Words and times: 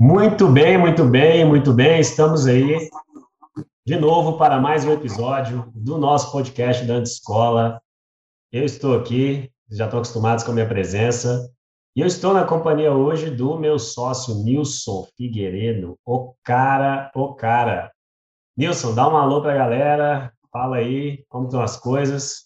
Muito 0.00 0.46
bem, 0.46 0.78
muito 0.78 1.04
bem, 1.04 1.44
muito 1.44 1.72
bem. 1.72 1.98
Estamos 1.98 2.46
aí 2.46 2.88
de 3.84 3.96
novo 3.96 4.38
para 4.38 4.60
mais 4.60 4.84
um 4.84 4.92
episódio 4.92 5.72
do 5.74 5.98
nosso 5.98 6.30
podcast 6.30 6.86
da 6.86 7.00
Escola. 7.00 7.82
Eu 8.52 8.64
estou 8.64 8.96
aqui, 8.96 9.50
já 9.68 9.86
estão 9.86 9.98
acostumados 9.98 10.44
com 10.44 10.52
a 10.52 10.54
minha 10.54 10.68
presença, 10.68 11.50
e 11.96 12.00
eu 12.00 12.06
estou 12.06 12.32
na 12.32 12.44
companhia 12.44 12.92
hoje 12.92 13.28
do 13.28 13.58
meu 13.58 13.76
sócio 13.76 14.36
Nilson 14.36 15.04
Figueiredo, 15.16 15.98
o 16.06 16.32
cara, 16.44 17.10
o 17.12 17.34
cara. 17.34 17.90
Nilson, 18.56 18.94
dá 18.94 19.08
um 19.08 19.16
alô 19.16 19.42
para 19.42 19.52
a 19.52 19.58
galera, 19.58 20.32
fala 20.52 20.76
aí 20.76 21.24
como 21.28 21.46
estão 21.46 21.60
as 21.60 21.76
coisas. 21.76 22.44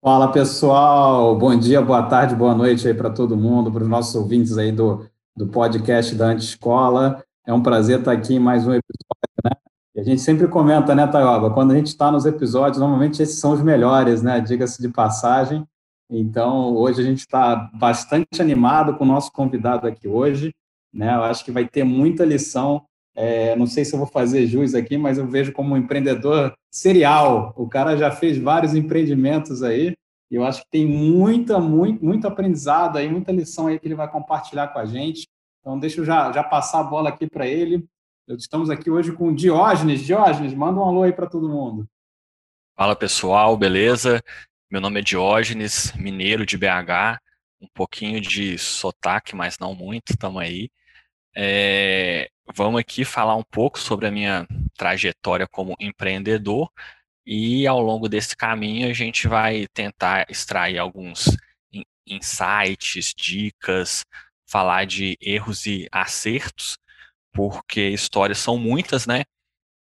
Fala 0.00 0.30
pessoal, 0.30 1.36
bom 1.36 1.58
dia, 1.58 1.82
boa 1.82 2.04
tarde, 2.04 2.36
boa 2.36 2.54
noite 2.54 2.86
aí 2.86 2.94
para 2.94 3.10
todo 3.10 3.36
mundo, 3.36 3.72
para 3.72 3.82
os 3.82 3.88
nossos 3.88 4.14
ouvintes 4.14 4.56
aí 4.56 4.70
do 4.70 5.04
do 5.36 5.46
podcast 5.46 6.14
da 6.14 6.28
Anti-Escola. 6.28 7.22
É 7.46 7.52
um 7.52 7.62
prazer 7.62 7.98
estar 7.98 8.12
aqui 8.12 8.34
em 8.34 8.38
mais 8.38 8.66
um 8.66 8.72
episódio, 8.72 9.36
né? 9.44 9.50
E 9.94 10.00
a 10.00 10.02
gente 10.02 10.20
sempre 10.22 10.48
comenta, 10.48 10.94
né, 10.94 11.06
Taioba? 11.06 11.50
Quando 11.50 11.72
a 11.72 11.76
gente 11.76 11.88
está 11.88 12.10
nos 12.10 12.24
episódios, 12.24 12.78
normalmente 12.78 13.22
esses 13.22 13.38
são 13.38 13.52
os 13.52 13.62
melhores, 13.62 14.22
né? 14.22 14.40
Diga-se 14.40 14.80
de 14.80 14.88
passagem. 14.88 15.66
Então, 16.10 16.74
hoje 16.74 17.02
a 17.02 17.04
gente 17.04 17.18
está 17.18 17.70
bastante 17.74 18.40
animado 18.40 18.94
com 18.94 19.04
o 19.04 19.06
nosso 19.06 19.30
convidado 19.30 19.86
aqui 19.86 20.08
hoje, 20.08 20.54
né? 20.92 21.14
Eu 21.14 21.24
acho 21.24 21.44
que 21.44 21.52
vai 21.52 21.66
ter 21.66 21.84
muita 21.84 22.24
lição. 22.24 22.82
É, 23.14 23.54
não 23.56 23.66
sei 23.66 23.84
se 23.84 23.94
eu 23.94 23.98
vou 23.98 24.08
fazer 24.08 24.46
jus 24.46 24.74
aqui, 24.74 24.96
mas 24.96 25.18
eu 25.18 25.26
vejo 25.26 25.52
como 25.52 25.74
um 25.74 25.76
empreendedor 25.76 26.54
serial. 26.70 27.52
O 27.56 27.68
cara 27.68 27.96
já 27.96 28.10
fez 28.10 28.38
vários 28.38 28.74
empreendimentos 28.74 29.62
aí, 29.62 29.94
eu 30.30 30.44
acho 30.44 30.62
que 30.62 30.70
tem 30.70 30.86
muita, 30.86 31.60
muito, 31.60 32.04
muito 32.04 32.26
aprendizado 32.26 32.98
aí, 32.98 33.08
muita 33.08 33.30
lição 33.30 33.68
aí 33.68 33.78
que 33.78 33.86
ele 33.86 33.94
vai 33.94 34.10
compartilhar 34.10 34.68
com 34.68 34.78
a 34.78 34.84
gente. 34.84 35.28
Então, 35.60 35.78
deixa 35.78 36.00
eu 36.00 36.04
já, 36.04 36.32
já 36.32 36.42
passar 36.42 36.80
a 36.80 36.84
bola 36.84 37.10
aqui 37.10 37.28
para 37.28 37.46
ele. 37.46 37.86
Estamos 38.28 38.70
aqui 38.70 38.90
hoje 38.90 39.12
com 39.12 39.28
o 39.28 39.34
Diógenes. 39.34 40.04
Diógenes, 40.04 40.52
manda 40.52 40.80
um 40.80 40.84
alô 40.84 41.04
aí 41.04 41.12
para 41.12 41.28
todo 41.28 41.48
mundo. 41.48 41.88
Fala 42.76 42.96
pessoal, 42.96 43.56
beleza? 43.56 44.20
Meu 44.70 44.80
nome 44.80 44.98
é 44.98 45.02
Diógenes, 45.02 45.92
mineiro 45.92 46.44
de 46.44 46.58
BH, 46.58 47.20
um 47.60 47.68
pouquinho 47.72 48.20
de 48.20 48.58
sotaque, 48.58 49.36
mas 49.36 49.58
não 49.58 49.74
muito, 49.74 50.10
estamos 50.10 50.42
aí. 50.42 50.68
É, 51.34 52.28
vamos 52.54 52.80
aqui 52.80 53.04
falar 53.04 53.36
um 53.36 53.44
pouco 53.44 53.78
sobre 53.78 54.06
a 54.06 54.10
minha 54.10 54.46
trajetória 54.76 55.46
como 55.46 55.76
empreendedor 55.78 56.68
e 57.26 57.66
ao 57.66 57.80
longo 57.80 58.08
desse 58.08 58.36
caminho 58.36 58.88
a 58.88 58.92
gente 58.92 59.26
vai 59.26 59.66
tentar 59.74 60.26
extrair 60.30 60.78
alguns 60.78 61.36
insights, 62.06 63.12
dicas, 63.14 64.04
falar 64.48 64.86
de 64.86 65.18
erros 65.20 65.66
e 65.66 65.88
acertos, 65.90 66.78
porque 67.32 67.88
histórias 67.88 68.38
são 68.38 68.56
muitas, 68.56 69.06
né? 69.06 69.24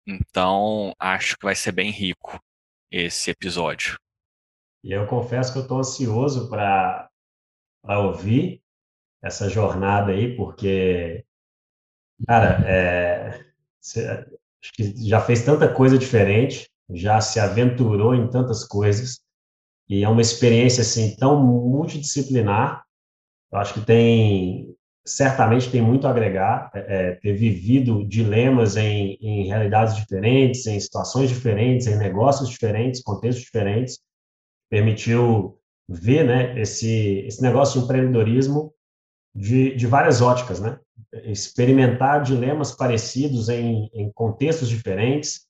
Então 0.06 0.94
acho 0.98 1.38
que 1.38 1.44
vai 1.44 1.54
ser 1.54 1.72
bem 1.72 1.90
rico 1.90 2.38
esse 2.90 3.30
episódio. 3.30 3.98
E 4.84 4.92
eu 4.92 5.06
confesso 5.06 5.52
que 5.52 5.58
eu 5.58 5.62
estou 5.62 5.78
ansioso 5.78 6.50
para 6.50 7.08
ouvir 8.00 8.60
essa 9.22 9.48
jornada 9.48 10.10
aí, 10.10 10.36
porque, 10.36 11.24
cara, 12.26 12.60
é, 12.68 13.44
que 14.74 15.08
já 15.08 15.20
fez 15.20 15.44
tanta 15.44 15.72
coisa 15.72 15.96
diferente, 15.96 16.68
já 16.90 17.20
se 17.20 17.40
aventurou 17.40 18.14
em 18.14 18.28
tantas 18.28 18.64
coisas 18.64 19.20
e 19.88 20.04
é 20.04 20.08
uma 20.08 20.22
experiência 20.22 20.82
assim 20.82 21.16
tão 21.16 21.42
multidisciplinar. 21.42 22.82
Eu 23.52 23.58
acho 23.58 23.74
que 23.74 23.80
tem 23.80 24.74
certamente 25.04 25.70
tem 25.70 25.82
muito 25.82 26.06
a 26.06 26.10
agregar, 26.10 26.70
é, 26.74 26.78
é, 26.78 27.12
ter 27.16 27.34
vivido 27.34 28.06
dilemas 28.06 28.76
em, 28.76 29.18
em 29.20 29.46
realidades 29.48 29.96
diferentes, 29.96 30.66
em 30.66 30.78
situações 30.78 31.28
diferentes, 31.28 31.86
em 31.88 31.96
negócios 31.96 32.48
diferentes, 32.48 33.02
contextos 33.02 33.44
diferentes, 33.44 33.98
permitiu 34.70 35.58
ver, 35.88 36.24
né, 36.24 36.58
esse 36.60 37.24
esse 37.26 37.42
negócio 37.42 37.80
de 37.80 37.84
empreendedorismo 37.84 38.72
de, 39.34 39.74
de 39.74 39.86
várias 39.86 40.20
óticas, 40.20 40.60
né? 40.60 40.78
Experimentar 41.24 42.22
dilemas 42.22 42.72
parecidos 42.72 43.48
em, 43.48 43.90
em 43.92 44.10
contextos 44.12 44.68
diferentes, 44.68 45.46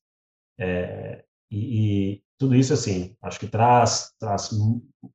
é, 0.63 1.25
e, 1.51 2.15
e, 2.15 2.23
tudo 2.39 2.55
isso, 2.55 2.73
assim, 2.73 3.17
acho 3.23 3.39
que 3.39 3.47
traz, 3.47 4.13
traz 4.19 4.51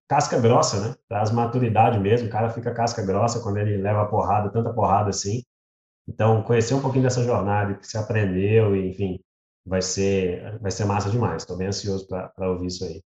casca 0.07 0.39
grossa, 0.39 0.89
né? 0.89 0.95
Traz 1.07 1.31
maturidade 1.31 1.99
mesmo. 1.99 2.27
O 2.27 2.31
cara 2.31 2.49
fica 2.49 2.73
casca 2.73 3.05
grossa 3.05 3.41
quando 3.41 3.57
ele 3.57 3.77
leva 3.77 4.07
porrada, 4.07 4.51
tanta 4.51 4.73
porrada 4.73 5.09
assim. 5.09 5.43
Então, 6.07 6.43
conhecer 6.43 6.73
um 6.73 6.81
pouquinho 6.81 7.03
dessa 7.03 7.23
jornada 7.23 7.75
que 7.75 7.87
se 7.87 7.97
aprendeu, 7.97 8.75
enfim, 8.75 9.19
vai 9.65 9.81
ser, 9.81 10.57
vai 10.59 10.71
ser 10.71 10.85
massa 10.85 11.09
demais. 11.09 11.43
Estou 11.43 11.57
bem 11.57 11.67
ansioso 11.67 12.07
para 12.07 12.49
ouvir 12.49 12.67
isso 12.67 12.85
aí. 12.85 13.01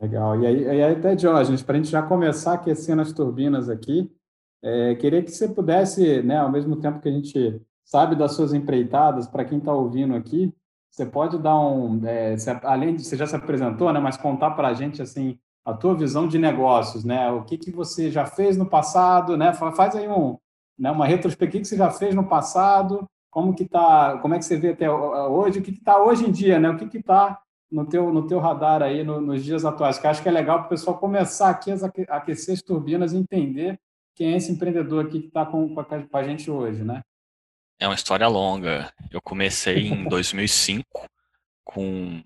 Legal. 0.00 0.40
E 0.40 0.46
aí, 0.46 0.62
e 0.62 0.68
aí 0.82 0.94
até, 0.94 1.14
Diógenes, 1.14 1.62
para 1.62 1.74
a 1.74 1.78
gente 1.78 1.90
já 1.90 2.02
começar 2.02 2.54
aquecendo 2.54 3.02
as 3.02 3.12
turbinas 3.12 3.68
aqui, 3.68 4.10
é, 4.62 4.94
queria 4.94 5.22
que 5.22 5.30
você 5.30 5.48
pudesse, 5.48 6.22
né, 6.22 6.38
ao 6.38 6.50
mesmo 6.50 6.80
tempo 6.80 7.00
que 7.00 7.08
a 7.08 7.12
gente 7.12 7.60
sabe 7.86 8.16
das 8.16 8.32
suas 8.32 8.52
empreitadas, 8.52 9.26
para 9.26 9.44
quem 9.44 9.58
está 9.58 9.72
ouvindo 9.72 10.14
aqui, 10.14 10.52
você 10.90 11.06
pode 11.06 11.38
dar 11.38 11.58
um, 11.58 12.04
é, 12.04 12.36
você, 12.36 12.50
além 12.62 12.96
de 12.96 13.04
você 13.04 13.16
já 13.16 13.26
se 13.26 13.36
apresentou, 13.36 13.92
né, 13.92 14.00
mas 14.00 14.16
contar 14.16 14.50
para 14.50 14.68
a 14.68 14.74
gente 14.74 15.00
assim 15.00 15.38
a 15.64 15.72
tua 15.72 15.94
visão 15.94 16.28
de 16.28 16.38
negócios, 16.38 17.04
né? 17.04 17.28
O 17.30 17.42
que 17.42 17.58
que 17.58 17.72
você 17.72 18.08
já 18.08 18.24
fez 18.24 18.56
no 18.56 18.66
passado, 18.66 19.36
né? 19.36 19.52
Faz 19.52 19.96
aí 19.96 20.08
um, 20.08 20.38
né, 20.78 20.92
uma 20.92 21.04
retrospectiva 21.06 21.60
que 21.62 21.68
você 21.68 21.76
já 21.76 21.90
fez 21.90 22.14
no 22.14 22.24
passado, 22.24 23.04
como 23.28 23.52
que 23.52 23.64
tá, 23.64 24.16
como 24.18 24.34
é 24.34 24.38
que 24.38 24.44
você 24.44 24.56
vê 24.56 24.70
até 24.70 24.88
hoje, 24.88 25.58
o 25.58 25.62
que 25.62 25.72
está 25.72 26.00
hoje 26.00 26.24
em 26.24 26.30
dia, 26.30 26.60
né? 26.60 26.70
O 26.70 26.78
que 26.78 26.96
está 26.96 27.40
no 27.68 27.84
teu 27.84 28.12
no 28.12 28.28
teu 28.28 28.38
radar 28.38 28.80
aí 28.80 29.02
no, 29.02 29.20
nos 29.20 29.44
dias 29.44 29.64
atuais? 29.64 29.98
Que 29.98 30.06
acho 30.06 30.22
que 30.22 30.28
é 30.28 30.32
legal 30.32 30.58
para 30.58 30.66
o 30.66 30.70
pessoal 30.70 30.98
começar 30.98 31.50
aqui 31.50 31.72
a 31.72 32.16
aquecer 32.16 32.54
as 32.54 32.62
turbinas 32.62 33.12
e 33.12 33.16
entender 33.16 33.76
quem 34.14 34.34
é 34.34 34.36
esse 34.36 34.52
empreendedor 34.52 35.04
aqui 35.06 35.20
que 35.20 35.26
está 35.26 35.44
com, 35.44 35.74
com 35.74 36.16
a 36.16 36.22
gente 36.22 36.48
hoje, 36.48 36.84
né? 36.84 37.02
É 37.78 37.86
uma 37.86 37.94
história 37.94 38.26
longa. 38.26 38.90
Eu 39.10 39.20
comecei 39.20 39.88
em 39.88 40.08
2005, 40.08 41.06
com 41.62 42.22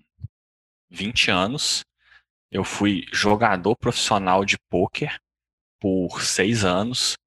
20 0.89 1.29
anos. 1.29 1.83
Eu 2.49 2.63
fui 2.63 3.05
jogador 3.11 3.75
profissional 3.75 4.45
de 4.45 4.57
pôquer 4.69 5.19
por 5.79 6.21
seis 6.21 6.63
anos. 6.63 7.17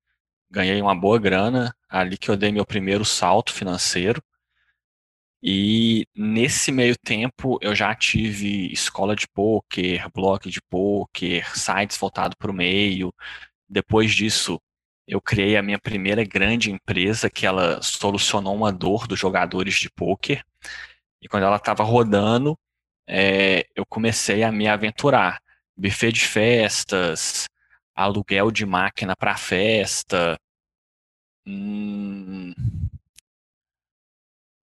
Ganhei 0.50 0.80
uma 0.80 0.94
boa 0.94 1.18
grana, 1.18 1.74
ali 1.88 2.16
que 2.16 2.30
eu 2.30 2.36
dei 2.36 2.50
meu 2.50 2.64
primeiro 2.64 3.04
salto 3.04 3.52
financeiro. 3.52 4.22
E 5.42 6.06
nesse 6.16 6.72
meio 6.72 6.96
tempo 6.96 7.58
eu 7.60 7.74
já 7.74 7.94
tive 7.94 8.72
escola 8.72 9.14
de 9.14 9.28
pôquer, 9.28 10.08
blog 10.14 10.48
de 10.48 10.62
pôquer, 10.70 11.46
sites 11.58 11.98
voltados 11.98 12.36
para 12.38 12.50
o 12.50 12.54
meio. 12.54 13.12
Depois 13.68 14.14
disso, 14.14 14.58
eu 15.06 15.20
criei 15.20 15.56
a 15.56 15.62
minha 15.62 15.78
primeira 15.78 16.24
grande 16.24 16.70
empresa 16.70 17.28
que 17.28 17.46
ela 17.46 17.80
solucionou 17.82 18.54
uma 18.54 18.72
dor 18.72 19.06
dos 19.06 19.18
jogadores 19.18 19.74
de 19.74 19.90
pôquer. 19.90 20.42
E 21.20 21.28
quando 21.28 21.44
ela 21.44 21.56
estava 21.56 21.82
rodando, 21.82 22.58
é, 23.06 23.66
eu 23.74 23.84
comecei 23.84 24.42
a 24.42 24.50
me 24.50 24.66
aventurar. 24.66 25.40
Buffet 25.76 26.12
de 26.12 26.26
festas, 26.26 27.46
aluguel 27.94 28.50
de 28.50 28.64
máquina 28.64 29.14
para 29.16 29.36
festa. 29.36 30.38
Hum, 31.46 32.54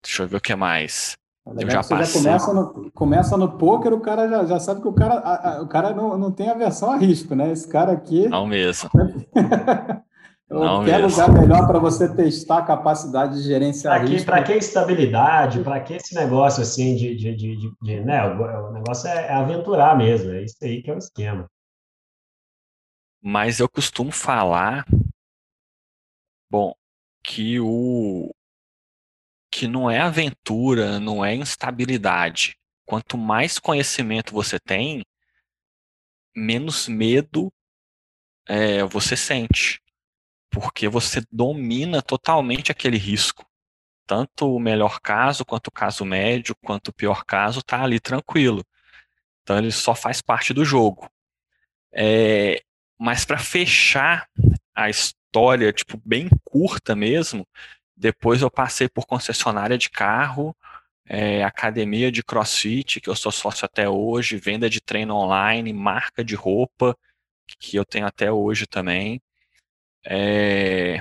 deixa 0.02 0.24
eu 0.24 0.28
ver 0.28 0.38
o 0.38 0.42
que 0.42 0.56
mais. 0.56 1.18
É 1.46 1.64
eu 1.64 1.70
já 1.70 1.84
passei. 1.84 2.06
Já 2.06 2.14
começa 2.14 2.54
no, 2.54 2.92
começa 2.92 3.38
no 3.38 3.58
poker, 3.58 3.94
o 3.94 4.00
cara 4.00 4.30
já, 4.30 4.46
já 4.46 4.60
sabe 4.60 4.82
que 4.82 4.88
o 4.88 4.94
cara, 4.94 5.16
a, 5.16 5.58
a, 5.58 5.62
o 5.62 5.68
cara 5.68 5.94
não, 5.94 6.18
não 6.18 6.32
tem 6.32 6.50
aversão 6.50 6.92
a 6.92 6.98
risco, 6.98 7.36
né? 7.36 7.52
Esse 7.52 7.68
cara 7.68 7.92
aqui. 7.92 8.28
Não 8.28 8.46
mesmo. 8.46 8.90
Não 10.50 10.84
quer 10.84 11.00
mesmo. 11.00 11.10
lugar 11.10 11.42
melhor 11.42 11.68
para 11.68 11.78
você 11.78 12.14
testar 12.14 12.58
a 12.59 12.66
capacidade 12.66 13.35
de 13.35 13.44
gerenciar 13.44 14.03
risco. 14.03 14.26
Para 14.26 14.44
que 14.44 14.53
estabilidade? 14.53 15.64
Para 15.64 15.79
que 15.79 15.94
esse 15.94 16.16
negócio 16.16 16.64
assim 16.64 16.96
de, 16.96 17.16
de, 17.16 17.35
de, 17.35 17.56
de, 17.56 17.76
de 17.79 18.00
né? 18.02 18.26
O, 18.26 18.72
negócio 18.72 19.08
é, 19.08 19.28
é, 19.28 19.34
aventurar 19.34 19.96
mesmo. 19.96 20.32
É 20.32 20.44
isso 20.44 20.58
aí 20.64 20.82
que 20.82 20.90
é 20.90 20.96
o 20.96 20.97
esquema. 20.97 21.47
Mas 23.22 23.59
eu 23.59 23.70
costumo 23.70 24.12
falar, 24.12 24.85
bom, 26.50 26.73
que 27.23 27.59
o 27.59 28.34
que 29.52 29.68
não 29.68 29.90
é 29.90 30.00
aventura, 30.00 31.00
não 31.00 31.23
é 31.23 31.35
instabilidade. 31.35 32.56
Quanto 32.85 33.18
mais 33.18 33.59
conhecimento 33.59 34.34
você 34.34 34.59
tem, 34.59 35.03
menos 36.35 36.88
medo 36.88 37.52
é, 38.47 38.84
você 38.84 39.16
sente 39.16 39.79
porque 40.49 40.87
você 40.87 41.22
domina 41.31 42.01
totalmente 42.01 42.72
aquele 42.72 42.97
risco. 42.97 43.46
Tanto 44.07 44.55
o 44.55 44.59
melhor 44.59 44.99
caso, 44.99 45.46
quanto 45.46 45.67
o 45.67 45.72
caso 45.72 46.03
médio, 46.03 46.55
quanto 46.63 46.90
o 46.90 46.93
pior 46.93 47.23
caso, 47.25 47.59
está 47.59 47.84
ali 47.84 47.99
tranquilo. 47.99 48.66
Então 49.43 49.57
ele 49.57 49.72
só 49.72 49.96
faz 49.96 50.22
parte 50.22 50.53
do 50.53 50.66
jogo. 50.66 51.09
É, 51.93 52.61
mas 52.97 53.25
para 53.25 53.37
fechar 53.37 54.28
a, 54.75 54.90
trajetória, 55.29 55.72
tipo, 55.72 56.01
bem 56.03 56.29
curta 56.43 56.96
mesmo. 56.96 57.47
Depois 57.96 58.41
eu 58.41 58.51
passei 58.51 58.87
por 58.90 59.05
concessionária 59.05 59.78
de 59.78 59.90
carro, 59.90 60.55
é, 61.05 61.43
academia 61.43 62.11
de 62.11 62.23
crossfit, 62.23 63.01
que 63.01 63.09
eu 63.09 63.16
sou 63.16 63.31
sócio 63.31 63.66
até 63.66 63.90
hoje, 63.90 64.37
venda 64.37 64.69
de 64.69 64.81
treino 64.81 65.16
online, 65.16 65.73
marca 65.73 66.23
de 66.23 66.35
roupa, 66.35 66.97
que 67.59 67.75
eu 67.78 67.85
tenho 67.85 68.05
até 68.05 68.31
hoje 68.31 68.66
também. 68.67 69.22
É, 70.05 70.99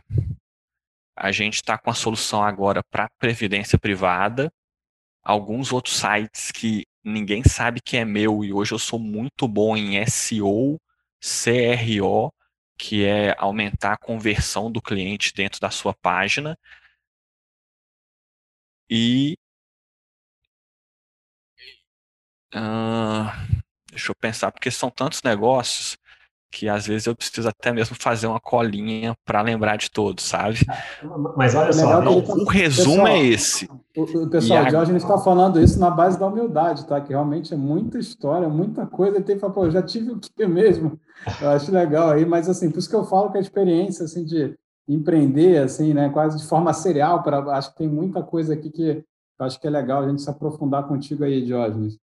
a 1.16 1.32
gente 1.32 1.54
está 1.54 1.76
com 1.76 1.90
a 1.90 1.94
solução 1.94 2.42
agora 2.42 2.82
para 2.90 3.10
previdência 3.18 3.78
privada, 3.78 4.52
alguns 5.22 5.72
outros 5.72 5.96
sites 5.96 6.52
que 6.52 6.86
ninguém 7.04 7.42
sabe 7.44 7.80
que 7.80 7.96
é 7.96 8.04
meu 8.04 8.44
e 8.44 8.52
hoje 8.52 8.72
eu 8.72 8.78
sou 8.78 8.98
muito 8.98 9.48
bom 9.48 9.76
em 9.76 10.04
SEO, 10.06 10.80
CRO, 11.20 12.32
que 12.78 13.04
é 13.04 13.34
aumentar 13.38 13.94
a 13.94 13.98
conversão 13.98 14.70
do 14.70 14.80
cliente 14.80 15.32
dentro 15.34 15.60
da 15.60 15.70
sua 15.70 15.94
página. 15.94 16.56
E 18.90 19.36
uh, 22.54 23.28
deixa 23.90 24.10
eu 24.12 24.14
pensar, 24.16 24.52
porque 24.52 24.70
são 24.70 24.90
tantos 24.90 25.22
negócios 25.22 25.98
que 26.50 26.68
às 26.68 26.86
vezes 26.86 27.06
eu 27.06 27.14
preciso 27.14 27.48
até 27.48 27.72
mesmo 27.72 27.96
fazer 27.98 28.26
uma 28.26 28.40
colinha 28.40 29.14
para 29.24 29.42
lembrar 29.42 29.76
de 29.76 29.90
todos, 29.90 30.24
sabe? 30.24 30.58
Mas 31.36 31.54
olha 31.54 31.72
só, 31.72 32.00
não, 32.02 32.22
tá... 32.22 32.32
o 32.32 32.44
resumo 32.44 32.96
pessoal, 32.96 33.06
é 33.08 33.22
esse. 33.24 33.68
O, 33.96 34.02
o 34.02 34.30
pessoal, 34.30 34.64
o 34.64 34.70
Jorge 34.70 34.96
está 34.96 35.18
falando 35.18 35.60
isso 35.60 35.78
na 35.78 35.90
base 35.90 36.18
da 36.18 36.26
humildade, 36.26 36.86
tá? 36.86 37.00
Que 37.00 37.10
realmente 37.10 37.52
é 37.52 37.56
muita 37.56 37.98
história, 37.98 38.48
muita 38.48 38.86
coisa. 38.86 39.18
E 39.18 39.22
tem 39.22 39.36
que 39.36 39.40
falar, 39.40 39.52
pô, 39.52 39.66
eu 39.66 39.70
já 39.70 39.82
tive 39.82 40.12
o 40.12 40.18
que 40.18 40.46
mesmo? 40.46 40.98
Eu 41.40 41.50
acho 41.50 41.70
legal 41.70 42.10
aí, 42.10 42.24
mas 42.24 42.48
assim, 42.48 42.70
por 42.70 42.78
isso 42.78 42.88
que 42.88 42.96
eu 42.96 43.04
falo 43.04 43.30
que 43.30 43.38
a 43.38 43.40
experiência 43.40 44.04
assim, 44.04 44.24
de 44.24 44.54
empreender, 44.88 45.58
assim, 45.58 45.92
né, 45.92 46.08
quase 46.08 46.38
de 46.38 46.46
forma 46.46 46.72
serial, 46.72 47.22
para 47.22 47.40
acho 47.56 47.72
que 47.72 47.78
tem 47.78 47.88
muita 47.88 48.22
coisa 48.22 48.54
aqui 48.54 48.70
que 48.70 49.04
eu 49.38 49.46
acho 49.46 49.60
que 49.60 49.66
é 49.66 49.70
legal 49.70 50.02
a 50.02 50.08
gente 50.08 50.22
se 50.22 50.30
aprofundar 50.30 50.88
contigo 50.88 51.22
aí, 51.22 51.44
Diógenes. 51.44 51.98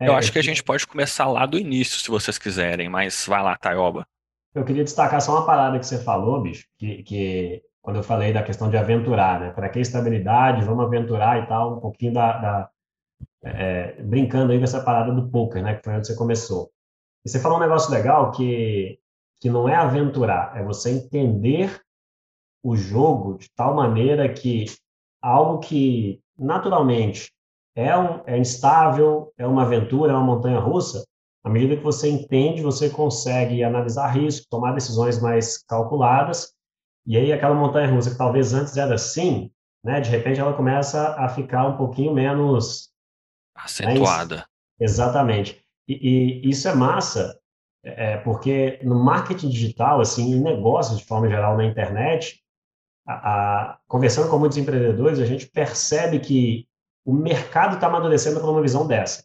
É, 0.00 0.08
eu 0.08 0.14
acho 0.14 0.32
que 0.32 0.38
a 0.38 0.42
gente 0.42 0.64
pode 0.64 0.86
começar 0.86 1.26
lá 1.26 1.44
do 1.44 1.58
início, 1.58 2.00
se 2.00 2.08
vocês 2.08 2.38
quiserem, 2.38 2.88
mas 2.88 3.26
vai 3.26 3.42
lá, 3.42 3.54
Taioba. 3.56 4.06
Eu 4.54 4.64
queria 4.64 4.82
destacar 4.82 5.20
só 5.20 5.32
uma 5.32 5.46
parada 5.46 5.78
que 5.78 5.86
você 5.86 6.02
falou, 6.02 6.40
bicho, 6.40 6.66
que, 6.78 7.02
que 7.02 7.62
quando 7.82 7.96
eu 7.96 8.02
falei 8.02 8.32
da 8.32 8.42
questão 8.42 8.70
de 8.70 8.78
aventurar, 8.78 9.38
né? 9.38 9.50
Para 9.50 9.68
que 9.68 9.78
estabilidade, 9.78 10.64
vamos 10.64 10.86
aventurar 10.86 11.42
e 11.42 11.46
tal, 11.46 11.76
um 11.76 11.80
pouquinho 11.80 12.14
da. 12.14 12.38
da 12.38 12.70
é, 13.42 14.02
brincando 14.02 14.52
aí 14.52 14.58
com 14.58 14.64
essa 14.64 14.82
parada 14.82 15.12
do 15.12 15.30
poker, 15.30 15.62
né? 15.62 15.74
Que 15.74 15.84
foi 15.84 15.94
onde 15.94 16.06
você 16.06 16.16
começou. 16.16 16.70
E 17.24 17.28
você 17.28 17.38
falou 17.38 17.58
um 17.58 17.60
negócio 17.60 17.92
legal 17.92 18.32
que, 18.32 18.98
que 19.38 19.50
não 19.50 19.68
é 19.68 19.74
aventurar, 19.74 20.56
é 20.56 20.62
você 20.62 20.90
entender 20.90 21.80
o 22.62 22.74
jogo 22.74 23.38
de 23.38 23.50
tal 23.54 23.74
maneira 23.74 24.32
que 24.32 24.64
algo 25.22 25.58
que 25.58 26.20
naturalmente 26.38 27.30
é, 27.74 27.96
um, 27.96 28.22
é 28.26 28.38
instável, 28.38 29.32
é 29.38 29.46
uma 29.46 29.62
aventura, 29.62 30.12
é 30.12 30.14
uma 30.14 30.24
montanha 30.24 30.58
russa. 30.58 31.04
À 31.42 31.48
medida 31.48 31.76
que 31.76 31.82
você 31.82 32.08
entende, 32.10 32.62
você 32.62 32.90
consegue 32.90 33.64
analisar 33.64 34.08
risco, 34.08 34.46
tomar 34.50 34.72
decisões 34.72 35.20
mais 35.20 35.62
calculadas, 35.64 36.52
e 37.06 37.16
aí 37.16 37.32
aquela 37.32 37.54
montanha 37.54 37.90
russa 37.90 38.10
que 38.10 38.18
talvez 38.18 38.52
antes 38.52 38.76
era 38.76 38.94
assim, 38.94 39.50
né, 39.82 40.00
de 40.00 40.10
repente 40.10 40.38
ela 40.38 40.52
começa 40.52 41.14
a 41.14 41.28
ficar 41.28 41.66
um 41.66 41.76
pouquinho 41.76 42.12
menos 42.12 42.90
acentuada. 43.54 44.36
Né, 44.36 44.44
exatamente. 44.80 45.64
E, 45.88 46.42
e, 46.44 46.50
isso 46.50 46.68
é 46.68 46.74
massa, 46.74 47.38
é, 47.82 48.18
porque 48.18 48.78
no 48.82 49.02
marketing 49.02 49.48
digital, 49.48 50.00
assim, 50.00 50.32
em 50.32 50.40
negócios 50.40 50.98
de 50.98 51.06
forma 51.06 51.28
geral 51.28 51.56
na 51.56 51.64
internet, 51.64 52.42
a, 53.06 53.14
a, 53.14 53.78
conversando 53.88 54.28
com 54.28 54.38
muitos 54.38 54.58
empreendedores, 54.58 55.18
a 55.18 55.24
gente 55.24 55.46
percebe 55.46 56.20
que 56.20 56.68
o 57.04 57.12
mercado 57.12 57.74
está 57.74 57.86
amadurecendo 57.86 58.40
para 58.40 58.50
uma 58.50 58.62
visão 58.62 58.86
dessa. 58.86 59.24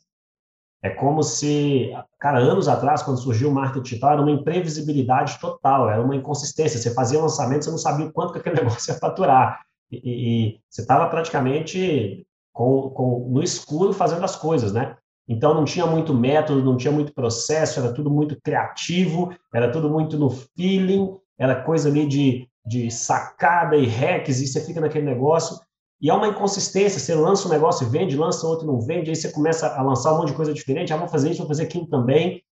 É 0.81 0.89
como 0.89 1.23
se, 1.23 1.91
cara, 2.19 2.37
anos 2.37 2.67
atrás, 2.67 3.01
quando 3.01 3.19
surgiu 3.19 3.49
o 3.49 3.53
marketing 3.53 3.81
digital, 3.81 4.11
era 4.13 4.21
uma 4.21 4.31
imprevisibilidade 4.31 5.39
total, 5.39 5.89
era 5.89 6.01
uma 6.01 6.15
inconsistência. 6.15 6.79
Você 6.79 6.93
fazia 6.93 7.19
lançamento, 7.19 7.65
você 7.65 7.71
não 7.71 7.77
sabia 7.77 8.05
o 8.05 8.13
quanto 8.13 8.33
que 8.33 8.39
aquele 8.39 8.57
negócio 8.61 8.91
ia 8.91 8.99
faturar. 8.99 9.61
E, 9.91 9.97
e 9.97 10.59
você 10.69 10.81
estava 10.81 11.07
praticamente 11.09 12.25
com, 12.53 12.89
com, 12.91 13.29
no 13.29 13.41
escuro 13.41 13.93
fazendo 13.93 14.23
as 14.23 14.35
coisas, 14.35 14.71
né? 14.71 14.95
Então 15.27 15.55
não 15.55 15.65
tinha 15.65 15.87
muito 15.87 16.13
método, 16.13 16.63
não 16.63 16.77
tinha 16.77 16.93
muito 16.93 17.13
processo, 17.13 17.79
era 17.79 17.91
tudo 17.91 18.11
muito 18.11 18.39
criativo, 18.41 19.35
era 19.53 19.71
tudo 19.71 19.89
muito 19.89 20.17
no 20.17 20.29
feeling, 20.29 21.17
era 21.37 21.63
coisa 21.63 21.89
ali 21.89 22.05
de, 22.05 22.47
de 22.63 22.91
sacada 22.91 23.75
e 23.75 23.87
hacks, 23.87 24.39
e 24.39 24.47
você 24.47 24.63
fica 24.63 24.79
naquele 24.79 25.05
negócio. 25.05 25.59
E 26.01 26.09
há 26.09 26.15
uma 26.15 26.27
inconsistência, 26.27 26.99
você 26.99 27.15
lança 27.15 27.47
um 27.47 27.51
negócio 27.51 27.87
e 27.87 27.89
vende, 27.89 28.17
lança 28.17 28.45
outro 28.45 28.65
e 28.65 28.67
não 28.67 28.79
vende, 28.79 29.09
aí 29.09 29.15
você 29.15 29.31
começa 29.31 29.67
a 29.67 29.81
lançar 29.81 30.13
um 30.13 30.17
monte 30.17 30.29
de 30.29 30.33
coisa 30.33 30.53
diferente, 30.53 30.93
ah, 30.93 30.97
vou 30.97 31.07
fazer 31.07 31.29
isso, 31.29 31.39
vou 31.39 31.47
fazer 31.47 31.63
aquilo 31.63 31.87
também. 31.87 32.43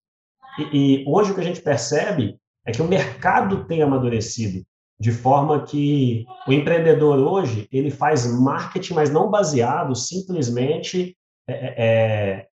E, 0.57 1.01
e 1.01 1.05
hoje 1.07 1.31
o 1.31 1.35
que 1.35 1.41
a 1.41 1.43
gente 1.43 1.61
percebe 1.61 2.37
é 2.65 2.71
que 2.71 2.81
o 2.81 2.87
mercado 2.87 3.65
tem 3.65 3.81
amadurecido, 3.81 4.63
de 4.99 5.11
forma 5.11 5.65
que 5.65 6.25
o 6.47 6.53
empreendedor 6.53 7.19
hoje, 7.19 7.67
ele 7.71 7.91
faz 7.91 8.25
marketing, 8.25 8.93
mas 8.93 9.11
não 9.11 9.29
baseado 9.29 9.95
simplesmente 9.95 11.17
é, 11.47 11.53
é, 11.53 12.47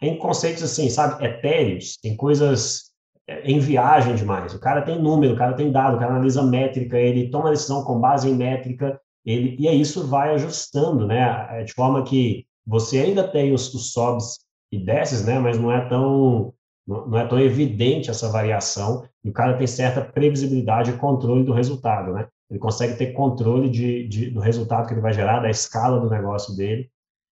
é 0.00 0.06
em 0.06 0.18
conceitos 0.18 0.62
assim, 0.62 0.88
sabe, 0.88 1.24
etéreos, 1.24 1.98
em 2.04 2.16
coisas 2.16 2.92
é, 3.26 3.50
em 3.50 3.58
viagem 3.58 4.14
demais. 4.14 4.54
O 4.54 4.60
cara 4.60 4.82
tem 4.82 5.00
número, 5.00 5.34
o 5.34 5.36
cara 5.36 5.54
tem 5.54 5.72
dado, 5.72 5.96
o 5.96 5.98
cara 5.98 6.12
analisa 6.12 6.42
métrica, 6.42 6.96
ele 6.96 7.30
toma 7.30 7.50
decisão 7.50 7.82
com 7.84 7.98
base 7.98 8.28
em 8.28 8.34
métrica, 8.34 9.00
ele, 9.26 9.56
e 9.58 9.66
aí 9.68 9.80
isso 9.80 10.06
vai 10.06 10.32
ajustando, 10.34 11.06
né? 11.06 11.64
De 11.64 11.72
forma 11.72 12.04
que 12.04 12.46
você 12.64 13.00
ainda 13.00 13.26
tem 13.26 13.52
os, 13.52 13.74
os 13.74 13.92
sobes 13.92 14.38
e 14.70 14.78
desces, 14.78 15.24
né? 15.24 15.38
Mas 15.40 15.58
não 15.58 15.72
é 15.72 15.86
tão 15.88 16.54
não 16.86 17.18
é 17.18 17.26
tão 17.26 17.40
evidente 17.40 18.10
essa 18.10 18.30
variação 18.30 19.04
e 19.24 19.28
o 19.28 19.32
cara 19.32 19.56
tem 19.58 19.66
certa 19.66 20.00
previsibilidade 20.00 20.92
e 20.92 20.96
controle 20.96 21.42
do 21.42 21.52
resultado, 21.52 22.12
né? 22.12 22.28
Ele 22.48 22.60
consegue 22.60 22.96
ter 22.96 23.12
controle 23.12 23.68
de, 23.68 24.06
de, 24.06 24.30
do 24.30 24.38
resultado 24.38 24.86
que 24.86 24.94
ele 24.94 25.00
vai 25.00 25.12
gerar, 25.12 25.40
da 25.40 25.50
escala 25.50 25.98
do 25.98 26.08
negócio 26.08 26.56
dele. 26.56 26.88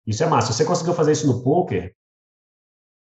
Isso 0.05 0.23
é 0.23 0.27
massa. 0.27 0.51
Se 0.51 0.59
você 0.59 0.65
conseguiu 0.65 0.93
fazer 0.93 1.13
isso 1.13 1.25
no 1.25 1.41
poker, 1.41 1.95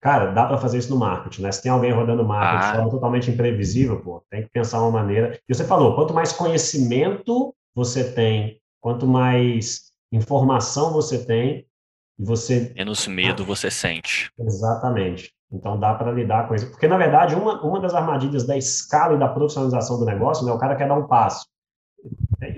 cara, 0.03 0.33
dá 0.33 0.45
para 0.45 0.59
fazer 0.59 0.77
isso 0.77 0.91
no 0.91 0.99
marketing, 0.99 1.41
né? 1.41 1.53
Se 1.53 1.63
tem 1.63 1.73
alguém 1.73 1.93
rodando 1.93 2.23
marketing 2.23 2.63
ah. 2.63 2.71
de 2.71 2.77
forma 2.77 2.91
totalmente 2.91 3.31
imprevisível, 3.31 4.03
pô, 4.03 4.23
tem 4.31 4.43
que 4.43 4.51
pensar 4.51 4.83
uma 4.83 4.91
maneira. 4.91 5.41
E 5.49 5.55
você 5.55 5.65
falou, 5.65 5.95
quanto 5.95 6.13
mais 6.13 6.31
conhecimento 6.31 7.55
você 7.75 8.13
tem 8.13 8.61
Quanto 8.85 9.07
mais 9.07 9.85
informação 10.13 10.93
você 10.93 11.25
tem, 11.25 11.67
você 12.19 12.71
menos 12.77 13.07
medo 13.07 13.43
você 13.43 13.71
sente. 13.71 14.31
Exatamente. 14.39 15.33
Então 15.51 15.81
dá 15.81 15.95
para 15.95 16.13
lidar 16.13 16.47
com 16.47 16.55
isso. 16.55 16.71
Porque, 16.71 16.87
na 16.87 16.99
verdade, 16.99 17.35
uma, 17.35 17.63
uma 17.63 17.81
das 17.81 17.95
armadilhas 17.95 18.47
da 18.47 18.59
escala 18.59 19.15
e 19.15 19.19
da 19.19 19.27
profissionalização 19.27 19.99
do 19.99 20.05
negócio, 20.05 20.45
né, 20.45 20.53
o 20.53 20.59
cara 20.59 20.77
quer 20.77 20.87
dar 20.87 20.99
um 20.99 21.07
passo. 21.07 21.47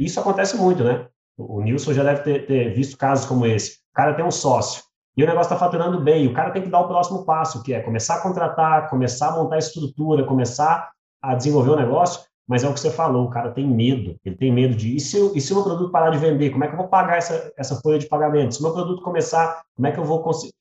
Isso 0.01 0.19
acontece 0.19 0.57
muito, 0.57 0.83
né? 0.83 1.07
O 1.39 1.63
Nilson 1.63 1.93
já 1.93 2.03
deve 2.03 2.23
ter, 2.23 2.45
ter 2.45 2.75
visto 2.75 2.99
casos 2.99 3.25
como 3.25 3.47
esse. 3.47 3.77
O 3.93 3.95
cara 3.95 4.13
tem 4.13 4.25
um 4.25 4.33
sócio 4.33 4.83
e 5.17 5.23
o 5.23 5.27
negócio 5.29 5.55
está 5.55 5.57
faturando 5.57 6.01
bem, 6.01 6.27
o 6.27 6.35
cara 6.35 6.51
tem 6.51 6.63
que 6.63 6.69
dar 6.69 6.81
o 6.81 6.89
próximo 6.89 7.25
passo, 7.25 7.63
que 7.63 7.73
é 7.73 7.79
começar 7.79 8.17
a 8.17 8.21
contratar, 8.21 8.91
começar 8.91 9.29
a 9.29 9.37
montar 9.37 9.55
a 9.55 9.61
estrutura, 9.61 10.27
começar 10.27 10.91
a 11.23 11.37
desenvolver 11.37 11.71
o 11.71 11.77
negócio, 11.77 12.23
mas 12.47 12.63
é 12.63 12.69
o 12.69 12.73
que 12.73 12.81
você 12.81 12.91
falou, 12.91 13.27
o 13.27 13.31
cara 13.31 13.51
tem 13.51 13.67
medo, 13.67 14.17
ele 14.25 14.37
tem 14.37 14.53
medo 14.53 14.75
de, 14.75 14.95
e 14.95 15.01
se, 15.01 15.19
e 15.37 15.41
se 15.41 15.53
o 15.53 15.57
meu 15.57 15.65
produto 15.65 15.91
parar 15.91 16.11
de 16.11 16.19
vender, 16.19 16.51
como 16.51 16.63
é 16.65 16.69
que 16.69 16.75
eu 16.75 16.79
vou 16.79 16.89
pagar 16.89 17.17
essa, 17.17 17.53
essa 17.57 17.77
folha 17.81 17.99
de 17.99 18.07
pagamento? 18.07 18.55
Se 18.55 18.61
o 18.61 18.63
meu 18.63 18.73
produto 18.73 19.03
começar, 19.03 19.63
como 19.75 19.89
é 19.89 19.93
que 19.93 19.99
eu 19.99 20.05
vou 20.05 20.23
conseguir? 20.23 20.55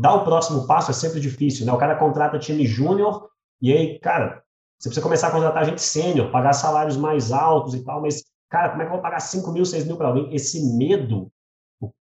Dar 0.00 0.14
o 0.14 0.24
próximo 0.24 0.66
passo 0.66 0.90
é 0.90 0.94
sempre 0.94 1.20
difícil, 1.20 1.64
né? 1.64 1.72
O 1.72 1.78
cara 1.78 1.94
contrata 1.94 2.38
time 2.38 2.66
júnior, 2.66 3.28
e 3.62 3.72
aí, 3.72 3.98
cara, 4.00 4.42
você 4.76 4.88
precisa 4.88 5.02
começar 5.02 5.28
a 5.28 5.30
contratar 5.30 5.64
gente 5.64 5.80
sênior, 5.80 6.32
pagar 6.32 6.52
salários 6.52 6.96
mais 6.96 7.30
altos 7.30 7.74
e 7.74 7.84
tal, 7.84 8.02
mas, 8.02 8.24
cara, 8.48 8.70
como 8.70 8.82
é 8.82 8.84
que 8.84 8.90
eu 8.90 8.94
vou 8.94 9.02
pagar 9.02 9.20
5 9.20 9.52
mil, 9.52 9.64
6 9.64 9.86
mil 9.86 9.96
para 9.96 10.08
alguém? 10.08 10.34
Esse 10.34 10.76
medo 10.76 11.30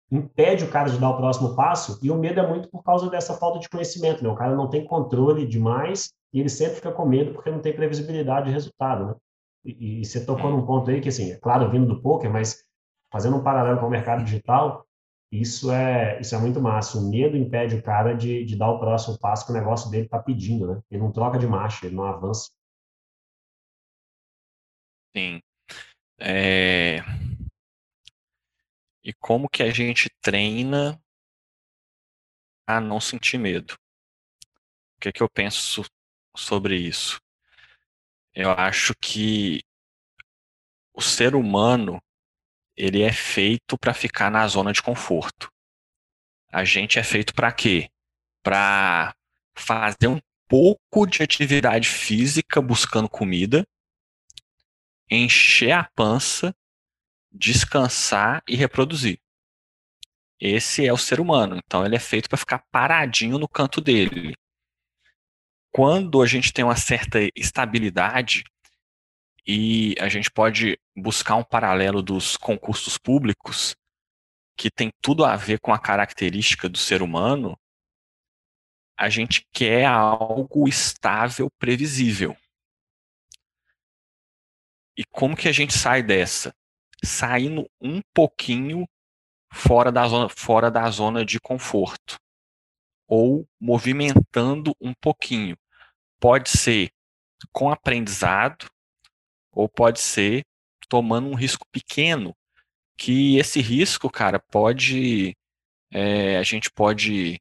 impede 0.09 0.63
o 0.63 0.69
cara 0.69 0.89
de 0.89 0.97
dar 0.97 1.09
o 1.09 1.17
próximo 1.17 1.55
passo, 1.55 1.99
e 2.01 2.09
o 2.09 2.15
medo 2.17 2.39
é 2.39 2.47
muito 2.47 2.69
por 2.69 2.83
causa 2.83 3.09
dessa 3.09 3.33
falta 3.33 3.59
de 3.59 3.67
conhecimento, 3.67 4.23
né? 4.23 4.29
O 4.29 4.35
cara 4.35 4.55
não 4.55 4.69
tem 4.69 4.85
controle 4.85 5.45
demais, 5.45 6.13
e 6.33 6.39
ele 6.39 6.49
sempre 6.49 6.75
fica 6.75 6.91
com 6.91 7.05
medo 7.05 7.33
porque 7.33 7.49
não 7.49 7.59
tem 7.59 7.73
previsibilidade 7.73 8.47
de 8.47 8.53
resultado, 8.53 9.05
né? 9.07 9.15
E, 9.65 10.05
você 10.05 10.23
tocou 10.25 10.51
num 10.51 10.65
ponto 10.65 10.89
aí 10.91 11.01
que, 11.01 11.09
assim, 11.09 11.31
é 11.31 11.37
claro, 11.37 11.69
vindo 11.71 11.87
do 11.87 12.01
poker, 12.01 12.31
mas 12.31 12.63
fazendo 13.11 13.37
um 13.37 13.43
paralelo 13.43 13.79
com 13.79 13.87
o 13.87 13.89
mercado 13.89 14.23
digital, 14.23 14.85
isso 15.31 15.71
é, 15.71 16.19
isso 16.21 16.35
é 16.35 16.37
muito 16.37 16.61
massa. 16.61 16.97
O 16.97 17.09
medo 17.09 17.35
impede 17.35 17.75
o 17.75 17.83
cara 17.83 18.13
de, 18.13 18.45
de 18.45 18.55
dar 18.55 18.69
o 18.69 18.79
próximo 18.79 19.17
passo 19.19 19.45
que 19.45 19.51
o 19.51 19.55
negócio 19.55 19.89
dele 19.89 20.05
está 20.05 20.19
pedindo, 20.19 20.67
né? 20.67 20.81
Ele 20.89 21.01
não 21.01 21.11
troca 21.11 21.39
de 21.39 21.47
marcha, 21.47 21.85
ele 21.85 21.95
não 21.95 22.03
avança. 22.03 22.51
Sim. 25.15 25.41
É... 26.19 26.97
E 29.03 29.13
como 29.13 29.49
que 29.49 29.63
a 29.63 29.71
gente 29.71 30.09
treina 30.21 30.99
a 32.67 32.79
não 32.79 32.99
sentir 32.99 33.37
medo? 33.37 33.73
O 34.97 35.01
que, 35.01 35.09
é 35.09 35.11
que 35.11 35.21
eu 35.21 35.29
penso 35.29 35.83
sobre 36.35 36.75
isso? 36.75 37.19
Eu 38.35 38.51
acho 38.51 38.93
que 39.01 39.61
o 40.93 41.01
ser 41.01 41.35
humano 41.35 42.01
ele 42.75 43.01
é 43.01 43.11
feito 43.13 43.77
para 43.77 43.93
ficar 43.93 44.29
na 44.29 44.45
zona 44.45 44.73
de 44.73 44.81
conforto. 44.81 45.49
A 46.51 46.65
gente 46.65 46.99
é 46.99 47.03
feito 47.03 47.33
para 47.33 47.51
quê? 47.53 47.89
Para 48.43 49.15
fazer 49.55 50.07
um 50.07 50.19
pouco 50.49 51.05
de 51.05 51.23
atividade 51.23 51.87
física 51.87 52.61
buscando 52.61 53.09
comida, 53.09 53.65
encher 55.09 55.71
a 55.71 55.89
pança, 55.95 56.53
descansar 57.31 58.43
e 58.47 58.55
reproduzir. 58.55 59.17
Esse 60.39 60.85
é 60.85 60.91
o 60.91 60.97
ser 60.97 61.21
humano. 61.21 61.57
Então 61.65 61.85
ele 61.85 61.95
é 61.95 61.99
feito 61.99 62.27
para 62.27 62.37
ficar 62.37 62.65
paradinho 62.69 63.39
no 63.39 63.47
canto 63.47 63.79
dele. 63.79 64.35
Quando 65.75 66.21
a 66.21 66.25
gente 66.25 66.53
tem 66.53 66.63
uma 66.63 66.77
certa 66.77 67.19
estabilidade 67.35 68.45
e 69.45 69.93
a 69.99 70.07
gente 70.07 70.31
pode 70.31 70.79
buscar 70.95 71.35
um 71.35 71.43
paralelo 71.43 72.01
dos 72.01 72.37
concursos 72.37 72.97
públicos, 72.97 73.75
que 74.57 74.71
tem 74.71 74.89
tudo 75.01 75.25
a 75.25 75.35
ver 75.35 75.59
com 75.59 75.73
a 75.73 75.77
característica 75.77 76.69
do 76.69 76.77
ser 76.77 77.01
humano, 77.01 77.59
a 78.97 79.09
gente 79.09 79.45
quer 79.51 79.83
algo 79.83 80.65
estável, 80.65 81.49
previsível. 81.59 82.37
E 84.97 85.03
como 85.11 85.35
que 85.35 85.49
a 85.49 85.51
gente 85.51 85.73
sai 85.73 86.01
dessa? 86.01 86.55
Saindo 87.03 87.69
um 87.81 87.99
pouquinho 88.13 88.87
fora 89.51 89.91
da 89.91 90.07
zona, 90.07 90.29
fora 90.29 90.71
da 90.71 90.89
zona 90.89 91.25
de 91.25 91.37
conforto. 91.37 92.17
Ou 93.09 93.45
movimentando 93.59 94.73
um 94.79 94.93
pouquinho. 94.93 95.57
Pode 96.27 96.49
ser 96.49 96.89
com 97.53 97.69
aprendizado, 97.69 98.65
ou 99.51 99.69
pode 99.69 99.99
ser 99.99 100.41
tomando 100.89 101.27
um 101.29 101.35
risco 101.35 101.67
pequeno, 101.71 102.35
que 102.97 103.37
esse 103.37 103.61
risco, 103.61 104.09
cara, 104.09 104.39
pode. 104.39 105.37
É, 105.91 106.37
a 106.37 106.41
gente 106.41 106.71
pode 106.71 107.39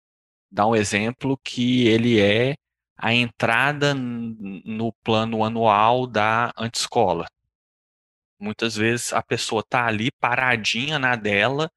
dar 0.51 0.67
um 0.67 0.77
exemplo 0.77 1.39
que 1.43 1.89
ele 1.89 2.21
é 2.21 2.57
a 2.99 3.15
entrada 3.15 3.95
no 3.95 4.93
plano 5.03 5.43
anual 5.43 6.07
da 6.07 6.53
antescola. 6.55 7.27
Muitas 8.39 8.77
vezes 8.77 9.15
a 9.15 9.23
pessoa 9.23 9.61
está 9.61 9.87
ali 9.87 10.11
paradinha 10.21 10.99
na 10.99 11.17
dela, 11.17 11.71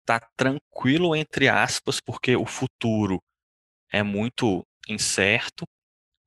está 0.00 0.18
tranquilo 0.36 1.14
entre 1.14 1.48
aspas, 1.48 2.00
porque 2.00 2.34
o 2.34 2.44
futuro 2.44 3.22
é 3.92 4.02
muito 4.02 4.66
incerto. 4.88 5.64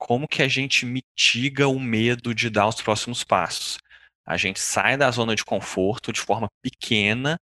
Como 0.03 0.27
que 0.27 0.43
a 0.43 0.49
gente 0.49 0.85
mitiga 0.85 1.69
o 1.69 1.79
medo 1.79 2.35
de 2.35 2.49
dar 2.49 2.67
os 2.67 2.81
próximos 2.81 3.23
passos? 3.23 3.77
A 4.25 4.35
gente 4.35 4.59
sai 4.59 4.97
da 4.97 5.09
zona 5.09 5.33
de 5.33 5.45
conforto 5.45 6.11
de 6.11 6.19
forma 6.19 6.49
pequena, 6.61 7.39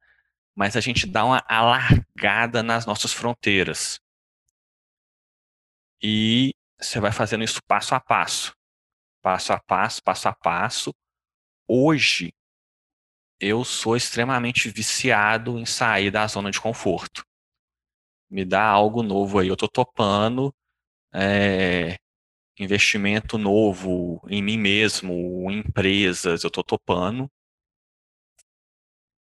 mas 0.54 0.76
a 0.76 0.80
gente 0.82 1.06
dá 1.06 1.24
uma 1.24 1.42
alargada 1.48 2.62
nas 2.62 2.84
nossas 2.84 3.14
fronteiras 3.14 3.98
e 6.02 6.52
você 6.78 7.00
vai 7.00 7.10
fazendo 7.10 7.44
isso 7.44 7.62
passo 7.66 7.94
a 7.94 8.00
passo. 8.00 8.52
Passo 9.22 9.54
a 9.54 9.58
passo, 9.58 10.02
passo 10.02 10.28
a 10.28 10.34
passo. 10.34 10.94
Hoje, 11.66 12.30
eu 13.40 13.64
sou 13.64 13.96
extremamente 13.96 14.68
viciado 14.68 15.58
em 15.58 15.64
sair 15.64 16.10
da 16.10 16.26
zona 16.26 16.50
de 16.50 16.60
conforto. 16.60 17.24
Me 18.28 18.44
dá 18.44 18.62
algo 18.66 19.02
novo 19.02 19.38
aí, 19.38 19.48
eu 19.48 19.56
tô 19.56 19.66
topando. 19.66 20.54
É, 21.10 21.96
investimento 22.62 23.38
novo 23.38 24.20
em 24.28 24.42
mim 24.42 24.58
mesmo, 24.58 25.12
em 25.50 25.58
empresas, 25.58 26.44
eu 26.44 26.50
tô 26.50 26.62
topando. 26.62 27.28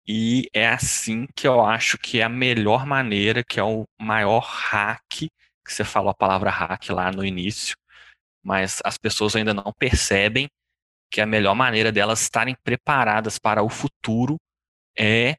E 0.07 0.49
é 0.53 0.69
assim 0.69 1.27
que 1.37 1.47
eu 1.47 1.65
acho 1.65 1.97
que 1.99 2.21
é 2.21 2.25
a 2.25 2.29
melhor 2.29 2.85
maneira, 2.87 3.45
que 3.45 3.61
é 3.61 3.63
o 3.63 3.85
maior 4.01 4.41
hack 4.41 5.31
que 5.71 5.75
você 5.75 5.85
falou 5.85 6.11
a 6.11 6.15
palavra 6.15 6.51
hack 6.51 6.89
lá 6.91 7.13
no 7.13 7.25
início, 7.25 7.77
mas 8.43 8.81
as 8.85 8.99
pessoas 8.99 9.37
ainda 9.37 9.55
não 9.55 9.73
percebem 9.79 10.49
que 11.11 11.21
a 11.21 11.27
melhor 11.27 11.55
maneira 11.55 11.93
delas 11.93 12.23
estarem 12.23 12.57
preparadas 12.65 13.39
para 13.39 13.63
o 13.63 13.69
futuro 13.69 14.37
é 14.99 15.37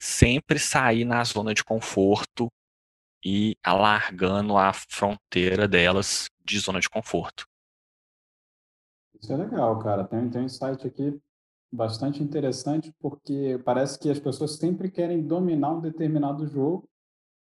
sempre 0.00 0.58
sair 0.58 1.04
na 1.04 1.22
zona 1.24 1.52
de 1.52 1.62
conforto 1.62 2.48
e 3.24 3.56
alargando 3.62 4.56
a 4.56 4.72
fronteira 4.72 5.68
delas 5.68 6.26
de 6.44 6.58
zona 6.58 6.80
de 6.80 6.88
conforto. 6.88 7.46
Isso 9.20 9.32
é 9.32 9.36
legal, 9.36 9.78
cara. 9.78 10.04
Tem, 10.04 10.28
tem 10.28 10.42
um 10.42 10.44
insight 10.44 10.86
aqui 10.86 11.18
bastante 11.72 12.22
interessante, 12.22 12.94
porque 13.00 13.60
parece 13.64 13.98
que 13.98 14.10
as 14.10 14.20
pessoas 14.20 14.56
sempre 14.56 14.90
querem 14.90 15.22
dominar 15.22 15.72
um 15.72 15.80
determinado 15.80 16.46
jogo 16.46 16.88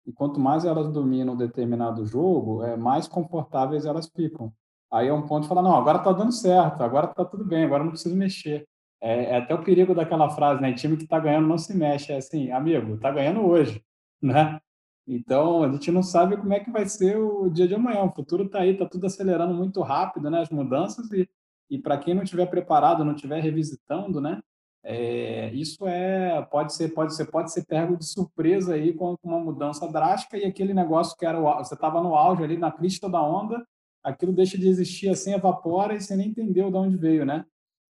e 0.05 0.11
quanto 0.11 0.39
mais 0.39 0.65
elas 0.65 0.91
dominam 0.91 1.35
determinado 1.35 2.05
jogo, 2.05 2.63
é, 2.63 2.75
mais 2.75 3.07
confortáveis 3.07 3.85
elas 3.85 4.07
ficam. 4.07 4.51
Aí 4.91 5.07
é 5.07 5.13
um 5.13 5.25
ponto 5.25 5.43
de 5.43 5.49
falar, 5.49 5.61
não, 5.61 5.75
agora 5.75 5.99
está 5.99 6.11
dando 6.11 6.31
certo, 6.31 6.81
agora 6.81 7.07
está 7.07 7.23
tudo 7.23 7.45
bem, 7.45 7.63
agora 7.63 7.83
não 7.83 7.91
preciso 7.91 8.15
mexer. 8.15 8.67
É, 9.01 9.35
é, 9.35 9.37
até 9.37 9.53
o 9.53 9.63
perigo 9.63 9.93
daquela 9.93 10.29
frase, 10.29 10.61
né? 10.61 10.73
Time 10.73 10.97
que 10.97 11.03
está 11.03 11.19
ganhando 11.19 11.47
não 11.47 11.57
se 11.57 11.75
mexe. 11.75 12.11
É 12.11 12.17
assim, 12.17 12.51
amigo, 12.51 12.95
está 12.95 13.11
ganhando 13.11 13.41
hoje, 13.45 13.83
né? 14.21 14.59
Então, 15.11 15.63
a 15.63 15.71
gente 15.71 15.91
não 15.91 16.03
sabe 16.03 16.37
como 16.37 16.53
é 16.53 16.59
que 16.59 16.69
vai 16.69 16.87
ser 16.87 17.17
o 17.17 17.49
dia 17.49 17.67
de 17.67 17.73
amanhã. 17.73 18.03
O 18.03 18.11
futuro 18.11 18.43
está 18.45 18.59
aí, 18.59 18.73
está 18.73 18.85
tudo 18.85 19.07
acelerando 19.07 19.55
muito 19.55 19.81
rápido, 19.81 20.29
né? 20.29 20.39
As 20.41 20.51
mudanças 20.51 21.11
e, 21.11 21.27
e 21.67 21.79
para 21.79 21.97
quem 21.97 22.13
não 22.13 22.21
estiver 22.21 22.45
preparado, 22.45 23.03
não 23.03 23.15
estiver 23.15 23.41
revisitando, 23.41 24.21
né? 24.21 24.39
É, 24.83 25.51
isso 25.53 25.85
é 25.87 26.41
pode 26.49 26.73
ser 26.73 26.89
pode 26.93 27.13
ser 27.13 27.25
pode 27.25 27.51
ser 27.51 27.65
pego 27.65 27.97
de 27.97 28.05
surpresa 28.05 28.75
aí 28.75 28.93
com 28.93 29.17
uma 29.21 29.39
mudança 29.39 29.85
drástica 29.91 30.37
e 30.37 30.45
aquele 30.45 30.73
negócio 30.73 31.17
que 31.17 31.25
era 31.25 31.37
o, 31.37 31.57
você 31.57 31.73
estava 31.73 32.01
no 32.01 32.15
auge 32.15 32.43
ali 32.45 32.57
na 32.57 32.71
crista 32.71 33.09
da 33.09 33.21
onda 33.21 33.61
aquilo 34.01 34.31
deixa 34.31 34.57
de 34.57 34.69
existir 34.69 35.09
assim 35.09 35.33
evapora 35.33 35.95
e 35.95 35.99
você 35.99 36.15
nem 36.15 36.29
entendeu 36.29 36.71
de 36.71 36.77
onde 36.77 36.95
veio 36.95 37.25
né 37.25 37.45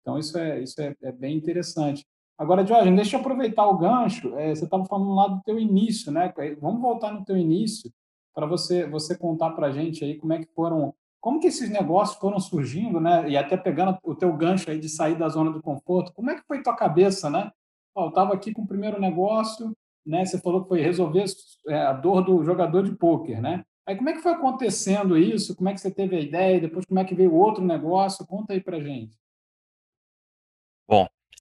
então 0.01 0.17
isso 0.17 0.37
é 0.37 0.61
isso 0.61 0.81
é, 0.81 0.95
é 1.01 1.11
bem 1.11 1.35
interessante 1.35 2.05
agora 2.39 2.65
Jorge 2.65 2.91
deixa 2.95 3.15
eu 3.15 3.19
aproveitar 3.19 3.67
o 3.67 3.77
gancho 3.77 4.33
é, 4.35 4.55
você 4.55 4.63
estava 4.63 4.85
falando 4.85 5.13
lá 5.13 5.27
do 5.27 5.41
teu 5.43 5.59
início 5.59 6.11
né 6.11 6.33
vamos 6.59 6.81
voltar 6.81 7.13
no 7.13 7.23
teu 7.23 7.37
início 7.37 7.91
para 8.33 8.47
você 8.47 8.87
você 8.87 9.15
contar 9.15 9.51
para 9.51 9.71
gente 9.71 10.03
aí 10.03 10.15
como 10.17 10.33
é 10.33 10.39
que 10.39 10.51
foram 10.55 10.95
como 11.21 11.39
que 11.39 11.47
esses 11.47 11.69
negócios 11.69 12.17
foram 12.17 12.39
surgindo, 12.39 12.99
né? 12.99 13.29
E 13.29 13.35
até 13.35 13.57
pegando 13.57 13.97
o 14.03 14.15
teu 14.15 14.31
gancho 14.33 14.71
aí 14.71 14.79
de 14.79 14.87
sair 14.87 15.17
da 15.17 15.27
zona 15.27 15.51
do 15.51 15.61
conforto, 15.61 16.13
como 16.13 16.29
é 16.29 16.35
que 16.35 16.47
foi 16.47 16.63
tua 16.63 16.75
cabeça, 16.75 17.29
né? 17.29 17.51
eu 17.95 18.07
estava 18.07 18.33
aqui 18.33 18.53
com 18.53 18.61
o 18.61 18.67
primeiro 18.67 18.99
negócio, 18.99 19.75
né? 20.05 20.23
Você 20.23 20.39
falou 20.39 20.61
que 20.61 20.69
foi 20.69 20.81
resolver 20.81 21.25
é, 21.67 21.81
a 21.81 21.91
dor 21.91 22.23
do 22.23 22.41
jogador 22.43 22.83
de 22.83 22.95
pôquer, 22.95 23.41
né? 23.41 23.63
Aí 23.85 23.97
como 23.97 24.09
é 24.09 24.13
que 24.13 24.21
foi 24.21 24.31
acontecendo 24.31 25.17
isso? 25.17 25.55
Como 25.55 25.67
é 25.67 25.73
que 25.73 25.81
você 25.81 25.91
teve 25.91 26.15
a 26.15 26.19
ideia? 26.21 26.61
Depois 26.61 26.85
como 26.85 26.99
é 26.99 27.03
que 27.03 27.15
veio 27.15 27.33
outro 27.33 27.63
negócio? 27.63 28.25
Conta 28.25 28.53
aí 28.53 28.61
para 28.61 28.79
gente. 28.79 29.17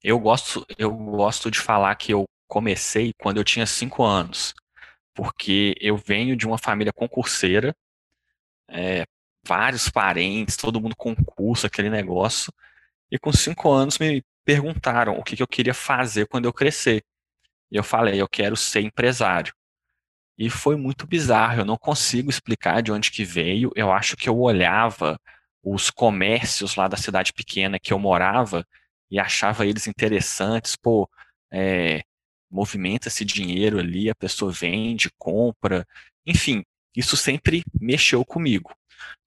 Eu 0.03 0.19
gosto, 0.19 0.65
eu 0.77 0.91
gosto 0.91 1.51
de 1.51 1.59
falar 1.59 1.95
que 1.95 2.13
eu 2.13 2.25
comecei 2.47 3.13
quando 3.19 3.37
eu 3.37 3.43
tinha 3.43 3.65
cinco 3.65 4.03
anos, 4.03 4.53
porque 5.13 5.75
eu 5.81 5.97
venho 5.97 6.35
de 6.35 6.47
uma 6.47 6.57
família 6.57 6.93
concurseira, 6.93 7.75
é, 8.69 9.05
vários 9.45 9.89
parentes, 9.89 10.57
todo 10.57 10.81
mundo 10.81 10.95
concurso, 10.95 11.67
aquele 11.67 11.89
negócio. 11.89 12.53
E 13.11 13.19
com 13.19 13.31
cinco 13.33 13.71
anos 13.71 13.97
me 13.99 14.23
perguntaram 14.45 15.17
o 15.17 15.23
que, 15.23 15.35
que 15.35 15.43
eu 15.43 15.47
queria 15.47 15.73
fazer 15.73 16.27
quando 16.27 16.45
eu 16.45 16.53
crescer. 16.53 17.03
E 17.71 17.77
eu 17.77 17.83
falei, 17.83 18.21
eu 18.21 18.27
quero 18.27 18.55
ser 18.55 18.81
empresário. 18.81 19.53
E 20.37 20.49
foi 20.49 20.75
muito 20.77 21.05
bizarro, 21.05 21.61
eu 21.61 21.65
não 21.65 21.77
consigo 21.77 22.29
explicar 22.29 22.81
de 22.81 22.91
onde 22.91 23.11
que 23.11 23.25
veio. 23.25 23.71
Eu 23.75 23.91
acho 23.91 24.15
que 24.15 24.29
eu 24.29 24.39
olhava 24.39 25.19
os 25.63 25.89
comércios 25.89 26.75
lá 26.75 26.87
da 26.87 26.97
cidade 26.97 27.33
pequena 27.33 27.79
que 27.79 27.91
eu 27.93 27.99
morava 27.99 28.65
e 29.09 29.19
achava 29.19 29.65
eles 29.65 29.87
interessantes, 29.87 30.75
pô, 30.75 31.09
é, 31.51 32.01
movimenta 32.49 33.07
esse 33.07 33.25
dinheiro 33.25 33.79
ali, 33.79 34.09
a 34.09 34.15
pessoa 34.15 34.51
vende, 34.51 35.09
compra, 35.17 35.87
enfim, 36.25 36.63
isso 36.95 37.15
sempre 37.17 37.63
mexeu 37.79 38.25
comigo. 38.25 38.73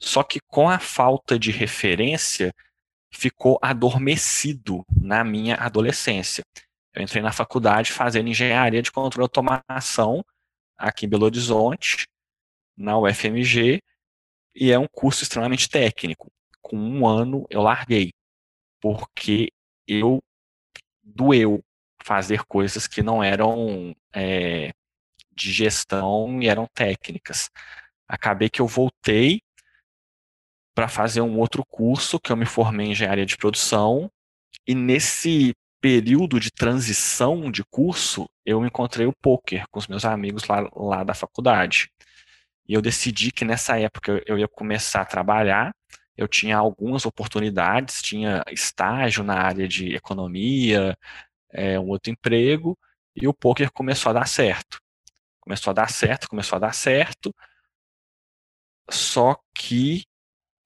Só 0.00 0.22
que 0.22 0.40
com 0.46 0.68
a 0.68 0.78
falta 0.78 1.38
de 1.38 1.50
referência, 1.50 2.52
ficou 3.12 3.58
adormecido 3.62 4.84
na 4.90 5.22
minha 5.22 5.56
adolescência. 5.56 6.42
Eu 6.94 7.02
entrei 7.02 7.22
na 7.22 7.32
faculdade 7.32 7.92
fazendo 7.92 8.28
engenharia 8.28 8.82
de 8.82 8.90
controle 8.90 9.28
de 9.28 9.30
automação 9.30 10.24
aqui 10.76 11.06
em 11.06 11.08
Belo 11.08 11.24
Horizonte, 11.24 12.06
na 12.76 12.98
UFMG, 12.98 13.80
e 14.54 14.72
é 14.72 14.78
um 14.78 14.88
curso 14.90 15.22
extremamente 15.22 15.68
técnico. 15.68 16.30
Com 16.60 16.76
um 16.76 17.06
ano 17.06 17.46
eu 17.50 17.62
larguei, 17.62 18.12
porque 18.80 19.50
eu 19.86 20.22
doeu 21.02 21.62
fazer 22.02 22.44
coisas 22.44 22.86
que 22.86 23.02
não 23.02 23.22
eram 23.22 23.94
é, 24.12 24.72
de 25.34 25.52
gestão 25.52 26.42
e 26.42 26.48
eram 26.48 26.66
técnicas. 26.74 27.50
Acabei 28.08 28.50
que 28.50 28.60
eu 28.60 28.66
voltei 28.66 29.40
para 30.74 30.88
fazer 30.88 31.20
um 31.20 31.38
outro 31.38 31.64
curso, 31.64 32.18
que 32.18 32.32
eu 32.32 32.36
me 32.36 32.46
formei 32.46 32.86
em 32.86 32.90
engenharia 32.92 33.26
de 33.26 33.36
produção, 33.36 34.10
e 34.66 34.74
nesse 34.74 35.54
período 35.80 36.38
de 36.38 36.50
transição 36.50 37.50
de 37.50 37.64
curso, 37.64 38.28
eu 38.46 38.64
encontrei 38.64 39.06
o 39.06 39.12
poker 39.12 39.64
com 39.70 39.78
os 39.78 39.88
meus 39.88 40.04
amigos 40.04 40.44
lá, 40.44 40.68
lá 40.74 41.02
da 41.02 41.14
faculdade. 41.14 41.90
E 42.68 42.74
eu 42.74 42.80
decidi 42.80 43.32
que 43.32 43.44
nessa 43.44 43.78
época 43.78 44.22
eu 44.24 44.38
ia 44.38 44.46
começar 44.46 45.02
a 45.02 45.06
trabalhar, 45.06 45.74
eu 46.16 46.28
tinha 46.28 46.56
algumas 46.56 47.06
oportunidades, 47.06 48.02
tinha 48.02 48.44
estágio 48.50 49.24
na 49.24 49.34
área 49.34 49.66
de 49.68 49.94
economia, 49.94 50.96
é, 51.50 51.78
um 51.78 51.88
outro 51.88 52.12
emprego, 52.12 52.78
e 53.16 53.28
o 53.28 53.34
poker 53.34 53.70
começou 53.72 54.10
a 54.10 54.14
dar 54.14 54.28
certo. 54.28 54.80
Começou 55.40 55.70
a 55.72 55.74
dar 55.74 55.90
certo, 55.90 56.28
começou 56.28 56.56
a 56.56 56.60
dar 56.60 56.74
certo, 56.74 57.34
só 58.90 59.36
que 59.54 60.04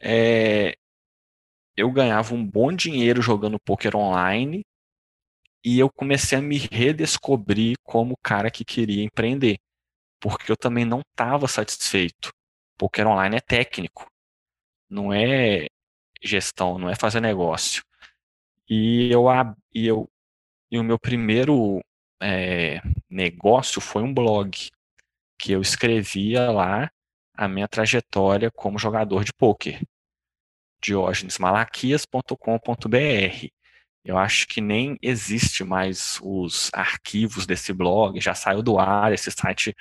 é, 0.00 0.76
eu 1.76 1.90
ganhava 1.90 2.34
um 2.34 2.44
bom 2.44 2.72
dinheiro 2.72 3.22
jogando 3.22 3.60
poker 3.60 3.96
online 3.96 4.64
e 5.64 5.78
eu 5.78 5.90
comecei 5.90 6.38
a 6.38 6.42
me 6.42 6.58
redescobrir 6.58 7.76
como 7.82 8.16
cara 8.22 8.50
que 8.50 8.64
queria 8.64 9.04
empreender, 9.04 9.58
porque 10.20 10.50
eu 10.50 10.56
também 10.56 10.84
não 10.84 11.00
estava 11.00 11.48
satisfeito. 11.48 12.30
Poker 12.78 13.06
online 13.06 13.36
é 13.36 13.40
técnico, 13.40 14.06
não 14.88 15.12
é 15.12 15.66
gestão, 16.22 16.78
não 16.78 16.88
é 16.88 16.94
fazer 16.96 17.20
negócio. 17.20 17.82
E 18.68 19.10
eu, 19.12 19.26
e 19.74 19.86
eu 19.86 20.08
e 20.70 20.78
o 20.78 20.84
meu 20.84 20.98
primeiro 20.98 21.80
é, 22.20 22.80
negócio 23.08 23.80
foi 23.80 24.02
um 24.02 24.12
blog 24.12 24.70
que 25.38 25.52
eu 25.52 25.60
escrevia 25.60 26.50
lá 26.50 26.90
a 27.34 27.48
minha 27.48 27.68
trajetória 27.68 28.50
como 28.50 28.78
jogador 28.78 29.24
de 29.24 29.32
pôquer. 29.32 29.80
diogenesmalaquias.com.br 30.82 33.56
eu 34.06 34.16
acho 34.16 34.46
que 34.46 34.60
nem 34.60 34.96
existe 35.02 35.64
mais 35.64 36.20
os 36.22 36.70
arquivos 36.72 37.44
desse 37.44 37.72
blog, 37.72 38.20
já 38.20 38.34
saiu 38.34 38.62
do 38.62 38.78
ar, 38.78 39.12
esse 39.12 39.32
site 39.32 39.74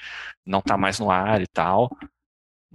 não 0.44 0.60
está 0.60 0.76
mais 0.76 1.00
no 1.00 1.12
ar 1.12 1.42
e 1.42 1.48
tal. 1.48 1.96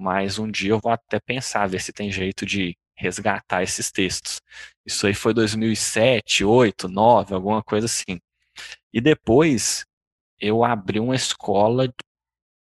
Mas 0.01 0.39
um 0.39 0.51
dia 0.51 0.71
eu 0.71 0.81
vou 0.81 0.91
até 0.91 1.21
pensar, 1.21 1.69
ver 1.69 1.79
se 1.79 1.93
tem 1.93 2.11
jeito 2.11 2.47
de 2.47 2.75
resgatar 2.97 3.63
esses 3.63 3.93
textos. 3.93 4.41
Isso 4.85 5.07
aí 5.07 5.13
foi 5.13 5.35
2007, 5.35 6.43
8, 6.43 6.89
9, 6.89 7.35
alguma 7.35 7.63
coisa 7.63 7.85
assim. 7.85 8.19
E 8.91 8.99
depois 8.99 9.85
eu 10.41 10.65
abri 10.65 10.99
uma 10.99 11.15
escola 11.15 11.93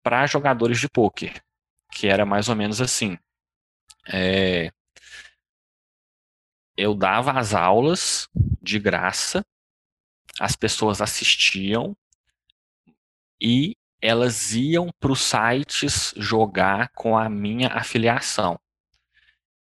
para 0.04 0.28
jogadores 0.28 0.80
de 0.80 0.88
pôquer, 0.88 1.44
que 1.92 2.08
era 2.08 2.24
mais 2.24 2.50
ou 2.50 2.56
menos 2.56 2.80
assim. 2.80 3.18
É, 4.08 4.72
eu 6.78 6.94
dava 6.94 7.32
as 7.32 7.56
aulas 7.56 8.30
de 8.62 8.78
graça, 8.78 9.44
as 10.40 10.56
pessoas 10.56 11.02
assistiam 11.02 11.98
e 13.42 13.76
elas 14.04 14.54
iam 14.54 14.90
para 15.00 15.12
os 15.12 15.22
sites 15.22 16.14
jogar 16.18 16.90
com 16.90 17.18
a 17.18 17.30
minha 17.30 17.70
afiliação. 17.70 18.60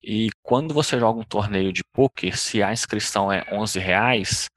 E 0.03 0.31
quando 0.43 0.73
você 0.73 0.99
joga 0.99 1.21
um 1.21 1.25
torneio 1.25 1.73
de 1.73 1.83
poker, 1.93 2.39
se 2.39 2.63
a 2.63 2.73
inscrição 2.73 3.33
é 3.33 3.45
11 3.53 3.79
reais, 3.81 4.49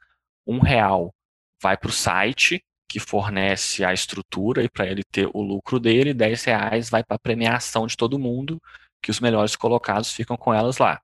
um 0.45 0.59
real 0.59 1.13
vai 1.61 1.75
para 1.75 1.89
o 1.89 1.93
site 1.93 2.63
que 2.87 2.99
fornece 2.99 3.83
a 3.83 3.93
estrutura 3.93 4.63
e 4.63 4.69
para 4.69 4.85
ele 4.85 5.03
ter 5.03 5.27
o 5.33 5.41
lucro 5.41 5.79
dele, 5.79 6.13
10 6.13 6.43
reais 6.43 6.89
vai 6.89 7.03
para 7.03 7.15
a 7.15 7.19
premiação 7.19 7.87
de 7.87 7.97
todo 7.97 8.19
mundo, 8.19 8.61
que 9.01 9.09
os 9.09 9.19
melhores 9.19 9.55
colocados 9.55 10.11
ficam 10.11 10.37
com 10.37 10.53
elas 10.53 10.77
lá 10.77 11.01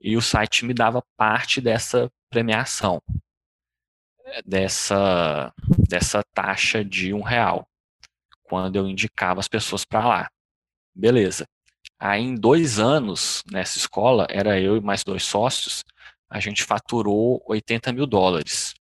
e 0.00 0.16
o 0.16 0.22
site 0.22 0.64
me 0.64 0.72
dava 0.72 1.04
parte 1.16 1.60
dessa 1.60 2.10
premiação, 2.30 3.02
dessa, 4.46 5.52
dessa 5.88 6.22
taxa 6.32 6.84
de 6.84 7.12
um 7.12 7.20
real, 7.20 7.68
quando 8.50 8.74
eu 8.74 8.88
indicava 8.88 9.38
as 9.38 9.46
pessoas 9.46 9.84
para 9.84 10.04
lá. 10.04 10.30
Beleza. 10.92 11.46
Aí 12.00 12.20
em 12.20 12.34
dois 12.34 12.80
anos 12.80 13.44
nessa 13.48 13.78
escola, 13.78 14.26
era 14.28 14.60
eu 14.60 14.76
e 14.76 14.80
mais 14.80 15.04
dois 15.04 15.22
sócios, 15.22 15.84
a 16.28 16.40
gente 16.40 16.64
faturou 16.64 17.40
80 17.46 17.92
mil 17.92 18.06
dólares, 18.06 18.74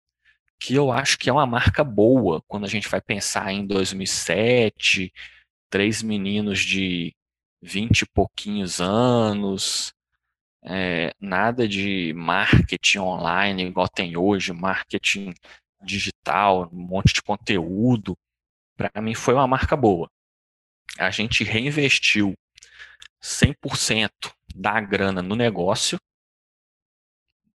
que 0.58 0.74
eu 0.74 0.90
acho 0.90 1.18
que 1.18 1.30
é 1.30 1.34
uma 1.34 1.46
marca 1.46 1.84
boa 1.84 2.42
quando 2.48 2.64
a 2.66 2.70
gente 2.70 2.88
vai 2.88 3.02
pensar 3.02 3.52
em 3.52 3.68
2007, 3.68 5.12
três 5.70 6.02
meninos 6.02 6.60
de 6.62 7.14
20 7.62 8.04
e 8.04 8.06
pouquinhos 8.14 8.80
anos, 8.80 9.94
é, 10.64 11.12
nada 11.20 11.68
de 11.68 12.14
marketing 12.14 13.00
online 13.00 13.66
igual 13.66 13.90
tem 13.90 14.16
hoje, 14.16 14.54
marketing 14.54 15.34
digital, 15.84 16.70
um 16.72 16.88
monte 16.88 17.14
de 17.14 17.22
conteúdo. 17.22 18.18
Para 18.78 19.02
mim 19.02 19.16
foi 19.16 19.34
uma 19.34 19.48
marca 19.48 19.76
boa. 19.76 20.08
A 21.00 21.10
gente 21.10 21.44
reinvestiu 21.44 22.34
100% 23.22 24.10
da 24.56 24.80
grana 24.80 25.22
no 25.22 25.36
negócio, 25.36 25.98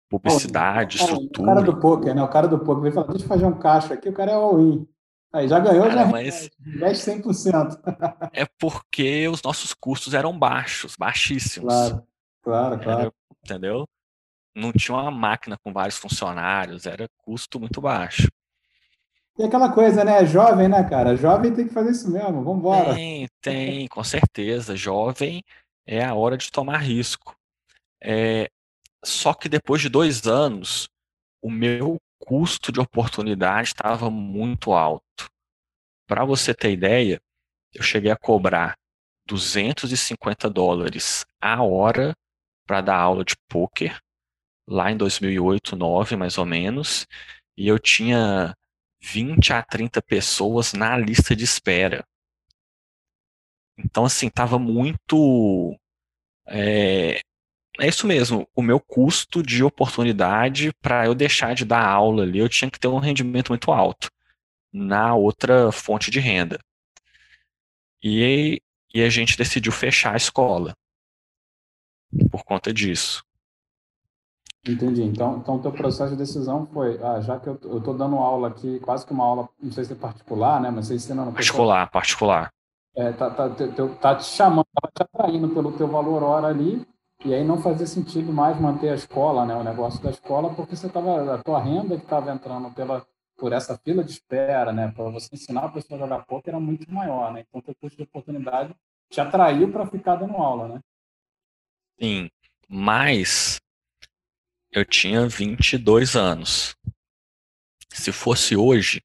publicidade, 0.09 0.99
Pô, 0.99 1.05
estrutura. 1.05 1.43
O 1.43 1.55
cara 1.55 1.63
do 1.63 1.81
poker, 1.81 2.15
né? 2.15 2.23
O 2.23 2.29
cara 2.29 2.49
do 2.49 2.59
poker 2.59 2.83
veio 2.83 2.95
falar, 2.95 3.07
deixa 3.09 3.25
eu 3.25 3.29
fazer 3.29 3.47
um 3.47 3.59
caixa 3.59 3.95
aqui, 3.95 4.09
o 4.09 4.13
cara 4.13 4.33
é 4.33 4.35
all-in. 4.35 4.87
Aí 5.33 5.47
já 5.47 5.61
ganhou, 5.61 5.87
cara, 5.87 6.05
já 6.05 6.07
mas... 6.07 6.51
investe 6.67 7.11
100%. 7.11 7.81
é 8.33 8.45
porque 8.59 9.29
os 9.29 9.41
nossos 9.43 9.73
custos 9.73 10.13
eram 10.13 10.37
baixos, 10.37 10.97
baixíssimos. 10.97 11.73
Claro. 11.73 12.07
Claro, 12.43 12.81
claro. 12.81 13.01
Era, 13.01 13.13
entendeu? 13.45 13.87
Não 14.55 14.73
tinha 14.73 14.97
uma 14.97 15.11
máquina 15.11 15.57
com 15.63 15.73
vários 15.73 15.97
funcionários, 15.97 16.87
era 16.87 17.09
custo 17.19 17.61
muito 17.61 17.81
baixo. 17.81 18.27
E 19.41 19.43
aquela 19.43 19.73
coisa, 19.73 20.05
né? 20.05 20.27
Jovem, 20.27 20.69
né, 20.69 20.85
cara? 20.85 21.17
Jovem 21.17 21.55
tem 21.55 21.67
que 21.67 21.73
fazer 21.73 21.93
isso 21.93 22.11
mesmo, 22.11 22.45
vamos 22.45 22.59
embora. 22.59 22.95
Tem, 22.95 23.27
tem, 23.41 23.89
com 23.89 24.05
certeza. 24.05 24.77
Jovem 24.77 25.43
é 25.87 26.05
a 26.05 26.15
hora 26.15 26.37
de 26.37 26.53
tomar 26.53 26.77
risco. 26.77 27.35
É, 28.03 28.51
só 29.03 29.33
que 29.33 29.49
depois 29.49 29.81
de 29.81 29.89
dois 29.89 30.27
anos, 30.27 30.91
o 31.41 31.51
meu 31.51 31.97
custo 32.19 32.71
de 32.71 32.81
oportunidade 32.81 33.69
estava 33.69 34.11
muito 34.11 34.75
alto. 34.75 35.31
Para 36.07 36.27
você 36.27 36.53
ter 36.53 36.73
ideia, 36.73 37.19
eu 37.73 37.83
cheguei 37.83 38.11
a 38.11 38.19
cobrar 38.19 38.75
250 39.27 40.51
dólares 40.51 41.25
a 41.41 41.63
hora 41.63 42.15
para 42.67 42.83
dar 42.83 42.99
aula 42.99 43.25
de 43.25 43.37
poker, 43.49 43.99
lá 44.69 44.93
em 44.93 44.99
2008, 44.99 45.77
2009, 45.77 46.17
mais 46.17 46.37
ou 46.37 46.45
menos, 46.45 47.07
e 47.57 47.67
eu 47.67 47.79
tinha 47.79 48.55
20 49.03 49.53
a 49.53 49.63
30 49.63 50.03
pessoas 50.03 50.73
na 50.73 50.97
lista 50.97 51.35
de 51.35 51.45
espera. 51.45 52.05
Então, 53.79 54.05
assim, 54.05 54.27
estava 54.27 54.59
muito. 54.59 55.77
É, 56.47 57.21
é 57.79 57.89
isso 57.89 58.07
mesmo, 58.07 58.49
o 58.55 58.63
meu 58.63 58.81
custo 58.81 59.43
de 59.43 59.63
oportunidade 59.63 60.73
para 60.83 61.07
eu 61.07 61.15
deixar 61.15 61.55
de 61.55 61.65
dar 61.65 61.87
aula 61.87 62.25
ali, 62.25 62.39
eu 62.39 62.49
tinha 62.49 62.71
que 62.71 62.79
ter 62.79 62.89
um 62.89 62.99
rendimento 62.99 63.51
muito 63.51 63.71
alto 63.73 64.11
na 64.73 65.15
outra 65.15 65.73
fonte 65.73 66.11
de 66.11 66.21
renda. 66.21 66.59
E, 68.03 68.61
e 68.95 69.03
a 69.03 69.09
gente 69.09 69.37
decidiu 69.37 69.73
fechar 69.73 70.15
a 70.15 70.17
escola 70.17 70.75
por 72.31 72.45
conta 72.45 72.73
disso. 72.73 73.23
Entendi. 74.67 75.03
Então, 75.03 75.39
então 75.39 75.57
o 75.57 75.63
teu 75.63 75.73
processo 75.73 76.11
de 76.11 76.19
decisão 76.19 76.67
foi, 76.67 77.03
ah, 77.03 77.21
já 77.21 77.41
que 77.41 77.49
eu 77.49 77.55
estou 77.55 77.95
dando 77.95 78.17
aula 78.17 78.49
aqui, 78.49 78.79
quase 78.81 79.07
que 79.07 79.13
uma 79.13 79.25
aula, 79.25 79.49
não 79.61 79.73
sei 79.73 79.85
se 79.85 79.93
é 79.93 79.97
particular, 79.97 80.61
né, 80.61 80.71
mas 80.71 80.87
você 80.87 80.95
ensinando... 80.95 81.33
Particular, 81.33 81.87
pessoa, 81.87 81.93
particular. 81.93 82.53
É, 82.95 83.13
tá, 83.13 83.31
tá, 83.31 83.49
tá 84.01 84.17
te 84.17 84.25
chamando, 84.25 84.67
tá 84.83 84.91
te 84.95 85.03
atraindo 85.03 85.49
pelo 85.49 85.73
teu 85.73 85.89
valor 85.89 86.23
hora 86.23 86.49
ali, 86.49 86.87
e 87.25 87.33
aí 87.33 87.43
não 87.43 87.63
fazia 87.63 87.87
sentido 87.87 88.33
mais 88.33 88.61
manter 88.61 88.91
a 88.91 88.95
escola, 88.95 89.47
né, 89.47 89.55
o 89.55 89.65
negócio 89.65 90.03
da 90.03 90.11
escola, 90.11 90.53
porque 90.55 90.77
você 90.77 90.89
tava, 90.91 91.35
a 91.35 91.43
tua 91.43 91.61
renda 91.61 91.97
que 91.97 92.05
estava 92.05 92.31
entrando 92.31 92.71
pela, 92.73 93.07
por 93.39 93.53
essa 93.55 93.79
fila 93.79 94.05
de 94.05 94.11
espera, 94.11 94.73
né, 94.73 94.93
para 94.95 95.05
você 95.05 95.29
ensinar 95.33 95.65
a 95.65 95.69
pessoa 95.71 95.99
a 95.99 96.03
jogar 96.03 96.27
poker 96.27 96.53
era 96.53 96.61
muito 96.61 96.93
maior, 96.93 97.33
né, 97.33 97.45
então 97.49 97.63
teu 97.63 97.75
custo 97.81 97.97
de 97.97 98.03
oportunidade 98.03 98.75
te 99.09 99.21
atraiu 99.23 99.73
para 99.73 99.87
ficar 99.87 100.17
dando 100.17 100.37
aula, 100.37 100.69
né? 100.69 100.81
Sim, 101.99 102.31
mas 102.69 103.61
eu 104.73 104.85
tinha 104.85 105.27
22 105.29 106.17
anos. 106.17 106.77
Se 107.89 108.13
fosse 108.13 108.57
hoje, 108.57 109.03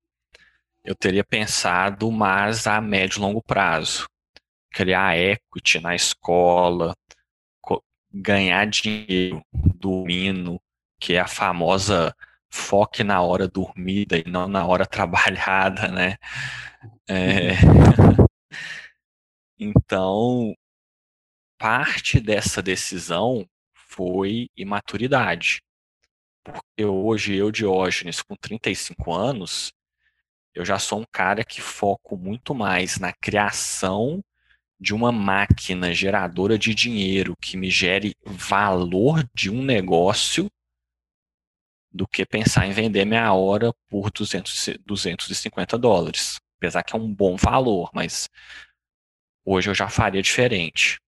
eu 0.84 0.95
teria 0.95 1.23
pensado 1.23 2.12
mais 2.12 2.67
a 2.67 2.80
médio 2.80 3.17
e 3.17 3.21
longo 3.21 3.41
prazo. 3.41 4.08
Criar 4.71 5.17
equity 5.17 5.80
na 5.80 5.95
escola, 5.95 6.95
ganhar 8.13 8.65
dinheiro 8.67 9.43
dormindo, 9.54 10.62
que 10.99 11.13
é 11.13 11.19
a 11.19 11.28
famosa 11.28 12.15
foque 12.49 13.04
na 13.04 13.21
hora 13.21 13.47
dormida 13.47 14.17
e 14.17 14.23
não 14.25 14.47
na 14.47 14.65
hora 14.65 14.86
trabalhada, 14.88 15.88
né? 15.89 16.17
É... 17.08 17.51
Então, 19.58 20.54
parte 21.58 22.19
dessa 22.19 22.62
decisão 22.62 23.47
foi 23.95 24.49
imaturidade. 24.58 25.62
Porque 26.43 26.86
hoje 26.86 27.34
eu, 27.36 27.51
Diógenes, 27.51 28.21
com 28.21 28.36
35 28.36 29.13
anos, 29.13 29.71
eu 30.53 30.63
já 30.63 30.77
sou 30.77 30.99
um 30.99 31.05
cara 31.12 31.43
que 31.43 31.62
foco 31.62 32.17
muito 32.17 32.53
mais 32.53 32.99
na 32.99 33.13
criação 33.13 34.23
de 34.79 34.93
uma 34.93 35.12
máquina 35.12 35.93
geradora 35.93 36.58
de 36.58 36.75
dinheiro 36.75 37.36
que 37.41 37.58
me 37.58 37.69
gere 37.71 38.13
valor 38.25 39.27
de 39.34 39.49
um 39.49 39.63
negócio 39.63 40.49
do 41.91 42.05
que 42.05 42.25
pensar 42.25 42.67
em 42.67 42.73
vender 42.73 43.05
minha 43.05 43.34
hora 43.34 43.73
por 43.88 44.12
200, 44.12 44.77
250 44.86 45.77
dólares. 45.77 46.38
Apesar 46.58 46.84
que 46.84 46.93
é 46.93 46.99
um 46.99 47.12
bom 47.12 47.38
valor, 47.38 47.89
mas 47.93 48.29
hoje 49.45 49.69
eu 49.69 49.73
já 49.73 49.88
faria 49.88 50.21
diferente. 50.21 50.99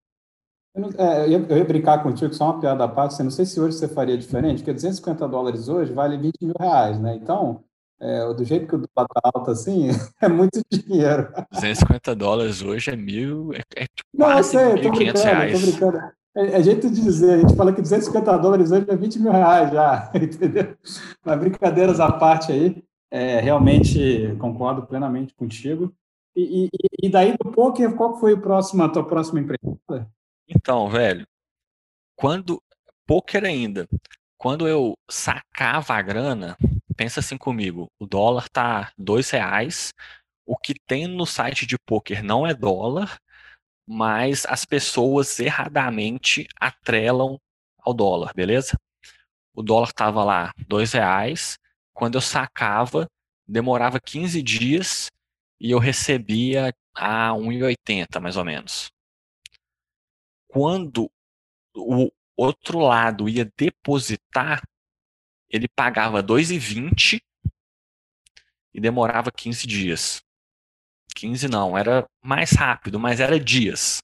Eu, 0.76 0.82
não, 0.82 0.90
é, 0.98 1.24
eu, 1.24 1.30
ia, 1.30 1.46
eu, 1.48 1.56
ia, 1.56 1.64
brincar 1.64 2.02
contigo, 2.02 2.34
só 2.34 2.44
uma 2.44 2.60
piada 2.60 2.84
à 2.84 2.88
parte, 2.88 3.22
não 3.22 3.30
sei 3.30 3.46
se 3.46 3.58
hoje 3.58 3.78
você 3.78 3.88
faria 3.88 4.16
diferente, 4.16 4.58
porque 4.58 4.74
250 4.74 5.26
dólares 5.26 5.68
hoje 5.68 5.90
vale 5.90 6.18
20 6.18 6.34
mil 6.42 6.54
reais, 6.60 7.00
né? 7.00 7.16
Então, 7.16 7.64
é, 7.98 8.34
do 8.34 8.44
jeito 8.44 8.66
que 8.66 8.74
o 8.74 8.78
dólar 8.78 9.08
está 9.08 9.30
alto 9.34 9.50
assim, 9.50 9.88
é 10.20 10.28
muito 10.28 10.60
dinheiro. 10.70 11.32
250 11.50 12.14
dólares 12.14 12.60
hoje 12.60 12.90
é 12.90 12.96
mil, 12.96 13.54
é, 13.54 13.62
é 13.74 13.86
tipo 13.86 14.08
Não, 14.12 14.30
eu 14.36 14.44
sei, 14.44 14.72
eu 14.72 14.82
tô 14.82 14.90
brincando, 14.90 15.24
reais. 15.24 15.52
tô 15.52 15.66
brincando. 15.66 15.98
É, 16.36 16.58
é, 16.58 16.62
jeito 16.62 16.90
de 16.90 17.00
dizer, 17.00 17.34
a 17.36 17.38
gente 17.38 17.56
fala 17.56 17.72
que 17.72 17.80
250 17.80 18.36
dólares 18.36 18.70
hoje 18.70 18.84
é 18.86 18.96
20 18.96 19.18
mil 19.20 19.32
reais 19.32 19.72
já, 19.72 20.12
entendeu? 20.14 20.76
Mas 21.24 21.40
brincadeiras 21.40 22.00
à 22.00 22.12
parte 22.12 22.52
aí, 22.52 22.84
é, 23.10 23.40
realmente 23.40 24.36
concordo 24.38 24.82
plenamente 24.86 25.34
contigo. 25.34 25.90
E, 26.36 26.66
e, 26.66 27.06
e, 27.06 27.08
daí 27.08 27.34
do 27.42 27.50
poker, 27.50 27.94
qual 27.94 28.20
foi 28.20 28.34
o 28.34 28.40
próximo, 28.42 28.82
a 28.82 28.90
tua 28.90 29.06
próxima 29.06 29.40
empresa? 29.40 30.06
Então, 30.48 30.88
velho, 30.88 31.26
quando 32.16 32.62
poker 33.06 33.44
ainda, 33.44 33.88
quando 34.38 34.68
eu 34.68 34.94
sacava 35.10 35.94
a 35.94 36.02
grana, 36.02 36.56
pensa 36.96 37.20
assim 37.20 37.36
comigo, 37.36 37.88
o 37.98 38.06
dólar 38.06 38.48
tá 38.48 38.92
dois 38.96 39.30
reais, 39.30 39.92
o 40.46 40.56
que 40.56 40.74
tem 40.86 41.08
no 41.08 41.26
site 41.26 41.66
de 41.66 41.76
poker 41.78 42.22
não 42.22 42.46
é 42.46 42.54
dólar, 42.54 43.18
mas 43.86 44.46
as 44.46 44.64
pessoas 44.64 45.38
erradamente 45.40 46.46
atrelam 46.60 47.40
ao 47.80 47.92
dólar, 47.92 48.32
beleza? 48.34 48.78
O 49.54 49.62
dólar 49.62 49.92
tava 49.92 50.24
lá 50.24 50.52
dois 50.68 50.92
reais, 50.92 51.58
quando 51.92 52.16
eu 52.16 52.20
sacava, 52.20 53.08
demorava 53.48 53.98
15 54.00 54.42
dias 54.42 55.10
e 55.60 55.70
eu 55.72 55.78
recebia 55.78 56.72
a 56.94 57.30
1,80 57.32 58.20
mais 58.20 58.36
ou 58.36 58.44
menos 58.44 58.95
quando 60.48 61.10
o 61.74 62.10
outro 62.36 62.78
lado 62.78 63.28
ia 63.28 63.50
depositar, 63.56 64.62
ele 65.48 65.68
pagava 65.68 66.22
2,20 66.22 67.20
e 68.74 68.80
demorava 68.80 69.30
15 69.32 69.66
dias. 69.66 70.22
15 71.14 71.48
não, 71.48 71.76
era 71.76 72.06
mais 72.22 72.52
rápido, 72.52 73.00
mas 73.00 73.20
era 73.20 73.40
dias. 73.40 74.02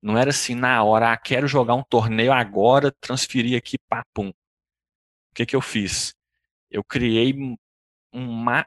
Não 0.00 0.16
era 0.16 0.30
assim 0.30 0.54
na 0.54 0.82
hora, 0.82 1.12
ah, 1.12 1.16
quero 1.16 1.46
jogar 1.46 1.74
um 1.74 1.82
torneio 1.82 2.32
agora, 2.32 2.92
transferir 3.00 3.56
aqui, 3.56 3.76
papum. 3.88 4.28
O 4.28 5.34
que 5.34 5.46
que 5.46 5.56
eu 5.56 5.60
fiz? 5.60 6.14
Eu 6.70 6.84
criei 6.84 7.32
um, 7.32 7.56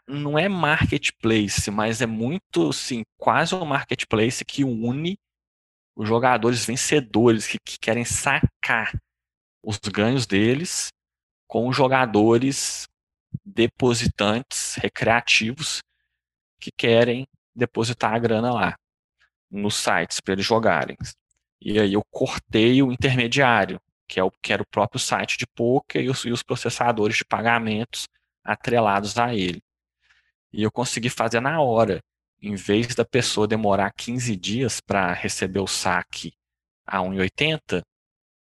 não 0.08 0.38
é 0.38 0.50
marketplace, 0.50 1.70
mas 1.70 2.02
é 2.02 2.06
muito, 2.06 2.70
assim, 2.70 3.04
quase 3.18 3.54
um 3.54 3.66
marketplace 3.66 4.44
que 4.44 4.64
une 4.64 5.18
os 5.96 6.08
jogadores 6.08 6.66
vencedores 6.66 7.48
que, 7.48 7.58
que 7.64 7.80
querem 7.80 8.04
sacar 8.04 8.94
os 9.64 9.78
ganhos 9.80 10.26
deles 10.26 10.90
com 11.48 11.68
os 11.68 11.76
jogadores 11.76 12.88
depositantes 13.44 14.76
recreativos 14.76 15.82
que 16.60 16.72
querem 16.72 17.28
depositar 17.56 18.14
a 18.14 18.20
grana 18.20 18.54
lá 18.54 18.76
nos 19.50 19.76
sites 19.76 20.20
para 20.20 20.34
eles 20.34 20.46
jogarem. 20.46 20.98
E 21.62 21.80
aí 21.80 21.94
eu 21.94 22.04
cortei 22.12 22.82
o 22.84 22.92
intermediário, 22.92 23.80
que 24.08 24.20
é 24.20 24.24
o 24.24 24.30
que 24.30 24.52
era 24.52 24.62
o 24.62 24.68
próprio 24.68 25.00
site 25.00 25.38
de 25.38 25.48
poker 25.48 26.04
e 26.04 26.10
os, 26.10 26.26
e 26.26 26.32
os 26.32 26.44
processadores 26.44 27.18
de 27.18 27.26
pagamentos 27.26 28.08
atrelados 28.44 29.18
a 29.18 29.34
ele. 29.34 29.62
E 30.52 30.64
eu 30.64 30.72
consegui 30.72 31.10
fazer 31.10 31.40
na 31.40 31.62
hora 31.62 32.02
em 32.46 32.54
vez 32.54 32.94
da 32.94 33.04
pessoa 33.04 33.48
demorar 33.48 33.92
15 33.92 34.36
dias 34.36 34.80
para 34.80 35.12
receber 35.14 35.60
o 35.60 35.68
saque 35.68 36.32
a 36.86 37.00
1,80, 37.00 37.84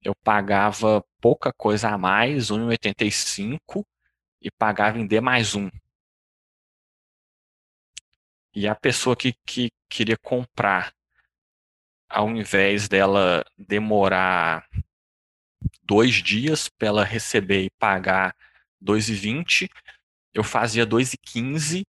eu 0.03 0.13
pagava 0.25 1.05
pouca 1.21 1.53
coisa 1.53 1.89
a 1.89 1.97
mais, 1.97 2.51
1,85, 2.51 3.85
e 4.41 4.51
pagava 4.51 4.99
em 4.99 5.07
D 5.07 5.21
mais 5.21 5.55
um. 5.55 5.71
E 8.53 8.67
a 8.67 8.75
pessoa 8.75 9.15
que, 9.15 9.35
que 9.47 9.71
queria 9.89 10.17
comprar, 10.19 10.93
ao 12.09 12.29
invés 12.29 12.89
dela 12.89 13.45
demorar 13.57 14.69
dois 15.85 16.17
dias 16.17 16.69
para 16.69 16.89
ela 16.89 17.05
receber 17.05 17.63
e 17.63 17.71
pagar 17.79 18.35
2,20, 18.83 19.71
eu 20.35 20.43
fazia 20.43 20.85
2,15 20.85 21.85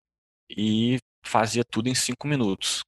e 0.48 0.98
fazia 1.28 1.64
tudo 1.64 1.88
em 1.88 1.94
cinco 1.94 2.26
minutos. 2.26 2.82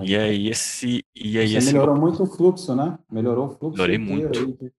E 0.00 0.16
aí 0.16 0.48
esse. 0.48 1.04
E 1.14 1.38
aí 1.38 1.48
Você 1.48 1.58
esse 1.58 1.72
melhorou 1.72 1.96
muito 1.96 2.22
o 2.22 2.26
fluxo, 2.26 2.74
né? 2.74 2.98
Melhorou 3.10 3.46
o 3.46 3.50
fluxo. 3.50 3.82
Melhorei 3.82 3.98
muito. 3.98 4.72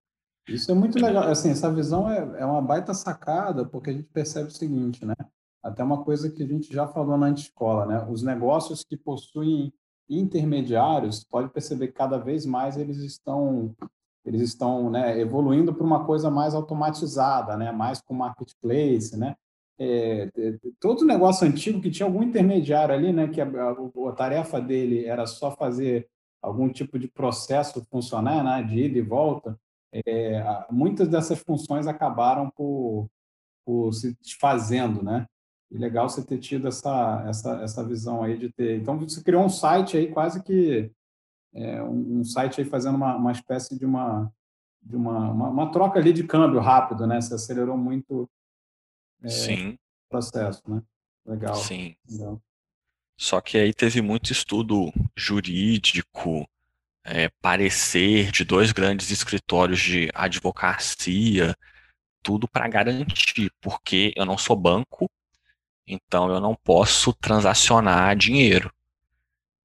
Isso 0.47 0.71
é 0.71 0.73
muito 0.73 0.97
legal. 0.99 1.23
Assim, 1.25 1.51
essa 1.51 1.71
visão 1.71 2.09
é, 2.09 2.41
é 2.41 2.45
uma 2.45 2.61
baita 2.61 2.93
sacada, 2.93 3.65
porque 3.65 3.89
a 3.89 3.93
gente 3.93 4.07
percebe 4.07 4.47
o 4.47 4.51
seguinte, 4.51 5.05
né? 5.05 5.13
Até 5.61 5.83
uma 5.83 6.03
coisa 6.03 6.29
que 6.29 6.41
a 6.41 6.47
gente 6.47 6.73
já 6.73 6.87
falou 6.87 7.17
na 7.17 7.29
escola, 7.31 7.85
né? 7.85 8.07
Os 8.09 8.23
negócios 8.23 8.83
que 8.83 8.97
possuem 8.97 9.73
intermediários, 10.09 11.23
pode 11.23 11.49
perceber 11.49 11.87
que 11.87 11.93
cada 11.93 12.17
vez 12.17 12.45
mais 12.45 12.77
eles 12.77 12.97
estão 12.97 13.75
eles 14.25 14.41
estão 14.41 14.89
né, 14.89 15.19
evoluindo 15.19 15.73
para 15.73 15.85
uma 15.85 16.05
coisa 16.05 16.29
mais 16.29 16.53
automatizada, 16.53 17.55
né? 17.55 17.71
Mais 17.71 18.01
com 18.01 18.13
marketplace, 18.13 19.15
né? 19.17 19.35
É, 19.79 20.29
todo 20.79 21.05
negócio 21.05 21.47
antigo 21.47 21.81
que 21.81 21.89
tinha 21.89 22.05
algum 22.05 22.21
intermediário 22.21 22.93
ali, 22.93 23.13
né, 23.13 23.27
que 23.29 23.39
a, 23.39 23.45
a, 23.45 24.09
a, 24.09 24.11
tarefa 24.11 24.59
dele 24.59 25.05
era 25.05 25.25
só 25.25 25.51
fazer 25.51 26.07
algum 26.41 26.69
tipo 26.69 26.99
de 26.99 27.07
processo 27.07 27.85
funcionar, 27.89 28.43
né, 28.43 28.61
de 28.63 28.85
ida 28.85 28.97
e 28.97 29.01
volta, 29.01 29.57
é, 29.93 30.65
muitas 30.69 31.07
dessas 31.07 31.39
funções 31.39 31.87
acabaram 31.87 32.49
por, 32.49 33.09
por 33.65 33.91
se 33.93 34.15
desfazendo, 34.21 35.01
né? 35.03 35.25
E 35.71 35.77
legal 35.77 36.09
você 36.09 36.23
ter 36.23 36.39
tido 36.39 36.67
essa, 36.67 37.23
essa, 37.27 37.61
essa 37.61 37.83
visão 37.83 38.23
aí 38.23 38.37
de 38.37 38.51
ter. 38.51 38.79
Então, 38.79 38.97
você 38.99 39.23
criou 39.23 39.43
um 39.43 39.49
site 39.49 39.97
aí, 39.97 40.11
quase 40.11 40.43
que 40.43 40.91
é, 41.53 41.81
um, 41.81 42.19
um, 42.19 42.23
site 42.23 42.61
aí 42.61 42.67
fazendo 42.67 42.95
uma, 42.95 43.15
uma 43.15 43.31
espécie 43.31 43.77
de 43.77 43.85
uma 43.85 44.31
de 44.81 44.95
uma, 44.95 45.31
uma, 45.31 45.49
uma, 45.49 45.71
troca 45.71 45.99
ali 45.99 46.13
de 46.13 46.23
câmbio 46.23 46.61
rápido, 46.61 47.05
né? 47.05 47.19
Você 47.19 47.33
acelerou 47.33 47.77
muito 47.77 48.29
é, 49.23 49.29
Sim. 49.29 49.77
processo, 50.09 50.61
né? 50.67 50.81
Legal. 51.25 51.55
Sim. 51.55 51.95
Legal. 52.09 52.41
Só 53.17 53.41
que 53.41 53.57
aí 53.57 53.73
teve 53.73 54.01
muito 54.01 54.31
estudo 54.31 54.93
jurídico, 55.15 56.49
é, 57.03 57.29
parecer 57.41 58.31
de 58.31 58.45
dois 58.45 58.71
grandes 58.71 59.11
escritórios 59.11 59.79
de 59.79 60.09
advocacia, 60.13 61.55
tudo 62.23 62.47
para 62.47 62.67
garantir, 62.67 63.51
porque 63.59 64.13
eu 64.15 64.25
não 64.25 64.37
sou 64.37 64.55
banco, 64.55 65.09
então 65.85 66.31
eu 66.31 66.39
não 66.39 66.55
posso 66.55 67.13
transacionar 67.13 68.15
dinheiro. 68.15 68.73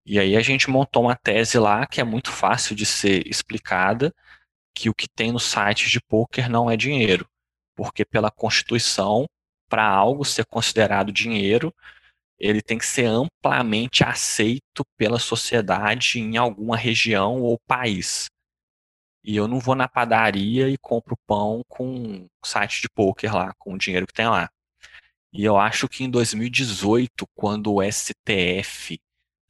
E 0.07 0.19
aí 0.19 0.37
a 0.37 0.41
gente 0.41 0.69
montou 0.69 1.05
uma 1.05 1.17
tese 1.17 1.59
lá 1.59 1.87
que 1.87 2.01
é 2.01 2.05
muito 2.05 2.31
fácil 2.31 2.75
de 2.75 2.85
ser 2.85 3.27
explicada, 3.27 4.15
que 4.75 4.91
o 4.91 4.95
que 4.95 5.09
tem 5.09 5.31
no 5.31 5.39
site 5.39 5.89
de 5.89 6.01
poker 6.01 6.51
não 6.51 6.71
é 6.71 6.77
dinheiro, 6.77 7.29
porque 7.75 8.05
pela 8.05 8.31
Constituição 8.31 9.27
para 9.75 9.89
algo 9.89 10.25
ser 10.25 10.47
considerado 10.47 11.11
dinheiro, 11.11 11.75
ele 12.39 12.63
tem 12.63 12.79
que 12.79 12.87
ser 12.87 13.07
amplamente 13.07 14.05
aceito 14.05 14.85
pela 14.97 15.19
sociedade 15.19 16.21
em 16.21 16.37
alguma 16.37 16.77
região 16.77 17.43
ou 17.43 17.59
país. 17.67 18.27
E 19.25 19.35
eu 19.35 19.49
não 19.49 19.59
vou 19.59 19.75
na 19.75 19.89
padaria 19.89 20.69
e 20.69 20.79
compro 20.79 21.17
pão 21.27 21.63
com 21.67 22.29
site 22.45 22.83
de 22.83 22.89
poker 22.89 23.35
lá, 23.35 23.53
com 23.59 23.75
o 23.75 23.79
dinheiro 23.79 24.07
que 24.07 24.13
tem 24.13 24.29
lá. 24.29 24.49
E 25.33 25.45
eu 25.45 25.57
acho 25.57 25.89
que 25.89 26.05
em 26.05 26.09
2018, 26.09 27.27
quando 27.35 27.75
o 27.75 27.83
STF 27.83 28.97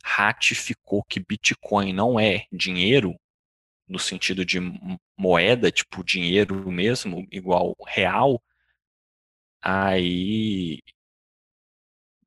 ratificou 0.03 1.05
que 1.05 1.21
Bitcoin 1.21 1.93
não 1.93 2.19
é 2.19 2.47
dinheiro, 2.51 3.15
no 3.87 3.99
sentido 3.99 4.43
de 4.43 4.59
moeda, 5.19 5.71
tipo 5.71 6.03
dinheiro 6.03 6.73
mesmo, 6.73 7.29
igual 7.31 7.77
real, 7.87 8.41
aí 9.64 10.83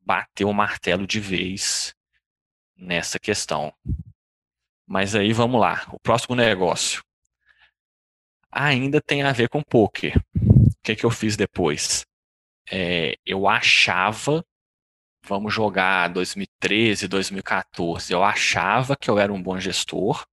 bateu 0.01 0.49
o 0.49 0.53
martelo 0.53 1.05
de 1.05 1.19
vez 1.19 1.93
nessa 2.75 3.19
questão. 3.19 3.71
Mas 4.87 5.13
aí 5.13 5.33
vamos 5.33 5.61
lá, 5.61 5.85
o 5.91 5.99
próximo 5.99 6.35
negócio. 6.35 7.03
ainda 8.51 8.99
tem 9.01 9.21
a 9.23 9.31
ver 9.31 9.49
com 9.49 9.61
poker. 9.61 10.17
O 10.35 10.83
que, 10.83 10.95
que 10.95 11.05
eu 11.05 11.11
fiz 11.11 11.37
depois? 11.37 12.05
É, 12.71 13.15
eu 13.25 13.47
achava, 13.47 14.43
vamos 15.25 15.53
jogar 15.53 16.09
2013, 16.09 17.07
2014, 17.07 18.13
eu 18.13 18.23
achava 18.23 18.95
que 18.95 19.09
eu 19.09 19.19
era 19.19 19.31
um 19.31 19.41
bom 19.41 19.59
gestor, 19.59 20.25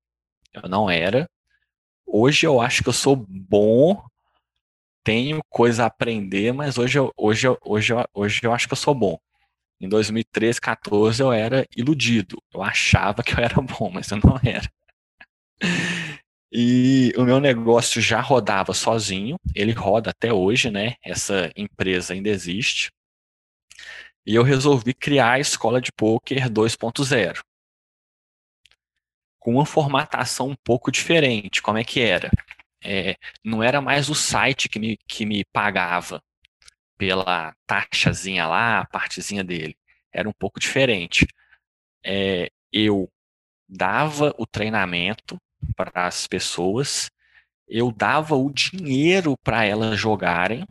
eu 0.52 0.68
não 0.68 0.90
era. 0.90 1.28
Hoje 2.06 2.46
eu 2.46 2.60
acho 2.60 2.82
que 2.82 2.88
eu 2.88 2.92
sou 2.92 3.16
bom, 3.16 4.04
tenho 5.04 5.40
coisa 5.50 5.84
a 5.84 5.86
aprender, 5.86 6.52
mas 6.52 6.78
hoje 6.78 6.98
eu, 6.98 7.12
hoje, 7.16 7.46
eu, 7.46 7.58
hoje, 7.62 7.92
eu, 7.92 8.04
hoje 8.14 8.40
eu 8.42 8.52
acho 8.52 8.66
que 8.66 8.72
eu 8.72 8.78
sou 8.78 8.94
bom. 8.94 9.18
Em 9.80 9.88
2013, 9.88 10.60
14 10.60 11.22
eu 11.22 11.32
era 11.32 11.66
iludido. 11.76 12.42
Eu 12.52 12.62
achava 12.62 13.22
que 13.22 13.34
eu 13.34 13.38
era 13.38 13.60
bom, 13.60 13.90
mas 13.90 14.10
eu 14.10 14.18
não 14.18 14.40
era. 14.42 14.70
E 16.50 17.12
o 17.16 17.24
meu 17.24 17.40
negócio 17.40 18.00
já 18.00 18.20
rodava 18.20 18.72
sozinho, 18.72 19.36
ele 19.54 19.72
roda 19.72 20.10
até 20.10 20.32
hoje, 20.32 20.70
né? 20.70 20.94
Essa 21.02 21.50
empresa 21.56 22.14
ainda 22.14 22.28
existe. 22.30 22.90
E 24.24 24.34
eu 24.34 24.42
resolvi 24.42 24.94
criar 24.94 25.32
a 25.32 25.40
escola 25.40 25.80
de 25.80 25.92
poker 25.92 26.48
2.0. 26.48 27.42
Com 29.38 29.54
uma 29.54 29.66
formatação 29.66 30.48
um 30.48 30.56
pouco 30.64 30.90
diferente. 30.90 31.60
Como 31.60 31.76
é 31.76 31.84
que 31.84 32.00
era? 32.00 32.30
É, 32.84 33.16
não 33.42 33.62
era 33.62 33.80
mais 33.80 34.10
o 34.10 34.14
site 34.14 34.68
que 34.68 34.78
me, 34.78 34.98
que 35.08 35.24
me 35.24 35.44
pagava 35.46 36.22
pela 36.98 37.54
taxazinha 37.66 38.46
lá, 38.46 38.80
a 38.80 38.86
partezinha 38.86 39.42
dele. 39.42 39.76
Era 40.12 40.28
um 40.28 40.32
pouco 40.32 40.60
diferente. 40.60 41.26
É, 42.04 42.50
eu 42.72 43.10
dava 43.68 44.34
o 44.38 44.46
treinamento 44.46 45.38
para 45.76 46.06
as 46.06 46.26
pessoas, 46.26 47.10
eu 47.66 47.90
dava 47.90 48.36
o 48.36 48.52
dinheiro 48.52 49.36
para 49.42 49.64
elas 49.64 49.98
jogarem 49.98 50.66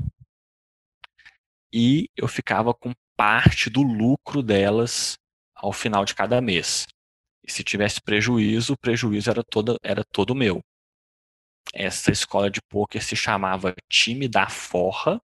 e 1.73 2.07
eu 2.15 2.27
ficava 2.27 2.73
com 2.73 2.93
parte 3.17 3.69
do 3.69 3.81
lucro 3.81 4.43
delas 4.43 5.17
ao 5.55 5.73
final 5.73 6.05
de 6.05 6.13
cada 6.13 6.39
mês. 6.39 6.85
E 7.43 7.51
se 7.51 7.63
tivesse 7.63 8.01
prejuízo, 8.01 8.73
o 8.73 8.77
prejuízo 8.77 9.29
era 9.29 9.43
todo, 9.43 9.77
era 9.83 10.03
todo 10.03 10.35
meu. 10.35 10.63
Essa 11.73 12.11
escola 12.11 12.51
de 12.51 12.61
pôquer 12.61 13.01
se 13.01 13.15
chamava 13.15 13.75
Time 13.89 14.27
da 14.27 14.47
Forra. 14.47 15.19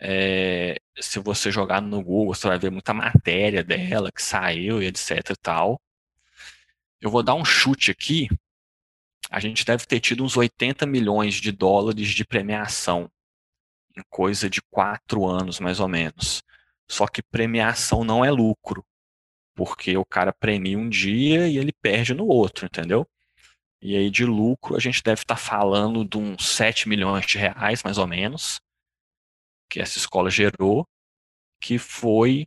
É, 0.00 0.76
se 0.98 1.18
você 1.18 1.50
jogar 1.50 1.82
no 1.82 2.02
Google, 2.02 2.34
você 2.34 2.46
vai 2.48 2.58
ver 2.58 2.70
muita 2.70 2.94
matéria 2.94 3.62
dela 3.64 4.12
que 4.12 4.22
saiu 4.22 4.82
e 4.82 4.86
etc 4.86 5.30
e 5.30 5.36
tal. 5.36 5.80
Eu 7.00 7.10
vou 7.10 7.22
dar 7.22 7.34
um 7.34 7.44
chute 7.44 7.90
aqui. 7.90 8.28
A 9.30 9.40
gente 9.40 9.64
deve 9.64 9.86
ter 9.86 10.00
tido 10.00 10.24
uns 10.24 10.36
80 10.36 10.86
milhões 10.86 11.34
de 11.34 11.52
dólares 11.52 12.08
de 12.08 12.24
premiação 12.24 13.10
em 13.96 14.02
coisa 14.08 14.48
de 14.48 14.62
quatro 14.70 15.26
anos, 15.26 15.60
mais 15.60 15.80
ou 15.80 15.88
menos. 15.88 16.42
Só 16.88 17.06
que 17.06 17.22
premiação 17.22 18.04
não 18.04 18.24
é 18.24 18.30
lucro, 18.30 18.84
porque 19.54 19.96
o 19.96 20.04
cara 20.04 20.32
premia 20.32 20.78
um 20.78 20.88
dia 20.88 21.48
e 21.48 21.58
ele 21.58 21.72
perde 21.72 22.14
no 22.14 22.26
outro, 22.26 22.66
entendeu? 22.66 23.06
E 23.82 23.96
aí 23.96 24.10
de 24.10 24.26
lucro 24.26 24.76
a 24.76 24.78
gente 24.78 25.02
deve 25.02 25.22
estar 25.22 25.36
tá 25.36 25.40
falando 25.40 26.04
de 26.04 26.18
uns 26.18 26.46
7 26.54 26.88
milhões 26.88 27.26
de 27.26 27.38
reais, 27.38 27.82
mais 27.82 27.96
ou 27.96 28.06
menos, 28.06 28.60
que 29.70 29.80
essa 29.80 29.96
escola 29.96 30.30
gerou, 30.30 30.86
que 31.60 31.78
foi 31.78 32.46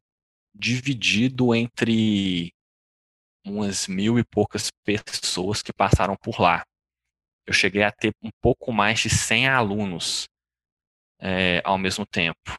dividido 0.53 1.55
entre 1.55 2.53
umas 3.45 3.87
mil 3.87 4.19
e 4.19 4.23
poucas 4.23 4.69
pessoas 4.83 5.63
que 5.63 5.73
passaram 5.73 6.15
por 6.15 6.39
lá. 6.39 6.63
Eu 7.47 7.53
cheguei 7.53 7.83
a 7.83 7.91
ter 7.91 8.13
um 8.21 8.29
pouco 8.39 8.71
mais 8.71 8.99
de 8.99 9.09
100 9.09 9.49
alunos 9.49 10.25
é, 11.19 11.61
ao 11.65 11.77
mesmo 11.77 12.05
tempo. 12.05 12.55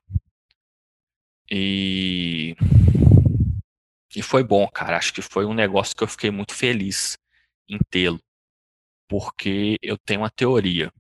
E, 1.49 2.57
e 4.15 4.23
foi 4.23 4.43
bom, 4.43 4.69
cara. 4.69 4.99
Acho 4.99 5.15
que 5.15 5.23
foi 5.23 5.47
um 5.47 5.55
negócio 5.55 5.95
que 5.95 6.03
eu 6.03 6.09
fiquei 6.09 6.31
muito 6.31 6.55
feliz 6.55 7.17
em 7.69 7.79
tê-lo 7.91 8.21
porque 9.09 9.79
eu 9.83 9.97
tenho 9.99 10.21
uma 10.21 10.31
teoria, 10.31 10.93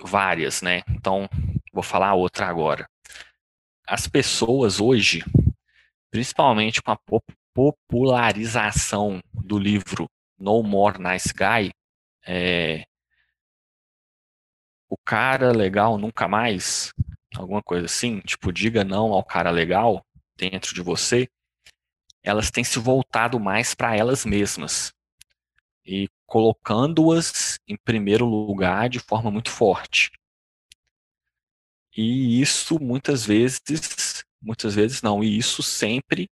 várias, 0.00 0.62
né? 0.62 0.82
Então, 0.88 1.28
vou 1.72 1.82
falar 1.82 2.14
outra 2.14 2.46
agora. 2.46 2.88
As 3.86 4.06
pessoas 4.06 4.80
hoje, 4.80 5.22
principalmente 6.10 6.82
com 6.82 6.92
a 6.92 6.98
popularização 7.54 9.20
do 9.32 9.58
livro 9.58 10.08
No 10.38 10.62
More 10.62 10.98
Nice 10.98 11.32
Guy, 11.32 11.70
é, 12.26 12.84
o 14.88 14.96
cara 14.96 15.52
legal 15.52 15.98
nunca 15.98 16.28
mais, 16.28 16.92
alguma 17.36 17.62
coisa 17.62 17.86
assim, 17.86 18.20
tipo, 18.20 18.52
diga 18.52 18.84
não 18.84 19.12
ao 19.12 19.24
cara 19.24 19.50
legal 19.50 20.04
dentro 20.36 20.74
de 20.74 20.82
você, 20.82 21.28
elas 22.22 22.50
têm 22.50 22.64
se 22.64 22.78
voltado 22.78 23.38
mais 23.38 23.74
para 23.74 23.96
elas 23.96 24.24
mesmas 24.24 24.92
e 25.84 26.08
colocando-as 26.26 27.58
em 27.68 27.76
primeiro 27.76 28.24
lugar 28.26 28.88
de 28.88 28.98
forma 28.98 29.30
muito 29.30 29.50
forte. 29.50 30.10
E 31.96 32.40
isso 32.40 32.78
muitas 32.78 33.24
vezes, 33.24 34.24
muitas 34.40 34.74
vezes 34.74 35.02
não, 35.02 35.24
e 35.24 35.38
isso 35.38 35.62
sempre 35.62 36.28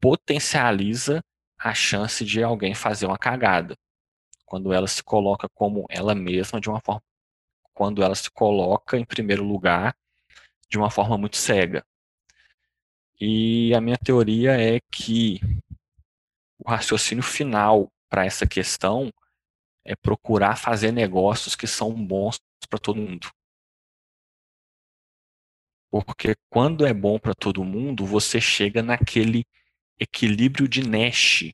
potencializa 0.00 1.22
a 1.58 1.72
chance 1.72 2.24
de 2.24 2.42
alguém 2.42 2.74
fazer 2.74 3.06
uma 3.06 3.18
cagada. 3.18 3.76
Quando 4.44 4.72
ela 4.72 4.86
se 4.86 5.02
coloca 5.02 5.48
como 5.54 5.86
ela 5.88 6.14
mesma 6.14 6.60
de 6.60 6.68
uma 6.68 6.80
forma 6.80 7.02
quando 7.76 8.02
ela 8.02 8.14
se 8.14 8.30
coloca 8.30 8.96
em 8.96 9.04
primeiro 9.04 9.44
lugar 9.44 9.94
de 10.66 10.78
uma 10.78 10.90
forma 10.90 11.18
muito 11.18 11.36
cega. 11.36 11.84
E 13.20 13.74
a 13.74 13.80
minha 13.82 13.98
teoria 13.98 14.58
é 14.58 14.80
que 14.90 15.40
o 16.58 16.70
raciocínio 16.70 17.22
final 17.22 17.92
para 18.08 18.24
essa 18.24 18.46
questão 18.46 19.12
é 19.84 19.94
procurar 19.94 20.56
fazer 20.56 20.92
negócios 20.92 21.54
que 21.54 21.66
são 21.66 21.92
bons 21.92 22.38
para 22.68 22.78
todo 22.78 23.00
mundo. 23.00 23.30
Porque 25.90 26.34
quando 26.50 26.84
é 26.84 26.92
bom 26.92 27.18
para 27.18 27.34
todo 27.34 27.64
mundo, 27.64 28.04
você 28.04 28.40
chega 28.40 28.82
naquele 28.82 29.46
equilíbrio 29.98 30.68
de 30.68 30.86
Nash, 30.86 31.52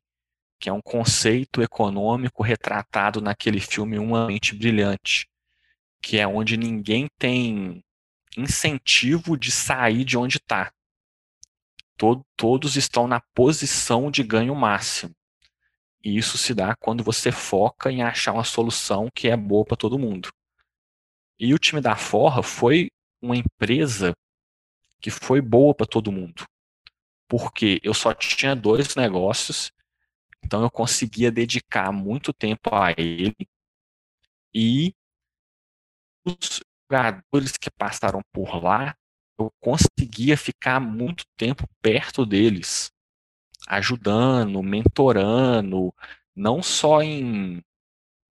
que 0.58 0.68
é 0.68 0.72
um 0.72 0.80
conceito 0.80 1.62
econômico 1.62 2.42
retratado 2.42 3.20
naquele 3.20 3.60
filme 3.60 3.98
Uma 3.98 4.26
Mente 4.26 4.54
Brilhante, 4.54 5.28
que 6.00 6.18
é 6.18 6.26
onde 6.26 6.56
ninguém 6.56 7.08
tem 7.18 7.84
incentivo 8.36 9.36
de 9.36 9.50
sair 9.50 10.04
de 10.04 10.16
onde 10.16 10.38
está. 10.38 10.72
todos 12.36 12.76
estão 12.76 13.06
na 13.06 13.20
posição 13.34 14.10
de 14.10 14.22
ganho 14.22 14.54
máximo. 14.56 15.14
E 16.04 16.16
isso 16.16 16.36
se 16.36 16.52
dá 16.52 16.74
quando 16.74 17.04
você 17.04 17.30
foca 17.30 17.90
em 17.90 18.02
achar 18.02 18.32
uma 18.32 18.44
solução 18.44 19.08
que 19.14 19.28
é 19.28 19.36
boa 19.36 19.64
para 19.64 19.76
todo 19.76 19.98
mundo. 19.98 20.32
E 21.38 21.54
o 21.54 21.58
time 21.58 21.80
da 21.80 21.96
Forra 21.96 22.42
foi 22.42 22.90
uma 23.20 23.36
empresa 23.36 24.12
que 25.00 25.10
foi 25.10 25.40
boa 25.40 25.74
para 25.74 25.86
todo 25.86 26.12
mundo. 26.12 26.44
Porque 27.28 27.80
eu 27.82 27.94
só 27.94 28.12
tinha 28.12 28.54
dois 28.54 28.94
negócios, 28.96 29.72
então 30.44 30.62
eu 30.62 30.70
conseguia 30.70 31.30
dedicar 31.30 31.92
muito 31.92 32.32
tempo 32.32 32.74
a 32.74 32.92
ele. 32.92 33.48
E 34.52 34.92
os 36.24 36.60
jogadores 36.90 37.56
que 37.56 37.70
passaram 37.70 38.20
por 38.32 38.62
lá, 38.62 38.94
eu 39.38 39.50
conseguia 39.60 40.36
ficar 40.36 40.78
muito 40.78 41.24
tempo 41.36 41.66
perto 41.80 42.26
deles 42.26 42.91
ajudando, 43.68 44.62
mentorando, 44.62 45.94
não 46.34 46.62
só 46.62 47.02
em 47.02 47.62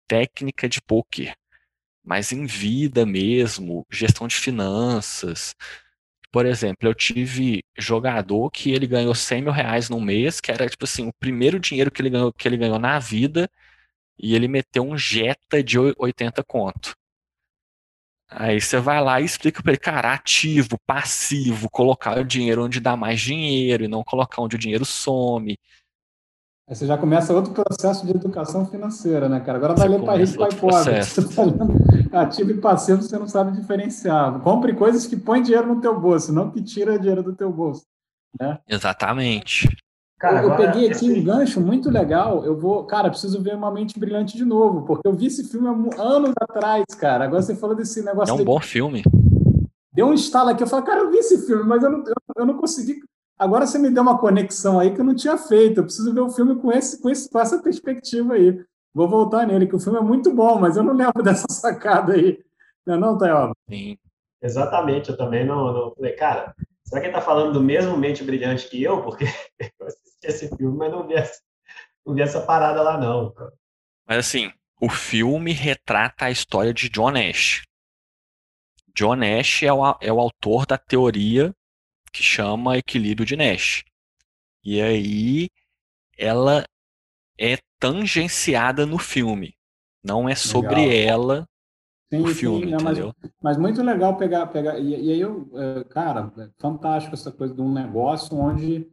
técnica 0.09 0.69
de 0.69 0.81
poker, 0.83 1.35
mas 2.05 2.33
em 2.33 2.47
vida 2.47 3.07
mesmo, 3.07 3.87
gestão 3.91 4.27
de 4.27 4.37
finanças. 4.37 5.55
Por 6.33 6.47
exemplo, 6.47 6.89
eu 6.89 6.95
tive 6.95 7.65
jogador 7.79 8.51
que 8.51 8.73
ele 8.73 8.87
ganhou 8.87 9.15
100 9.15 9.43
mil 9.43 9.53
reais 9.53 9.89
no 9.91 10.01
mês, 10.01 10.41
que 10.41 10.51
era 10.51 10.69
tipo 10.69 10.85
assim, 10.85 11.09
o 11.09 11.13
primeiro 11.15 11.59
dinheiro 11.61 11.91
que 11.91 12.03
ele 12.03 12.11
ganhou, 12.11 12.33
que 12.33 12.49
ele 12.49 12.57
ganhou 12.57 12.79
na 12.79 12.99
vida, 12.99 13.51
e 14.19 14.35
ele 14.35 14.49
meteu 14.49 14.85
um 14.85 14.97
Jetta 14.97 15.63
de 15.63 15.79
80 15.79 16.45
conto. 16.45 16.95
Aí 18.31 18.61
você 18.61 18.79
vai 18.79 19.03
lá 19.03 19.21
e 19.21 19.25
explica 19.25 19.61
para 19.61 19.73
ele, 19.73 19.81
cara, 19.81 20.15
ativo, 20.15 20.79
passivo, 20.87 21.69
colocar 21.69 22.19
o 22.19 22.25
dinheiro 22.25 22.65
onde 22.65 22.79
dá 22.79 22.97
mais 22.97 23.21
dinheiro 23.21 23.85
e 23.85 23.89
não 23.89 24.05
colocar 24.05 24.41
onde 24.41 24.55
o 24.55 24.59
dinheiro 24.59 24.85
some. 24.85 25.59
Aí 26.69 26.77
você 26.77 26.87
já 26.87 26.97
começa 26.97 27.35
outro 27.35 27.53
processo 27.53 28.07
de 28.07 28.13
educação 28.13 28.65
financeira, 28.65 29.29
né, 29.29 29.41
cara? 29.41 29.59
Agora 29.59 29.75
vai 29.75 29.89
ler 29.89 30.01
para 30.03 30.17
rico 30.17 30.35
e 30.35 30.37
para 30.37 30.57
pobre. 30.57 31.03
Você 31.03 31.35
tá 31.35 31.43
lendo 31.43 32.17
ativo 32.17 32.51
e 32.53 32.61
passivo, 32.61 33.03
você 33.03 33.19
não 33.19 33.27
sabe 33.27 33.59
diferenciar. 33.59 34.39
Compre 34.41 34.75
coisas 34.75 35.07
que 35.07 35.17
põem 35.17 35.43
dinheiro 35.43 35.67
no 35.67 35.81
teu 35.81 35.99
bolso, 35.99 36.33
não 36.33 36.51
que 36.51 36.63
tira 36.63 36.97
dinheiro 36.97 37.25
do 37.25 37.35
teu 37.35 37.53
bolso. 37.53 37.85
Né? 38.39 38.61
Exatamente. 38.69 39.69
Cara, 40.21 40.43
eu, 40.43 40.51
eu 40.51 40.57
peguei 40.57 40.91
aqui 40.91 41.07
esse... 41.07 41.19
um 41.19 41.25
gancho 41.25 41.61
muito 41.63 41.91
legal. 41.91 42.45
Eu 42.45 42.55
vou, 42.55 42.85
cara, 42.85 43.09
preciso 43.09 43.43
ver 43.43 43.55
uma 43.55 43.71
mente 43.71 43.99
brilhante 43.99 44.37
de 44.37 44.45
novo, 44.45 44.83
porque 44.83 45.09
eu 45.09 45.15
vi 45.15 45.27
esse 45.27 45.45
filme 45.45 45.67
há 45.67 46.03
anos 46.03 46.35
atrás, 46.39 46.85
cara. 46.99 47.25
Agora 47.25 47.41
você 47.41 47.57
falou 47.57 47.75
desse 47.75 48.05
negócio. 48.05 48.31
É 48.31 48.35
um 48.35 48.37
de... 48.37 48.45
bom 48.45 48.61
filme. 48.61 49.03
Deu 49.95 50.07
um 50.07 50.13
estalo 50.13 50.51
aqui. 50.51 50.63
Eu 50.63 50.67
falei, 50.67 50.85
cara, 50.85 51.01
eu 51.01 51.11
vi 51.11 51.17
esse 51.17 51.47
filme, 51.47 51.65
mas 51.65 51.83
eu 51.83 51.91
não, 51.91 52.05
eu, 52.07 52.15
eu 52.37 52.45
não 52.45 52.59
consegui. 52.59 53.01
Agora 53.39 53.67
você 53.67 53.79
me 53.79 53.89
deu 53.89 54.03
uma 54.03 54.19
conexão 54.19 54.79
aí 54.79 54.95
que 54.95 55.01
eu 55.01 55.05
não 55.05 55.15
tinha 55.15 55.39
feito. 55.39 55.79
Eu 55.79 55.85
preciso 55.85 56.13
ver 56.13 56.21
o 56.21 56.29
filme 56.29 56.55
com, 56.57 56.71
esse, 56.71 57.01
com, 57.01 57.09
esse, 57.09 57.31
com 57.31 57.39
essa 57.39 57.63
perspectiva 57.63 58.35
aí. 58.35 58.63
Vou 58.93 59.09
voltar 59.09 59.47
nele, 59.47 59.67
que 59.67 59.77
o 59.77 59.81
filme 59.81 59.99
é 59.99 60.03
muito 60.03 60.35
bom, 60.35 60.59
mas 60.59 60.77
eu 60.77 60.83
não 60.83 60.93
lembro 60.93 61.23
dessa 61.25 61.47
sacada 61.49 62.13
aí. 62.13 62.39
Não 62.87 62.95
é 62.95 62.99
não? 62.99 63.53
Sim. 63.71 63.97
Exatamente, 64.43 65.09
eu 65.09 65.17
também 65.17 65.47
não, 65.47 65.73
não 65.73 65.95
falei, 65.95 66.13
cara, 66.13 66.55
será 66.85 67.01
que 67.01 67.07
ele 67.07 67.17
está 67.17 67.21
falando 67.21 67.53
do 67.53 67.63
mesmo 67.63 67.97
Mente 67.97 68.25
Brilhante 68.25 68.69
que 68.69 68.83
eu? 68.83 69.03
Porque 69.03 69.25
assisti 70.27 70.27
esse 70.27 70.57
filme, 70.57 70.77
mas 70.77 70.91
não 70.91 71.07
vi 71.07 71.15
essa, 71.15 71.41
não 72.07 72.15
vi 72.15 72.23
essa 72.23 72.45
parada 72.45 72.83
lá, 72.83 72.99
não. 72.99 73.33
Cara. 73.33 73.53
Mas 74.07 74.19
assim, 74.19 74.53
o 74.81 74.89
filme 74.89 75.53
retrata 75.53 76.27
a 76.27 76.31
história 76.31 76.73
de 76.73 76.89
John 76.89 77.13
Nash. 77.13 77.63
John 78.95 79.17
Nash 79.17 79.63
é 79.63 79.73
o, 79.73 79.97
é 80.01 80.13
o 80.13 80.21
autor 80.21 80.67
da 80.67 80.77
teoria 80.77 81.55
que 82.13 82.23
chama 82.23 82.77
equilíbrio 82.77 83.27
de 83.27 83.37
Nash. 83.37 83.85
E 84.65 84.81
aí 84.81 85.49
ela 86.19 86.65
é 87.39 87.57
tangenciada 87.79 88.85
no 88.85 88.99
filme. 88.99 89.55
Não 90.03 90.29
é 90.29 90.35
sobre 90.35 90.87
legal. 90.87 91.15
ela 91.15 91.49
sim, 92.13 92.21
o 92.23 92.27
filme, 92.35 92.65
sim, 92.67 92.71
não? 92.71 92.81
Mas, 92.83 92.99
mas, 93.43 93.57
muito 93.59 93.83
legal 93.83 94.17
pegar, 94.17 94.47
pegar 94.47 94.79
e, 94.79 94.89
e 94.89 95.13
aí 95.13 95.21
eu, 95.21 95.51
é, 95.55 95.85
cara, 95.85 96.33
é 96.39 96.49
fantástico 96.59 97.15
essa 97.15 97.31
coisa 97.31 97.55
de 97.55 97.61
um 97.61 97.73
negócio 97.73 98.37
onde 98.37 98.91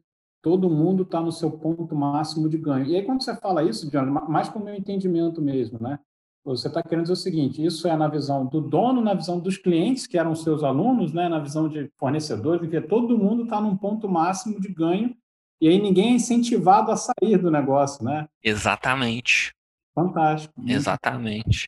todo 0.47 0.69
mundo 0.69 1.03
está 1.03 1.19
no 1.19 1.29
seu 1.29 1.51
ponto 1.51 1.93
máximo 1.93 2.47
de 2.47 2.57
ganho. 2.57 2.85
E 2.85 2.95
aí 2.95 3.03
quando 3.03 3.21
você 3.21 3.35
fala 3.35 3.61
isso, 3.63 3.91
John, 3.91 4.05
mais 4.05 4.47
com 4.47 4.59
o 4.59 4.63
meu 4.63 4.73
entendimento 4.73 5.41
mesmo, 5.41 5.77
né? 5.81 5.99
Você 6.45 6.69
está 6.69 6.81
querendo 6.81 7.01
dizer 7.01 7.13
o 7.13 7.17
seguinte: 7.17 7.65
isso 7.65 7.85
é 7.85 7.97
na 7.97 8.07
visão 8.07 8.45
do 8.45 8.61
dono, 8.61 9.01
na 9.01 9.13
visão 9.13 9.37
dos 9.37 9.57
clientes, 9.57 10.07
que 10.07 10.17
eram 10.17 10.33
seus 10.33 10.63
alunos, 10.63 11.11
né? 11.11 11.27
na 11.27 11.39
visão 11.39 11.67
de 11.67 11.91
fornecedores, 11.97 12.65
em 12.65 12.69
que 12.69 12.79
todo 12.79 13.17
mundo 13.17 13.43
está 13.43 13.59
num 13.59 13.75
ponto 13.75 14.07
máximo 14.07 14.57
de 14.57 14.69
ganho 14.69 15.13
e 15.59 15.67
aí 15.67 15.81
ninguém 15.81 16.11
é 16.11 16.15
incentivado 16.15 16.89
a 16.91 16.95
sair 16.95 17.37
do 17.37 17.51
negócio, 17.51 18.05
né? 18.05 18.29
Exatamente. 18.41 19.53
Fantástico. 19.93 20.53
Exatamente. 20.65 21.67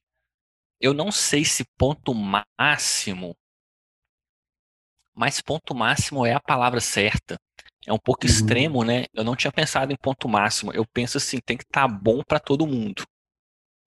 Eu 0.79 0.93
não 0.93 1.11
sei 1.11 1.43
se 1.43 1.65
ponto 1.77 2.13
máximo, 2.13 3.35
mas 5.13 5.41
ponto 5.41 5.75
máximo 5.75 6.25
é 6.25 6.33
a 6.33 6.39
palavra 6.39 6.79
certa. 6.79 7.35
É 7.87 7.93
um 7.93 7.97
pouco 7.97 8.25
uhum. 8.25 8.29
extremo, 8.29 8.83
né? 8.83 9.05
Eu 9.13 9.23
não 9.23 9.35
tinha 9.35 9.51
pensado 9.51 9.91
em 9.91 9.97
ponto 9.97 10.27
máximo. 10.27 10.73
Eu 10.73 10.85
penso 10.85 11.17
assim, 11.17 11.39
tem 11.39 11.57
que 11.57 11.63
estar 11.63 11.87
tá 11.87 11.93
bom 11.93 12.21
para 12.23 12.39
todo 12.39 12.67
mundo. 12.67 13.03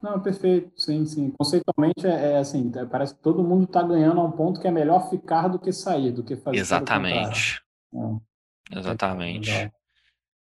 Não, 0.02 0.20
perfeito, 0.20 0.72
sim, 0.76 1.07
sim. 1.07 1.31
Conceitualmente 1.31 2.05
é, 2.05 2.33
é 2.33 2.38
assim, 2.38 2.72
é, 2.74 2.85
parece 2.85 3.14
que 3.14 3.22
todo 3.22 3.44
mundo 3.44 3.64
está 3.64 3.83
ganhando 3.83 4.20
a 4.20 4.24
um 4.24 4.33
ponto 4.33 4.61
que 4.61 4.66
é 4.66 4.70
melhor 4.70 5.09
ficar 5.09 5.46
do 5.46 5.61
que 5.61 5.72
sair, 5.72 6.11
do 6.11 6.24
que 6.24 6.35
fazer. 6.35 6.57
Exatamente. 6.57 7.62
É. 7.94 8.78
Exatamente. 8.78 9.70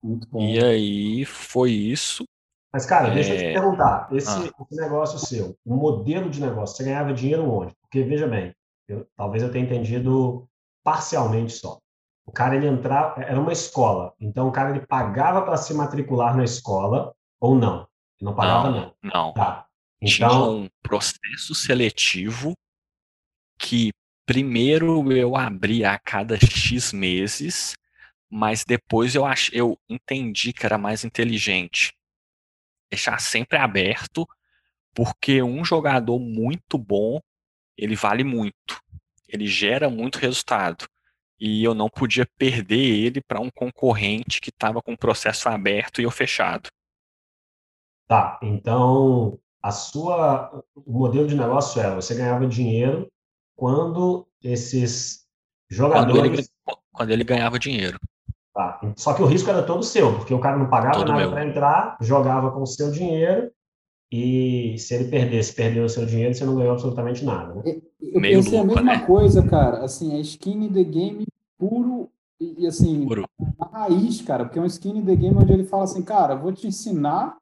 Muito 0.03 0.27
bom. 0.31 0.41
E 0.41 0.59
aí 0.65 1.25
foi 1.27 1.73
isso. 1.73 2.25
Mas, 2.73 2.87
cara, 2.87 3.09
é... 3.09 3.15
deixa 3.15 3.35
eu 3.35 3.39
te 3.39 3.45
é, 3.45 3.53
perguntar. 3.53 4.09
Esse, 4.13 4.31
ah. 4.31 4.65
esse, 4.71 4.81
negócio 4.81 5.19
seu, 5.19 5.57
o 5.65 5.75
modelo 5.75 6.31
de 6.31 6.41
negócio, 6.41 6.77
você 6.77 6.85
ganhava 6.85 7.13
dinheiro 7.13 7.45
onde? 7.51 7.75
Porque, 7.83 8.03
veja 8.03 8.27
bem, 8.27 8.55
eu, 8.89 9.07
talvez 9.15 9.43
eu 9.43 9.53
tenha 9.53 9.65
entendido 9.65 10.49
parcialmente 10.83 11.53
só. 11.53 11.79
O 12.27 12.33
cara, 12.33 12.57
ele 12.57 12.67
entrava, 12.67 13.21
era 13.23 13.41
uma 13.41 13.53
escola, 13.53 14.15
então 14.21 14.47
o 14.49 14.53
cara, 14.53 14.71
ele 14.71 14.87
pagava 14.87 15.43
para 15.43 15.57
se 15.57 15.75
matricular 15.75 16.37
na 16.37 16.45
escola 16.45 17.15
ou 17.41 17.57
não? 17.57 17.89
Ele 18.21 18.31
não 18.31 18.35
pagava, 18.35 18.71
não. 18.71 18.95
Não. 19.03 19.11
não. 19.13 19.33
Tá. 19.33 19.67
Então... 20.01 20.29
Tinha 20.29 20.43
um 20.43 20.69
processo 20.83 21.55
seletivo 21.55 22.55
que 23.59 23.91
primeiro 24.25 25.13
eu 25.13 25.37
abri 25.37 25.85
a 25.85 25.99
cada 25.99 26.37
X 26.37 26.93
meses 26.93 27.75
mas 28.31 28.65
depois 28.65 29.17
eu, 29.17 29.27
ach, 29.27 29.51
eu 29.53 29.77
entendi 29.89 30.53
que 30.53 30.65
era 30.65 30.79
mais 30.79 31.05
inteligente 31.05 31.93
deixar 32.89 33.21
sempre 33.21 33.59
aberto, 33.59 34.27
porque 34.95 35.43
um 35.43 35.65
jogador 35.65 36.19
muito 36.19 36.79
bom, 36.79 37.21
ele 37.77 37.95
vale 37.95 38.25
muito, 38.25 38.81
ele 39.29 39.47
gera 39.47 39.89
muito 39.89 40.19
resultado. 40.19 40.89
E 41.41 41.65
eu 41.65 41.75
não 41.75 41.89
podia 41.89 42.27
perder 42.37 42.77
ele 42.77 43.21
para 43.21 43.41
um 43.41 43.51
concorrente 43.51 44.41
que 44.41 44.51
estava 44.51 44.83
com 44.83 44.93
o 44.93 44.99
processo 44.99 45.49
aberto 45.49 46.01
e 46.01 46.05
eu 46.05 46.11
fechado. 46.11 46.69
Tá, 48.07 48.39
então 48.43 49.39
a 49.63 49.71
sua 49.71 50.65
o 50.75 50.93
modelo 50.93 51.27
de 51.27 51.37
negócio 51.37 51.81
era 51.81 51.95
você 51.95 52.15
ganhava 52.15 52.47
dinheiro 52.47 53.09
quando 53.57 54.27
esses 54.43 55.27
jogadores 55.71 56.21
quando 56.21 56.35
ele, 56.35 56.49
quando 56.93 57.11
ele 57.11 57.25
ganhava 57.25 57.59
dinheiro. 57.59 57.99
Tá. 58.53 58.81
Só 58.97 59.15
que 59.15 59.23
o 59.23 59.27
risco 59.27 59.49
era 59.49 59.63
todo 59.63 59.83
seu, 59.83 60.17
porque 60.17 60.35
o 60.35 60.41
cara 60.41 60.59
não 60.59 60.69
pagava 60.69 60.95
todo 60.95 61.13
nada 61.13 61.31
para 61.31 61.47
entrar, 61.47 61.97
jogava 62.01 62.51
com 62.51 62.63
o 62.63 62.67
seu 62.67 62.91
dinheiro, 62.91 63.51
e 64.13 64.77
se 64.79 64.95
ele 64.95 65.05
perdesse, 65.05 65.55
perdeu 65.55 65.85
o 65.85 65.89
seu 65.89 66.05
dinheiro, 66.05 66.35
você 66.35 66.45
não 66.45 66.57
ganhou 66.57 66.73
absolutamente 66.73 67.25
nada. 67.25 67.55
Né? 67.55 67.81
Eu 68.01 68.21
Meio 68.21 68.43
pensei 68.43 68.59
a 68.59 68.65
mesma 68.65 68.83
né? 68.83 69.07
coisa, 69.07 69.47
cara. 69.47 69.85
Assim, 69.85 70.17
é 70.17 70.21
skin 70.21 70.65
in 70.65 70.73
the 70.73 70.83
game 70.83 71.27
puro 71.57 72.11
e, 72.41 72.67
assim, 72.67 73.07
puro. 73.07 73.29
a 73.61 73.81
raiz, 73.81 74.23
cara, 74.23 74.45
porque 74.45 74.59
é 74.59 74.63
um 74.63 74.67
skin 74.67 74.99
in 74.99 75.05
the 75.05 75.15
game 75.15 75.37
onde 75.37 75.53
ele 75.53 75.65
fala 75.65 75.85
assim, 75.85 76.03
cara, 76.03 76.35
vou 76.35 76.53
te 76.53 76.67
ensinar 76.67 77.37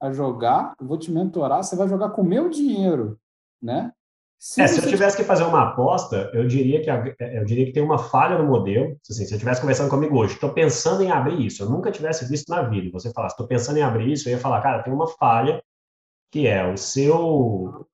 a 0.00 0.12
jogar, 0.12 0.74
vou 0.80 0.98
te 0.98 1.10
mentorar, 1.10 1.62
você 1.62 1.76
vai 1.76 1.88
jogar 1.88 2.10
com 2.10 2.22
o 2.22 2.26
meu 2.26 2.50
dinheiro, 2.50 3.18
né? 3.62 3.92
Se, 4.38 4.62
é, 4.62 4.66
se 4.66 4.82
eu 4.82 4.88
tivesse 4.88 5.18
que 5.18 5.22
fazer 5.22 5.44
uma 5.44 5.68
aposta, 5.68 6.30
eu 6.32 6.46
diria 6.48 6.82
que 6.82 6.90
é, 6.90 7.38
eu 7.38 7.44
diria 7.44 7.66
que 7.66 7.72
tem 7.72 7.82
uma 7.82 7.98
falha 7.98 8.38
no 8.38 8.48
modelo. 8.48 8.96
Assim, 9.08 9.26
se 9.26 9.32
eu 9.32 9.36
estivesse 9.36 9.60
conversando 9.60 9.90
comigo 9.90 10.16
hoje, 10.16 10.34
estou 10.34 10.50
pensando 10.52 11.02
em 11.02 11.10
abrir 11.10 11.44
isso, 11.44 11.62
eu 11.62 11.68
nunca 11.68 11.92
tivesse 11.92 12.26
visto 12.26 12.48
na 12.48 12.62
vida. 12.62 12.90
Você 12.90 13.12
falasse, 13.12 13.34
estou 13.34 13.46
pensando 13.46 13.76
em 13.76 13.82
abrir 13.82 14.10
isso, 14.10 14.28
eu 14.28 14.32
ia 14.32 14.38
falar, 14.38 14.62
cara, 14.62 14.82
tem 14.82 14.92
uma 14.92 15.06
falha 15.06 15.62
que 16.30 16.46
é 16.46 16.66
o 16.66 16.76
seu 16.76 17.86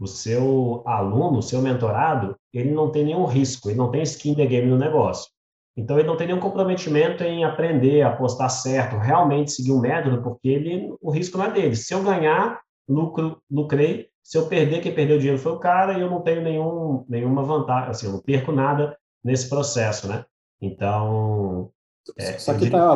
o 0.00 0.06
seu 0.06 0.82
aluno, 0.84 1.38
o 1.38 1.42
seu 1.42 1.62
mentorado, 1.62 2.34
ele 2.52 2.72
não 2.72 2.90
tem 2.90 3.04
nenhum 3.04 3.24
risco, 3.24 3.70
ele 3.70 3.78
não 3.78 3.88
tem 3.88 4.02
skin 4.02 4.34
the 4.34 4.44
game 4.44 4.68
no 4.68 4.76
negócio. 4.76 5.30
Então 5.76 5.96
ele 5.96 6.08
não 6.08 6.16
tem 6.16 6.26
nenhum 6.26 6.40
comprometimento 6.40 7.22
em 7.22 7.44
aprender, 7.44 8.02
apostar 8.02 8.50
certo, 8.50 8.96
realmente 8.96 9.52
seguir 9.52 9.70
um 9.70 9.80
método, 9.80 10.20
porque 10.20 10.48
ele 10.48 10.92
o 11.00 11.10
risco 11.10 11.38
não 11.38 11.44
é 11.44 11.52
dele. 11.52 11.76
Se 11.76 11.94
eu 11.94 12.02
ganhar, 12.02 12.60
lucro, 12.88 13.40
lucrei 13.48 14.10
se 14.22 14.38
eu 14.38 14.46
perder, 14.46 14.80
quem 14.80 14.94
perdeu 14.94 15.16
o 15.16 15.18
dinheiro 15.18 15.40
foi 15.40 15.52
o 15.52 15.58
cara 15.58 15.98
e 15.98 16.00
eu 16.00 16.08
não 16.08 16.22
tenho 16.22 16.42
nenhum, 16.42 17.04
nenhuma 17.08 17.42
vantagem, 17.42 17.90
assim, 17.90 18.06
eu 18.06 18.12
não 18.12 18.20
perco 18.20 18.52
nada 18.52 18.96
nesse 19.22 19.48
processo, 19.48 20.08
né? 20.08 20.24
Então. 20.60 21.70
É, 22.16 22.38
Só 22.38 22.54
que, 22.54 22.70
tá, 22.70 22.94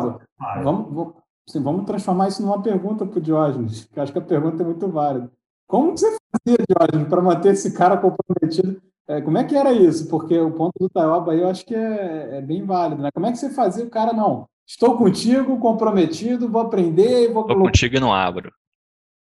vamos, 0.62 0.94
vamos, 0.94 1.14
assim, 1.48 1.62
vamos 1.62 1.87
transformar 1.87 2.28
isso 2.28 2.42
numa 2.42 2.62
pergunta 2.62 3.06
para 3.06 3.18
o 3.18 3.22
Diógenes, 3.22 3.85
que 3.85 3.98
eu 3.98 4.02
acho 4.02 4.12
que 4.12 4.18
a 4.18 4.22
pergunta 4.22 4.62
é 4.62 4.66
muito 4.66 4.88
válida. 4.88 5.30
Como 5.66 5.96
você 5.96 6.16
fazia, 6.32 6.59
Diógenes, 6.68 7.09
para 7.09 7.22
manter 7.22 7.52
esse 7.52 7.72
cara 7.72 7.96
comprometido? 7.96 8.80
É, 9.09 9.20
como 9.20 9.38
é 9.38 9.44
que 9.44 9.56
era 9.56 9.72
isso? 9.72 10.09
Porque 10.09 10.37
o 10.38 10.50
ponto 10.50 10.72
do 10.80 10.88
Taioba 10.88 11.32
aí 11.32 11.40
eu 11.40 11.48
acho 11.48 11.64
que 11.64 11.74
é, 11.74 12.38
é, 12.38 12.42
bem 12.42 12.64
válido, 12.64 13.02
né? 13.02 13.11
Como 13.12 13.26
é 13.26 13.30
que 13.30 13.38
você 13.38 13.50
fazia 13.50 13.85
o 13.85 13.90
cara, 13.90 14.12
não, 14.12 14.48
estou 14.66 14.98
contigo, 14.98 15.59
comprometido, 15.61 16.48
vou 16.48 16.62
aprender, 16.62 17.32
vou... 17.32 17.42
Estou 17.42 17.59
contigo 17.59 17.96
e 17.96 18.00
não 18.00 18.12
abro. 18.12 18.52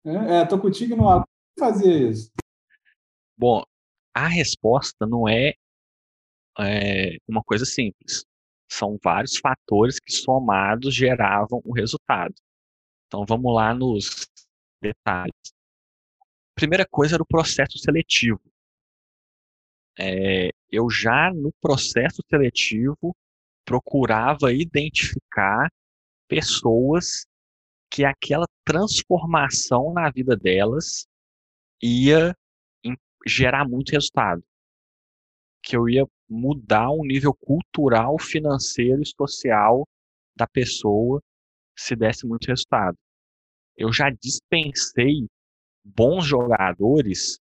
É, 0.04 0.42
estou 0.42 0.60
contigo 0.60 0.94
e 0.94 0.98
não 0.98 1.10
abro 1.10 1.28
fazer 1.60 2.10
isso? 2.10 2.32
Bom, 3.38 3.64
a 4.14 4.28
resposta 4.28 5.06
não 5.06 5.28
é, 5.28 5.54
é 6.60 7.18
uma 7.28 7.44
coisa 7.44 7.66
simples. 7.66 8.26
São 8.68 8.98
vários 9.04 9.38
fatores 9.38 10.00
que 10.00 10.12
somados 10.12 10.94
geravam 10.94 11.62
o 11.64 11.74
resultado. 11.74 12.34
Então 13.08 13.26
vamos 13.26 13.54
lá 13.54 13.74
nos 13.74 14.28
detalhes. 14.82 15.54
Primeira 16.56 16.86
coisa 16.90 17.16
era 17.16 17.24
o 17.24 17.28
processo 17.28 17.78
seletivo. 17.78 18.42
É, 19.98 20.50
eu 20.72 20.90
já 20.90 21.32
no 21.34 21.52
processo 21.62 22.22
seletivo 22.30 23.16
procurava 23.64 24.54
identificar 24.54 25.70
pessoas 26.28 27.26
que 27.90 28.04
aquela 28.04 28.46
transformação 28.66 29.94
na 29.94 30.10
vida 30.10 30.36
delas 30.36 31.08
ia 31.82 32.36
gerar 33.26 33.68
muito 33.68 33.92
resultado. 33.92 34.44
Que 35.66 35.76
eu 35.76 35.90
ia 35.90 36.06
mudar 36.30 36.90
o 36.90 37.04
nível 37.04 37.34
cultural, 37.34 38.20
financeiro 38.20 39.02
e 39.02 39.06
social 39.06 39.84
da 40.36 40.48
pessoa 40.48 41.22
se 41.76 41.96
desse 41.96 42.28
muito 42.28 42.46
resultado. 42.46 42.98
Eu 43.76 43.92
já 43.92 44.10
dispensei 44.10 45.28
bons 45.84 46.26
jogadores 46.26 47.40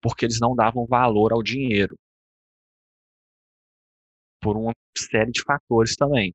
porque 0.00 0.24
eles 0.24 0.40
não 0.40 0.54
davam 0.54 0.86
valor 0.86 1.32
ao 1.32 1.42
dinheiro. 1.42 1.96
Por 4.40 4.56
uma 4.56 4.72
série 4.96 5.30
de 5.30 5.42
fatores 5.42 5.96
também. 5.96 6.34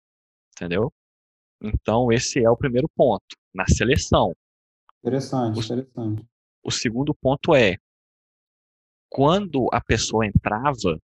Entendeu? 0.56 0.92
Então, 1.62 2.12
esse 2.12 2.44
é 2.44 2.50
o 2.50 2.58
primeiro 2.58 2.88
ponto, 2.96 3.36
na 3.54 3.66
seleção. 3.68 4.34
Interessante, 5.00 5.58
o, 5.58 5.64
interessante. 5.64 6.28
O 6.62 6.72
segundo 6.72 7.16
ponto 7.16 7.56
é, 7.56 7.78
quando 9.10 9.70
a 9.72 9.82
pessoa 9.82 10.26
entrava, 10.26 11.00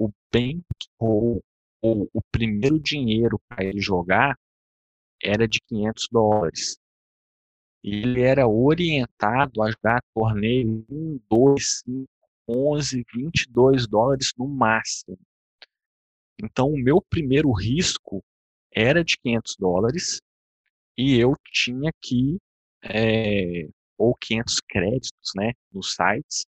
o 0.00 0.10
bem 0.32 0.64
ou, 0.98 1.44
ou 1.82 2.08
o 2.14 2.22
primeiro 2.32 2.80
dinheiro 2.80 3.38
para 3.46 3.64
ele 3.64 3.80
jogar 3.80 4.34
era 5.22 5.46
de 5.46 5.60
500 5.68 6.08
dólares. 6.10 6.78
Ele 7.84 8.22
era 8.22 8.48
orientado 8.48 9.62
a 9.62 9.70
jogar 9.70 10.02
torneio 10.14 10.84
1, 10.90 11.20
2, 11.30 11.80
5, 11.84 12.08
11, 12.48 13.04
22 13.14 13.86
dólares 13.86 14.32
no 14.38 14.48
máximo. 14.48 15.18
Então, 16.42 16.68
o 16.68 16.78
meu 16.78 17.02
primeiro 17.02 17.52
risco 17.52 18.22
era 18.74 19.04
de 19.04 19.18
500 19.18 19.56
dólares 19.58 20.20
e 20.96 21.18
eu 21.18 21.34
tinha 21.52 21.90
que, 22.00 22.38
é, 22.82 23.68
ou 23.98 24.14
500 24.14 24.60
créditos, 24.60 25.32
né, 25.36 25.52
nos 25.72 25.94
sites, 25.94 26.46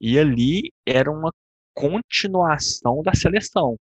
e 0.00 0.18
ali 0.18 0.72
era 0.86 1.10
uma 1.10 1.32
continuação 1.74 3.02
da 3.02 3.14
seleção. 3.14 3.78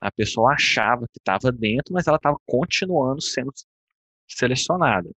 A 0.00 0.10
pessoa 0.12 0.52
achava 0.52 1.06
que 1.08 1.18
estava 1.18 1.50
dentro, 1.50 1.92
mas 1.92 2.06
ela 2.06 2.16
estava 2.16 2.36
continuando 2.46 3.20
sendo 3.20 3.52
selecionada. 4.28 5.10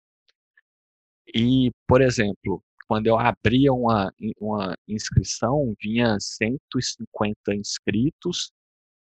E, 1.34 1.70
por 1.86 2.00
exemplo, 2.00 2.62
quando 2.86 3.06
eu 3.06 3.18
abria 3.18 3.72
uma, 3.72 4.12
uma 4.40 4.74
inscrição, 4.86 5.74
vinha 5.80 6.16
150 6.18 7.54
inscritos, 7.54 8.50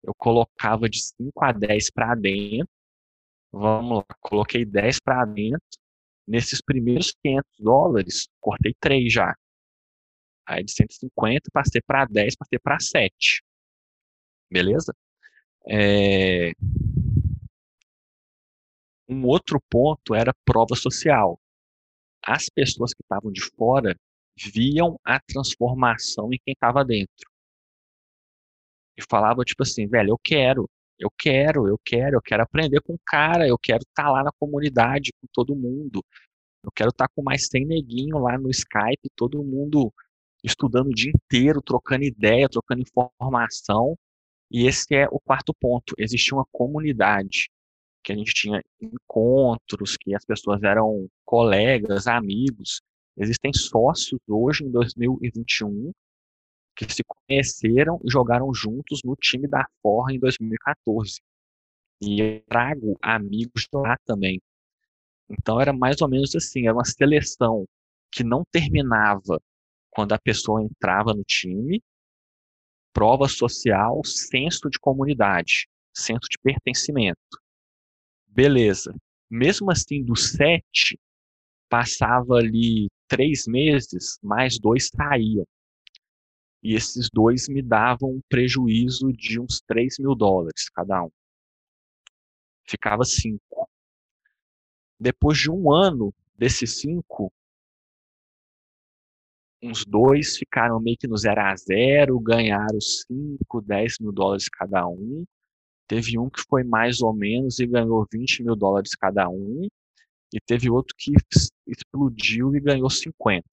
eu 0.03 0.13
colocava 0.17 0.89
de 0.89 1.01
5 1.01 1.43
a 1.43 1.51
10 1.51 1.91
para 1.91 2.15
dentro. 2.15 2.69
Vamos 3.51 3.99
lá, 3.99 4.15
coloquei 4.21 4.65
10 4.65 4.99
para 4.99 5.25
dentro. 5.25 5.61
Nesses 6.27 6.61
primeiros 6.61 7.13
500 7.23 7.49
dólares, 7.59 8.27
cortei 8.41 8.73
3 8.79 9.11
já. 9.11 9.35
Aí 10.47 10.63
de 10.63 10.71
150 10.71 11.49
passei 11.51 11.81
para 11.81 12.05
10, 12.05 12.35
passei 12.35 12.59
para 12.59 12.79
7. 12.79 13.43
Beleza? 14.49 14.95
É... 15.69 16.51
Um 19.09 19.25
outro 19.25 19.61
ponto 19.69 20.15
era 20.15 20.33
prova 20.45 20.75
social 20.75 21.39
as 22.27 22.49
pessoas 22.49 22.93
que 22.93 23.01
estavam 23.01 23.31
de 23.31 23.41
fora 23.41 23.97
viam 24.37 24.99
a 25.03 25.17
transformação 25.19 26.29
em 26.33 26.39
quem 26.43 26.53
estava 26.53 26.83
dentro. 26.83 27.31
E 28.97 29.01
falava 29.09 29.43
tipo 29.43 29.63
assim, 29.63 29.87
velho, 29.87 30.09
eu 30.09 30.17
quero, 30.21 30.69
eu 30.99 31.09
quero, 31.17 31.67
eu 31.67 31.79
quero, 31.83 32.17
eu 32.17 32.21
quero 32.21 32.43
aprender 32.43 32.81
com 32.81 32.93
o 32.95 32.99
cara, 33.05 33.47
eu 33.47 33.57
quero 33.57 33.83
estar 33.83 34.03
tá 34.03 34.11
lá 34.11 34.23
na 34.23 34.31
comunidade 34.37 35.11
com 35.21 35.27
todo 35.31 35.55
mundo. 35.55 36.03
Eu 36.63 36.71
quero 36.71 36.89
estar 36.89 37.07
tá 37.07 37.13
com 37.15 37.23
mais 37.23 37.47
100 37.47 37.65
neguinho 37.65 38.17
lá 38.17 38.37
no 38.37 38.49
Skype, 38.49 39.09
todo 39.15 39.43
mundo 39.43 39.93
estudando 40.47 40.87
o 40.87 40.93
dia 40.93 41.11
inteiro, 41.13 41.61
trocando 41.61 42.03
ideia, 42.03 42.49
trocando 42.49 42.81
informação. 42.81 43.97
E 44.49 44.65
esse 44.65 44.95
é 44.95 45.07
o 45.11 45.19
quarto 45.19 45.53
ponto. 45.53 45.93
Existia 45.97 46.35
uma 46.35 46.45
comunidade 46.51 47.49
que 48.03 48.13
a 48.13 48.15
gente 48.15 48.33
tinha 48.33 48.61
encontros, 48.81 49.97
que 49.97 50.15
as 50.15 50.25
pessoas 50.25 50.63
eram 50.63 51.07
colegas, 51.25 52.07
amigos. 52.07 52.81
Existem 53.17 53.51
sócios 53.53 54.19
hoje 54.27 54.63
em 54.63 54.71
2021 54.71 55.91
que 56.75 56.85
se 56.93 57.03
conheceram 57.03 57.99
e 58.05 58.11
jogaram 58.11 58.53
juntos 58.53 59.01
no 59.03 59.15
time 59.15 59.47
da 59.47 59.65
Forra 59.81 60.13
em 60.13 60.19
2014. 60.19 61.19
E 62.01 62.21
eu 62.21 62.41
trago 62.47 62.95
amigos 63.01 63.67
lá 63.73 63.97
também. 64.05 64.39
Então 65.29 65.59
era 65.59 65.73
mais 65.73 66.01
ou 66.01 66.07
menos 66.07 66.35
assim, 66.35 66.67
era 66.67 66.73
uma 66.73 66.85
seleção 66.85 67.65
que 68.11 68.23
não 68.23 68.43
terminava 68.51 69.41
quando 69.97 70.13
a 70.13 70.19
pessoa 70.19 70.61
entrava 70.61 71.11
no 71.11 71.23
time, 71.23 71.81
prova 72.93 73.27
social, 73.27 73.99
senso 74.05 74.69
de 74.69 74.77
comunidade, 74.77 75.67
senso 75.91 76.27
de 76.29 76.37
pertencimento. 76.37 77.41
Beleza. 78.27 78.95
Mesmo 79.27 79.71
assim, 79.71 80.03
dos 80.03 80.33
sete, 80.33 80.99
passava 81.67 82.35
ali 82.35 82.91
três 83.07 83.47
meses, 83.47 84.19
mais 84.21 84.59
dois 84.59 84.87
saíam. 84.87 85.47
E 86.61 86.75
esses 86.75 87.09
dois 87.11 87.47
me 87.49 87.63
davam 87.63 88.11
um 88.11 88.21
prejuízo 88.29 89.11
de 89.11 89.39
uns 89.39 89.61
3 89.61 89.97
mil 89.97 90.13
dólares 90.13 90.69
cada 90.69 91.05
um. 91.05 91.11
Ficava 92.69 93.03
cinco. 93.03 93.67
Depois 94.99 95.39
de 95.39 95.49
um 95.49 95.73
ano 95.73 96.13
desses 96.37 96.81
cinco, 96.81 97.33
uns 99.61 99.85
dois 99.85 100.37
ficaram 100.37 100.79
meio 100.79 100.97
que 100.97 101.07
no 101.07 101.17
zero 101.17 101.41
a 101.41 101.55
zero, 101.55 102.19
ganharam 102.19 102.79
5, 102.79 103.61
10 103.61 103.99
mil 103.99 104.11
dólares 104.11 104.49
cada 104.49 104.87
um. 104.87 105.25
Teve 105.87 106.19
um 106.19 106.29
que 106.29 106.41
foi 106.49 106.63
mais 106.63 107.01
ou 107.01 107.13
menos 107.13 107.59
e 107.59 107.65
ganhou 107.65 108.05
20 108.11 108.43
mil 108.43 108.55
dólares 108.55 108.95
cada 108.95 109.29
um, 109.29 109.67
e 110.33 110.39
teve 110.41 110.69
outro 110.69 110.93
que 110.97 111.13
explodiu 111.65 112.55
e 112.55 112.59
ganhou 112.59 112.89
50. 112.89 113.43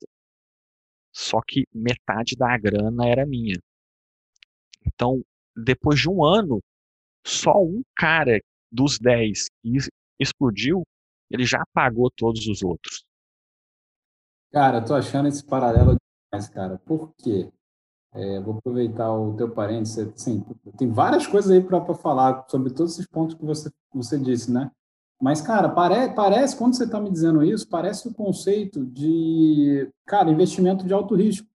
Só 1.12 1.40
que 1.46 1.64
metade 1.72 2.34
da 2.36 2.56
grana 2.58 3.06
era 3.06 3.24
minha. 3.24 3.56
Então, 4.84 5.22
depois 5.56 6.00
de 6.00 6.10
um 6.10 6.24
ano, 6.24 6.60
só 7.24 7.62
um 7.62 7.82
cara 7.96 8.40
dos 8.70 8.98
10 8.98 9.48
que 9.62 9.78
explodiu, 10.18 10.82
ele 11.30 11.44
já 11.44 11.64
pagou 11.72 12.10
todos 12.10 12.46
os 12.48 12.62
outros. 12.62 13.04
Cara, 14.54 14.80
tô 14.80 14.94
achando 14.94 15.26
esse 15.26 15.44
paralelo 15.44 15.96
demais, 16.30 16.48
cara. 16.48 16.80
Por 16.86 17.12
quê? 17.18 17.50
É, 18.14 18.40
vou 18.40 18.56
aproveitar 18.56 19.12
o 19.12 19.34
teu 19.36 19.50
parênteses. 19.50 20.12
Assim, 20.14 20.44
tem 20.78 20.92
várias 20.92 21.26
coisas 21.26 21.50
aí 21.50 21.60
para 21.60 21.92
falar 21.92 22.46
sobre 22.48 22.72
todos 22.72 22.92
esses 22.92 23.06
pontos 23.08 23.34
que 23.34 23.44
você, 23.44 23.68
você 23.92 24.16
disse, 24.16 24.52
né? 24.52 24.70
Mas, 25.20 25.40
cara, 25.40 25.68
pare, 25.68 26.14
parece, 26.14 26.56
quando 26.56 26.76
você 26.76 26.84
está 26.84 27.00
me 27.00 27.10
dizendo 27.10 27.42
isso, 27.42 27.68
parece 27.68 28.06
o 28.06 28.14
conceito 28.14 28.84
de, 28.84 29.90
cara, 30.06 30.30
investimento 30.30 30.86
de 30.86 30.94
alto 30.94 31.16
risco. 31.16 31.48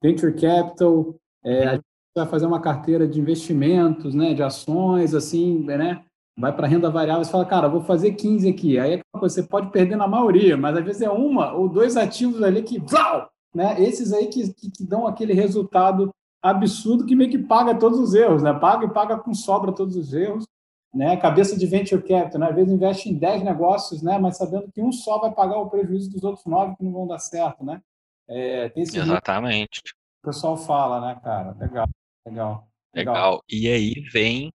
Venture 0.00 0.32
capital, 0.32 1.16
é, 1.42 1.66
a 1.66 1.72
gente 1.74 1.84
vai 2.14 2.26
fazer 2.28 2.46
uma 2.46 2.60
carteira 2.60 3.08
de 3.08 3.18
investimentos, 3.18 4.14
né, 4.14 4.32
de 4.32 4.44
ações, 4.44 5.12
assim, 5.12 5.64
né? 5.64 6.04
Vai 6.36 6.54
para 6.54 6.66
renda 6.66 6.90
variável, 6.90 7.24
você 7.24 7.30
fala, 7.30 7.44
cara, 7.44 7.68
vou 7.68 7.80
fazer 7.80 8.12
15 8.12 8.48
aqui. 8.48 8.78
Aí 8.78 8.94
é 8.94 9.00
você 9.14 9.42
pode 9.42 9.70
perder 9.70 9.96
na 9.96 10.08
maioria, 10.08 10.56
mas 10.56 10.76
às 10.76 10.84
vezes 10.84 11.02
é 11.02 11.10
uma 11.10 11.52
ou 11.52 11.68
dois 11.68 11.96
ativos 11.96 12.42
ali 12.42 12.62
que, 12.62 12.82
uau, 12.92 13.30
né? 13.54 13.80
Esses 13.80 14.12
aí 14.12 14.26
que, 14.26 14.52
que, 14.52 14.70
que, 14.70 14.84
dão 14.84 15.06
aquele 15.06 15.32
resultado 15.32 16.10
absurdo 16.42 17.06
que 17.06 17.14
meio 17.14 17.30
que 17.30 17.38
paga 17.38 17.74
todos 17.74 18.00
os 18.00 18.14
erros, 18.14 18.42
né? 18.42 18.52
Paga 18.52 18.84
e 18.84 18.92
paga 18.92 19.16
com 19.16 19.32
sobra 19.32 19.72
todos 19.72 19.96
os 19.96 20.12
erros, 20.12 20.44
né? 20.92 21.16
Cabeça 21.16 21.56
de 21.56 21.66
venture 21.66 22.02
capital, 22.02 22.40
né? 22.40 22.48
Às 22.48 22.54
vezes 22.56 22.72
investe 22.72 23.08
em 23.08 23.14
10 23.14 23.44
negócios, 23.44 24.02
né? 24.02 24.18
Mas 24.18 24.36
sabendo 24.36 24.70
que 24.72 24.82
um 24.82 24.90
só 24.90 25.20
vai 25.20 25.32
pagar 25.32 25.58
o 25.58 25.70
prejuízo 25.70 26.10
dos 26.10 26.24
outros 26.24 26.44
nove 26.46 26.74
que 26.76 26.84
não 26.84 26.92
vão 26.92 27.06
dar 27.06 27.20
certo, 27.20 27.64
né? 27.64 27.80
É, 28.28 28.72
Exatamente. 28.74 29.80
O 30.22 30.26
pessoal 30.26 30.56
fala, 30.56 31.00
né, 31.00 31.20
cara? 31.22 31.54
Legal, 31.60 31.86
legal, 32.26 32.68
legal. 32.94 33.14
Legal. 33.14 33.42
E 33.48 33.68
aí 33.68 33.92
vem 34.10 34.50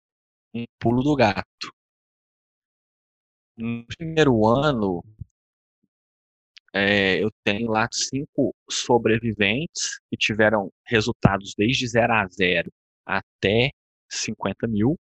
um 0.58 0.64
pulo 0.78 1.02
do 1.02 1.14
gato. 1.14 1.72
No 3.56 3.84
primeiro 3.86 4.46
ano, 4.46 5.02
é, 6.72 7.22
eu 7.22 7.30
tenho 7.44 7.70
lá 7.70 7.88
cinco 7.92 8.54
sobreviventes 8.70 9.98
que 10.10 10.16
tiveram 10.16 10.70
resultados 10.86 11.54
desde 11.56 11.86
0 11.86 12.12
a 12.12 12.26
0 12.28 12.72
até 13.06 13.70
50 14.08 14.66
mil. 14.66 14.98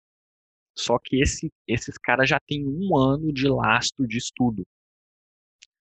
Só 0.77 0.99
que 0.99 1.21
esse, 1.21 1.51
esses 1.67 1.99
caras 1.99 2.29
já 2.29 2.39
têm 2.41 2.67
um 2.67 2.97
ano 2.97 3.33
de 3.33 3.49
lastro 3.49 4.07
de 4.07 4.19
estudo. 4.19 4.65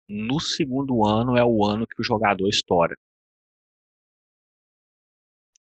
No 0.09 0.41
segundo 0.41 1.05
ano 1.07 1.37
é 1.37 1.45
o 1.45 1.65
ano 1.65 1.87
que 1.87 2.01
o 2.01 2.05
jogador 2.05 2.49
estoura. 2.49 2.97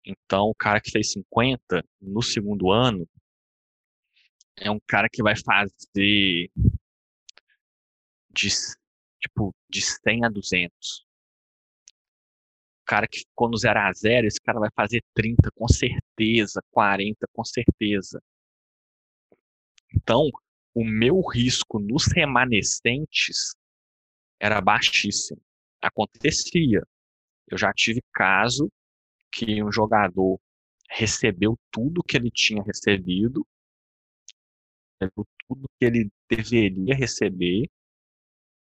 Então, 0.05 0.45
o 0.49 0.55
cara 0.55 0.79
que 0.79 0.91
fez 0.91 1.11
50 1.11 1.83
no 1.99 2.21
segundo 2.21 2.71
ano 2.71 3.07
é 4.57 4.71
um 4.71 4.79
cara 4.87 5.07
que 5.09 5.23
vai 5.23 5.35
fazer 5.35 6.51
de 8.29 8.49
tipo, 9.19 9.53
de 9.69 9.81
100 9.81 10.25
a 10.25 10.29
200. 10.29 11.05
O 12.81 12.85
cara 12.85 13.07
que 13.07 13.19
ficou 13.19 13.49
no 13.49 13.57
0 13.57 13.79
a 13.79 13.91
0, 13.91 14.27
esse 14.27 14.39
cara 14.39 14.59
vai 14.59 14.69
fazer 14.75 15.03
30 15.13 15.51
com 15.51 15.67
certeza, 15.67 16.61
40 16.71 17.27
com 17.33 17.43
certeza. 17.43 18.21
Então, 19.93 20.29
o 20.73 20.85
meu 20.85 21.21
risco 21.21 21.79
nos 21.79 22.05
remanescentes 22.05 23.55
era 24.39 24.61
baixíssimo. 24.61 25.41
Acontecia. 25.81 26.83
Eu 27.47 27.57
já 27.57 27.73
tive 27.73 28.01
caso 28.13 28.71
que 29.31 29.61
um 29.63 29.71
jogador 29.71 30.39
recebeu 30.89 31.57
tudo 31.71 32.03
que 32.03 32.15
ele 32.15 32.31
tinha 32.31 32.63
recebido 32.63 33.45
tudo 35.47 35.69
que 35.79 35.85
ele 35.85 36.09
deveria 36.29 36.95
receber. 36.95 37.69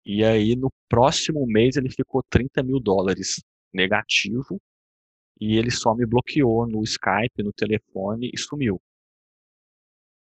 E 0.04 0.24
aí, 0.24 0.54
no 0.54 0.70
próximo 0.88 1.46
mês, 1.46 1.76
ele 1.76 1.90
ficou 1.90 2.22
30 2.28 2.62
mil 2.62 2.78
dólares 2.80 3.42
negativo. 3.72 4.60
E 5.40 5.56
ele 5.56 5.70
só 5.70 5.94
me 5.94 6.06
bloqueou 6.06 6.66
no 6.66 6.82
Skype, 6.82 7.42
no 7.42 7.52
telefone 7.52 8.30
e 8.32 8.38
sumiu. 8.38 8.80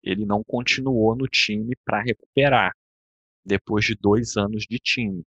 Ele 0.03 0.25
não 0.25 0.43
continuou 0.45 1.17
no 1.17 1.27
time 1.27 1.75
para 1.85 2.03
recuperar 2.03 2.73
depois 3.45 3.85
de 3.85 3.95
dois 3.95 4.37
anos 4.37 4.65
de 4.69 4.79
time. 4.79 5.23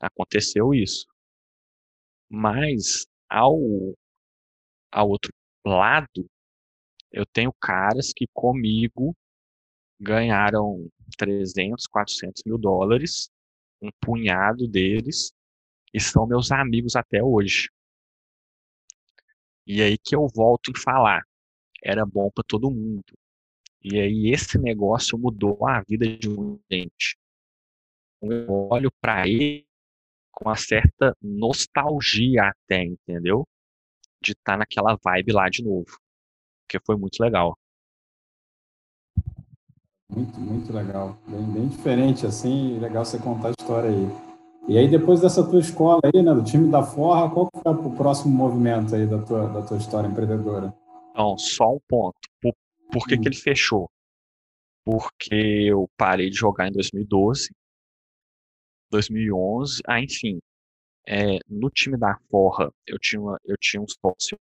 Aconteceu 0.00 0.74
isso. 0.74 1.06
Mas, 2.28 3.06
ao, 3.28 3.56
ao 4.92 5.08
outro 5.08 5.32
lado, 5.64 6.26
eu 7.12 7.24
tenho 7.24 7.52
caras 7.60 8.12
que 8.12 8.26
comigo 8.32 9.14
ganharam 10.00 10.88
300, 11.16 11.86
400 11.86 12.42
mil 12.44 12.58
dólares, 12.58 13.30
um 13.80 13.90
punhado 14.00 14.66
deles, 14.68 15.32
e 15.92 16.00
são 16.00 16.26
meus 16.26 16.50
amigos 16.50 16.96
até 16.96 17.22
hoje. 17.22 17.68
E 19.66 19.80
aí 19.80 19.96
que 19.96 20.14
eu 20.14 20.26
volto 20.34 20.70
em 20.70 20.80
falar, 20.80 21.22
era 21.82 22.04
bom 22.04 22.30
para 22.30 22.44
todo 22.46 22.70
mundo. 22.70 23.04
E 23.82 23.98
aí 23.98 24.30
esse 24.32 24.58
negócio 24.58 25.18
mudou 25.18 25.66
a 25.66 25.82
vida 25.82 26.06
de 26.16 26.28
muita 26.28 26.62
gente. 26.70 27.16
Eu 28.22 28.50
olho 28.70 28.90
para 29.00 29.28
ele 29.28 29.66
com 30.32 30.48
uma 30.48 30.56
certa 30.56 31.16
nostalgia 31.22 32.48
até, 32.48 32.82
entendeu? 32.82 33.46
De 34.22 34.32
estar 34.32 34.54
tá 34.54 34.58
naquela 34.58 34.96
vibe 34.96 35.32
lá 35.32 35.48
de 35.48 35.62
novo. 35.62 35.98
Que 36.68 36.78
foi 36.84 36.96
muito 36.96 37.20
legal. 37.20 37.56
Muito, 40.14 40.40
muito 40.40 40.72
legal. 40.72 41.16
Bem, 41.26 41.42
bem 41.42 41.68
diferente, 41.68 42.26
assim, 42.26 42.78
legal 42.78 43.04
você 43.04 43.18
contar 43.18 43.48
a 43.48 43.50
história 43.50 43.90
aí. 43.90 44.08
E 44.68 44.78
aí, 44.78 44.88
depois 44.88 45.20
dessa 45.20 45.44
tua 45.44 45.60
escola 45.60 46.00
aí, 46.04 46.22
né, 46.22 46.32
do 46.32 46.42
time 46.42 46.70
da 46.70 46.82
Forra, 46.82 47.28
qual 47.30 47.50
foi 47.52 47.72
o 47.72 47.96
próximo 47.96 48.34
movimento 48.34 48.94
aí 48.94 49.06
da 49.06 49.20
tua, 49.20 49.48
da 49.48 49.62
tua 49.62 49.76
história 49.76 50.08
empreendedora? 50.08 50.72
Então, 51.10 51.36
só 51.36 51.74
um 51.74 51.80
ponto. 51.88 52.16
Por, 52.40 52.54
por 52.90 53.06
que, 53.06 53.16
hum. 53.16 53.20
que 53.20 53.28
ele 53.28 53.36
fechou? 53.36 53.90
Porque 54.84 55.34
eu 55.34 55.88
parei 55.96 56.30
de 56.30 56.36
jogar 56.36 56.68
em 56.68 56.72
2012, 56.72 57.50
2011, 58.90 59.80
ah, 59.86 60.00
enfim. 60.00 60.38
É, 61.06 61.38
no 61.48 61.68
time 61.68 61.98
da 61.98 62.16
Forra, 62.30 62.70
eu 62.86 62.98
tinha, 62.98 63.20
eu 63.44 63.56
tinha 63.60 63.82
um 63.82 63.86
sócio 63.86 64.38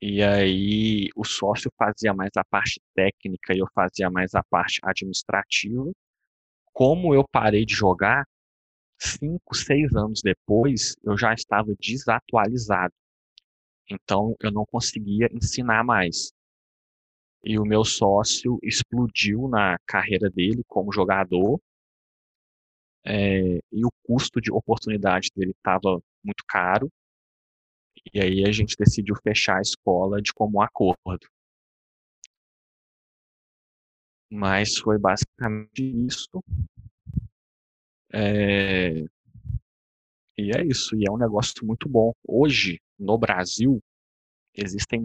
e 0.00 0.22
aí 0.22 1.08
o 1.16 1.24
sócio 1.24 1.70
fazia 1.78 2.14
mais 2.14 2.30
a 2.36 2.44
parte 2.44 2.80
técnica 2.94 3.54
e 3.54 3.58
eu 3.58 3.66
fazia 3.74 4.10
mais 4.10 4.34
a 4.34 4.42
parte 4.42 4.80
administrativa. 4.82 5.90
Como 6.72 7.14
eu 7.14 7.24
parei 7.30 7.64
de 7.66 7.74
jogar, 7.74 8.24
cinco, 8.98 9.54
seis 9.54 9.94
anos 9.94 10.22
depois, 10.22 10.96
eu 11.04 11.18
já 11.18 11.34
estava 11.34 11.74
desatualizado. 11.80 12.94
Então 13.90 14.34
eu 14.40 14.50
não 14.52 14.64
conseguia 14.66 15.28
ensinar 15.32 15.84
mais. 15.84 16.32
E 17.44 17.58
o 17.58 17.64
meu 17.66 17.84
sócio 17.84 18.58
explodiu 18.62 19.46
na 19.48 19.78
carreira 19.86 20.30
dele 20.30 20.62
como 20.66 20.92
jogador. 20.92 21.60
É, 23.04 23.58
e 23.72 23.84
o 23.84 23.90
custo 24.04 24.40
de 24.40 24.52
oportunidade 24.52 25.30
dele 25.34 25.52
estava 25.52 26.00
muito 26.24 26.44
caro. 26.46 26.90
E 28.12 28.20
aí 28.20 28.44
a 28.44 28.52
gente 28.52 28.76
decidiu 28.76 29.14
fechar 29.22 29.58
a 29.58 29.62
escola 29.62 30.20
de 30.20 30.32
comum 30.32 30.60
acordo. 30.60 31.26
Mas 34.30 34.78
foi 34.78 34.98
basicamente 34.98 35.82
isso. 35.82 36.42
É... 38.12 39.04
E 40.38 40.50
é 40.56 40.64
isso, 40.64 40.96
e 40.96 41.04
é 41.06 41.10
um 41.10 41.18
negócio 41.18 41.66
muito 41.66 41.88
bom. 41.88 42.12
Hoje, 42.26 42.80
no 42.98 43.18
Brasil, 43.18 43.82
existem 44.54 45.00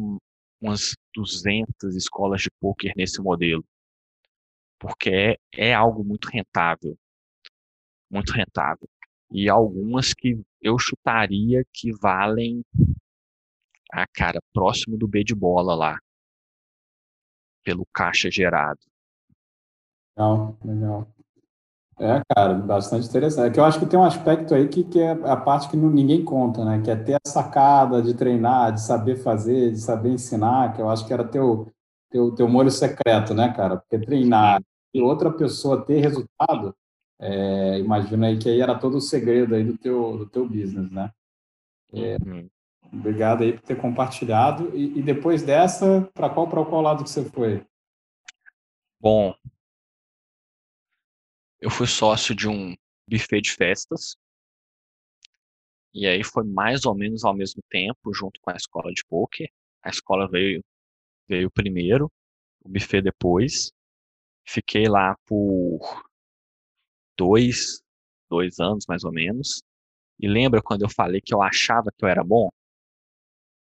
umas 0.62 0.96
200 1.14 1.96
escolas 1.96 2.42
de 2.42 2.50
poker 2.62 2.94
nesse 2.96 3.22
modelo. 3.22 3.66
Porque 4.80 5.10
é, 5.10 5.38
é 5.54 5.74
algo 5.74 6.04
muito 6.04 6.30
rentável. 6.30 6.98
Muito 8.10 8.32
rentável 8.32 8.88
e 9.32 9.50
algumas 9.50 10.14
que 10.14 10.42
eu 10.62 10.78
chutaria 10.78 11.64
que 11.74 11.92
valem 11.92 12.64
a 13.92 14.04
ah, 14.04 14.08
cara 14.14 14.40
próximo 14.54 14.98
do 14.98 15.08
B 15.08 15.24
de 15.24 15.34
bola 15.34 15.76
lá 15.76 15.98
pelo 17.64 17.86
caixa 17.92 18.30
gerado. 18.30 18.80
Legal, 20.18 20.58
legal. 20.64 21.08
É, 22.00 22.22
cara, 22.36 22.54
bastante 22.54 23.08
interessante. 23.08 23.48
É 23.48 23.54
que 23.54 23.60
eu 23.60 23.64
acho 23.64 23.80
que 23.80 23.86
tem 23.86 23.98
um 23.98 24.04
aspecto 24.04 24.54
aí 24.54 24.68
que, 24.68 24.84
que 24.84 25.00
é 25.00 25.12
a 25.12 25.38
parte 25.38 25.70
que 25.70 25.78
não, 25.78 25.90
ninguém 25.90 26.24
conta, 26.24 26.64
né? 26.64 26.82
Que 26.82 26.92
é 26.92 26.96
ter 26.96 27.16
a 27.16 27.30
sacada 27.30 28.02
de 28.02 28.14
treinar, 28.14 28.74
de 28.74 28.82
saber 28.82 29.16
fazer, 29.16 29.72
de 29.72 29.80
saber 29.80 30.10
ensinar, 30.10 30.74
que 30.74 30.82
eu 30.82 30.90
acho 30.90 31.08
que 31.08 31.14
era 31.14 31.24
teu, 31.24 31.72
teu, 32.12 32.36
teu 32.36 32.48
molho 32.50 32.70
secreto, 32.70 33.34
né, 33.34 33.54
cara? 33.54 33.78
Porque 33.78 33.98
treinar 33.98 34.62
e 34.94 35.02
outra 35.02 35.32
pessoa 35.32 35.86
ter 35.86 36.00
resultado 36.02 36.76
é, 37.26 37.80
imagino 37.80 38.24
aí 38.24 38.38
que 38.38 38.48
aí 38.48 38.62
era 38.62 38.78
todo 38.78 38.98
o 38.98 39.02
segredo 39.02 39.56
aí 39.56 39.64
do 39.64 39.78
teu, 39.78 40.18
do 40.18 40.26
teu 40.28 40.48
business, 40.48 40.92
né? 40.92 41.12
É, 41.92 42.18
uhum. 42.24 42.50
Obrigado 42.94 43.44
aí 43.44 43.54
por 43.54 43.62
ter 43.64 43.76
compartilhado. 43.76 44.76
E, 44.76 45.00
e 45.00 45.02
depois 45.02 45.42
dessa, 45.42 46.10
para 46.14 46.30
qual 46.30 46.48
para 46.48 46.64
qual 46.64 46.82
lado 46.82 47.04
que 47.04 47.10
você 47.10 47.26
foi? 47.26 47.66
Bom, 49.00 49.34
eu 51.60 51.70
fui 51.72 51.88
sócio 51.88 52.36
de 52.36 52.48
um 52.48 52.76
buffet 53.10 53.42
de 53.42 53.52
festas. 53.52 54.16
E 55.94 56.06
aí 56.06 56.24
foi 56.24 56.44
mais 56.44 56.86
ou 56.86 56.94
menos 56.94 57.24
ao 57.24 57.34
mesmo 57.34 57.64
tempo, 57.70 58.14
junto 58.14 58.40
com 58.40 58.52
a 58.52 58.56
escola 58.56 58.92
de 58.94 59.04
poker. 59.06 59.50
A 59.82 59.90
escola 59.90 60.28
veio 60.30 60.64
veio 61.28 61.50
primeiro, 61.50 62.12
o 62.64 62.70
buffet 62.70 63.02
depois. 63.02 63.72
Fiquei 64.48 64.88
lá 64.88 65.16
por 65.26 66.05
dois, 67.18 67.82
dois 68.30 68.60
anos 68.60 68.86
mais 68.88 69.04
ou 69.04 69.12
menos. 69.12 69.62
E 70.20 70.28
lembra 70.28 70.62
quando 70.62 70.84
eu 70.84 70.90
falei 70.90 71.22
que 71.22 71.34
eu 71.34 71.42
achava 71.42 71.92
que 71.92 72.06
eu 72.06 72.10
era 72.10 72.24
bom? 72.24 72.50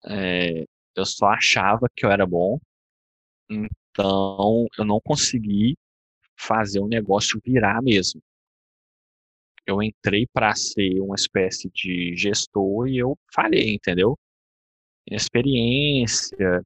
É, 0.06 0.66
eu 0.96 1.06
só 1.06 1.28
achava 1.28 1.88
que 1.96 2.06
eu 2.06 2.12
era 2.12 2.26
bom, 2.26 2.60
então 3.50 4.68
eu 4.78 4.86
não 4.86 5.00
consegui 5.02 5.76
fazer 6.38 6.80
o 6.80 6.88
negócio 6.88 7.40
virar 7.44 7.82
mesmo. 7.82 8.22
Eu 9.66 9.82
entrei 9.82 10.28
para 10.28 10.54
ser 10.56 11.00
uma 11.02 11.16
espécie 11.16 11.70
de 11.72 12.16
gestor 12.16 12.88
e 12.88 12.98
eu 12.98 13.18
falhei, 13.34 13.74
entendeu? 13.74 14.18
Experiência, 15.10 16.64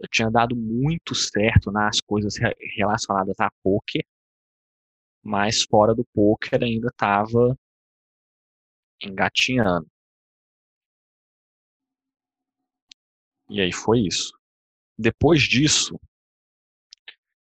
eu 0.00 0.08
tinha 0.10 0.30
dado 0.30 0.56
muito 0.56 1.14
certo 1.14 1.70
nas 1.70 2.00
coisas 2.00 2.34
relacionadas 2.76 3.38
a 3.40 3.50
poker, 3.62 4.04
mas 5.22 5.62
fora 5.62 5.94
do 5.94 6.04
poker 6.14 6.62
ainda 6.62 6.88
estava 6.88 7.56
engatinhando. 9.02 9.88
E 13.48 13.60
aí 13.60 13.72
foi 13.72 14.00
isso. 14.00 14.32
Depois 14.96 15.42
disso, 15.42 15.98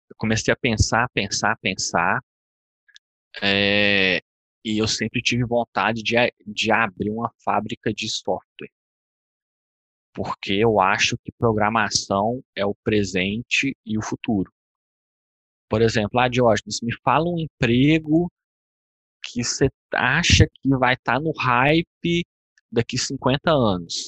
eu 0.10 0.16
comecei 0.18 0.54
a 0.54 0.58
pensar, 0.58 1.08
pensar, 1.10 1.58
pensar, 1.58 2.20
é, 3.42 4.22
e 4.64 4.78
eu 4.78 4.88
sempre 4.88 5.22
tive 5.22 5.44
vontade 5.44 6.02
de, 6.02 6.16
de 6.46 6.72
abrir 6.72 7.10
uma 7.10 7.32
fábrica 7.44 7.94
de 7.94 8.10
software. 8.10 8.72
Porque 10.14 10.54
eu 10.54 10.80
acho 10.80 11.18
que 11.18 11.32
programação 11.32 12.44
é 12.56 12.66
o 12.66 12.76
presente 12.76 13.76
e 13.86 13.98
o 13.98 14.02
futuro. 14.02 14.52
Por 15.74 15.82
exemplo, 15.82 16.20
ah, 16.20 16.28
Diógenes, 16.28 16.82
me 16.84 16.94
fala 17.04 17.28
um 17.28 17.40
emprego 17.40 18.32
que 19.26 19.44
você 19.44 19.68
acha 19.92 20.46
que 20.46 20.70
vai 20.78 20.94
estar 20.94 21.16
tá 21.16 21.20
no 21.20 21.32
hype 21.36 22.24
daqui 22.72 22.96
50 22.96 23.50
anos. 23.52 24.08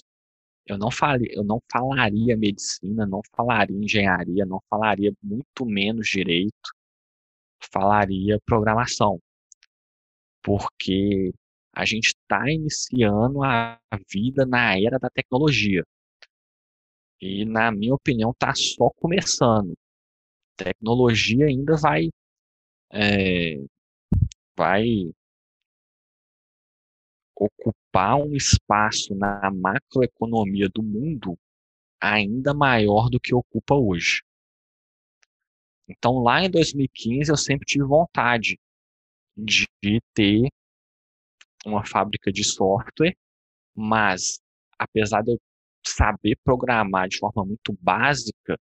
Eu 0.67 0.77
não, 0.77 0.91
falei, 0.91 1.27
eu 1.31 1.43
não 1.43 1.59
falaria 1.71 2.37
medicina, 2.37 3.07
não 3.07 3.19
falaria 3.35 3.75
engenharia, 3.75 4.45
não 4.45 4.59
falaria 4.69 5.11
muito 5.23 5.65
menos 5.65 6.07
direito, 6.07 6.69
falaria 7.73 8.39
programação. 8.45 9.19
Porque 10.43 11.33
a 11.75 11.83
gente 11.83 12.09
está 12.09 12.47
iniciando 12.47 13.43
a 13.43 13.79
vida 14.07 14.45
na 14.45 14.79
era 14.79 14.99
da 14.99 15.09
tecnologia. 15.09 15.83
E, 17.19 17.43
na 17.43 17.71
minha 17.71 17.95
opinião, 17.95 18.29
está 18.29 18.53
só 18.53 18.91
começando 18.97 19.73
tecnologia 20.57 21.45
ainda 21.45 21.75
vai 21.77 22.09
é, 22.91 23.57
vai 24.57 25.11
ocupar 27.35 28.17
um 28.17 28.33
espaço 28.35 29.13
na 29.13 29.51
macroeconomia 29.51 30.69
do 30.69 30.81
mundo 30.81 31.37
ainda 32.01 32.53
maior 32.53 33.09
do 33.09 33.19
que 33.19 33.33
ocupa 33.33 33.75
hoje. 33.75 34.23
Então, 35.87 36.19
lá 36.19 36.43
em 36.43 36.49
2015, 36.49 37.29
eu 37.31 37.37
sempre 37.37 37.65
tive 37.65 37.83
vontade 37.83 38.59
de 39.37 39.67
ter 40.13 40.47
uma 41.65 41.85
fábrica 41.85 42.31
de 42.31 42.43
software, 42.43 43.15
mas 43.75 44.39
apesar 44.79 45.21
de 45.21 45.33
eu 45.33 45.39
saber 45.85 46.37
programar 46.43 47.07
de 47.07 47.17
forma 47.17 47.45
muito 47.45 47.73
básica, 47.81 48.57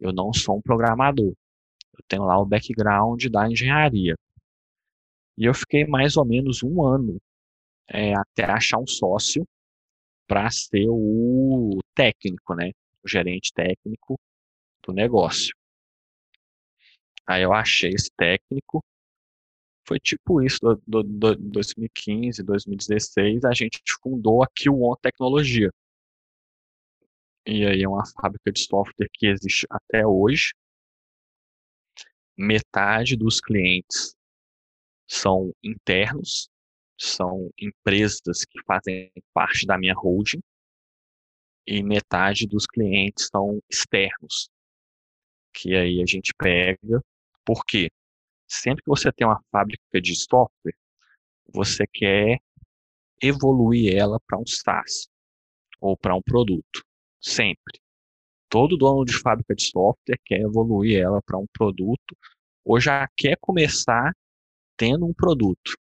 eu 0.00 0.12
não 0.12 0.32
sou 0.32 0.58
um 0.58 0.62
programador. 0.62 1.34
Eu 1.94 2.04
tenho 2.08 2.24
lá 2.24 2.38
o 2.38 2.46
background 2.46 3.26
da 3.26 3.50
engenharia. 3.50 4.14
E 5.36 5.44
eu 5.44 5.54
fiquei 5.54 5.86
mais 5.86 6.16
ou 6.16 6.24
menos 6.24 6.62
um 6.62 6.82
ano 6.84 7.20
é, 7.88 8.14
até 8.14 8.44
achar 8.44 8.78
um 8.78 8.86
sócio 8.86 9.46
para 10.26 10.50
ser 10.50 10.86
o 10.88 11.78
técnico, 11.94 12.54
né? 12.54 12.70
O 13.04 13.08
gerente 13.08 13.52
técnico 13.52 14.18
do 14.82 14.92
negócio. 14.92 15.54
Aí 17.26 17.42
eu 17.42 17.52
achei 17.52 17.90
esse 17.90 18.10
técnico. 18.16 18.82
Foi 19.86 19.98
tipo 19.98 20.42
isso, 20.42 20.58
do, 20.60 20.80
do, 20.86 21.02
do 21.02 21.36
2015, 21.36 22.42
2016, 22.42 23.44
a 23.44 23.52
gente 23.52 23.80
fundou 24.02 24.42
a 24.42 24.48
Q1 24.48 24.98
Tecnologia. 25.00 25.70
E 27.50 27.64
aí 27.64 27.82
é 27.82 27.88
uma 27.88 28.04
fábrica 28.04 28.52
de 28.52 28.60
software 28.60 29.08
que 29.10 29.26
existe 29.26 29.66
até 29.70 30.06
hoje. 30.06 30.52
Metade 32.36 33.16
dos 33.16 33.40
clientes 33.40 34.14
são 35.08 35.50
internos, 35.64 36.50
são 37.00 37.50
empresas 37.58 38.44
que 38.44 38.62
fazem 38.66 39.10
parte 39.32 39.64
da 39.66 39.78
minha 39.78 39.94
holding, 39.94 40.42
e 41.66 41.82
metade 41.82 42.46
dos 42.46 42.66
clientes 42.66 43.28
são 43.32 43.62
externos, 43.70 44.50
que 45.54 45.74
aí 45.74 46.02
a 46.02 46.06
gente 46.06 46.34
pega. 46.36 47.02
Por 47.46 47.64
quê? 47.64 47.90
Sempre 48.46 48.84
que 48.84 48.90
você 48.90 49.10
tem 49.10 49.26
uma 49.26 49.42
fábrica 49.50 50.02
de 50.02 50.14
software, 50.14 50.76
você 51.50 51.86
quer 51.86 52.42
evoluir 53.22 53.96
ela 53.96 54.20
para 54.20 54.38
um 54.38 54.46
SaaS 54.46 55.08
ou 55.80 55.96
para 55.96 56.14
um 56.14 56.20
produto. 56.20 56.86
Sempre. 57.20 57.80
Todo 58.48 58.76
dono 58.76 59.04
de 59.04 59.18
fábrica 59.18 59.54
de 59.54 59.64
software 59.64 60.18
quer 60.24 60.40
evoluir 60.40 61.00
ela 61.00 61.20
para 61.22 61.38
um 61.38 61.46
produto 61.52 62.16
ou 62.64 62.80
já 62.80 63.06
quer 63.16 63.36
começar 63.40 64.12
tendo 64.76 65.06
um 65.06 65.12
produto, 65.12 65.76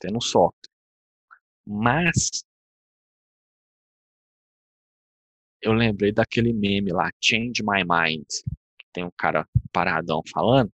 tendo 0.00 0.18
um 0.18 0.20
software. 0.20 0.70
Mas 1.66 2.44
eu 5.60 5.72
lembrei 5.72 6.12
daquele 6.12 6.52
meme 6.52 6.92
lá, 6.92 7.10
Change 7.20 7.62
My 7.62 7.82
Mind, 7.84 8.26
que 8.78 8.86
tem 8.92 9.04
um 9.04 9.10
cara 9.16 9.46
paradão 9.72 10.22
falando. 10.32 10.70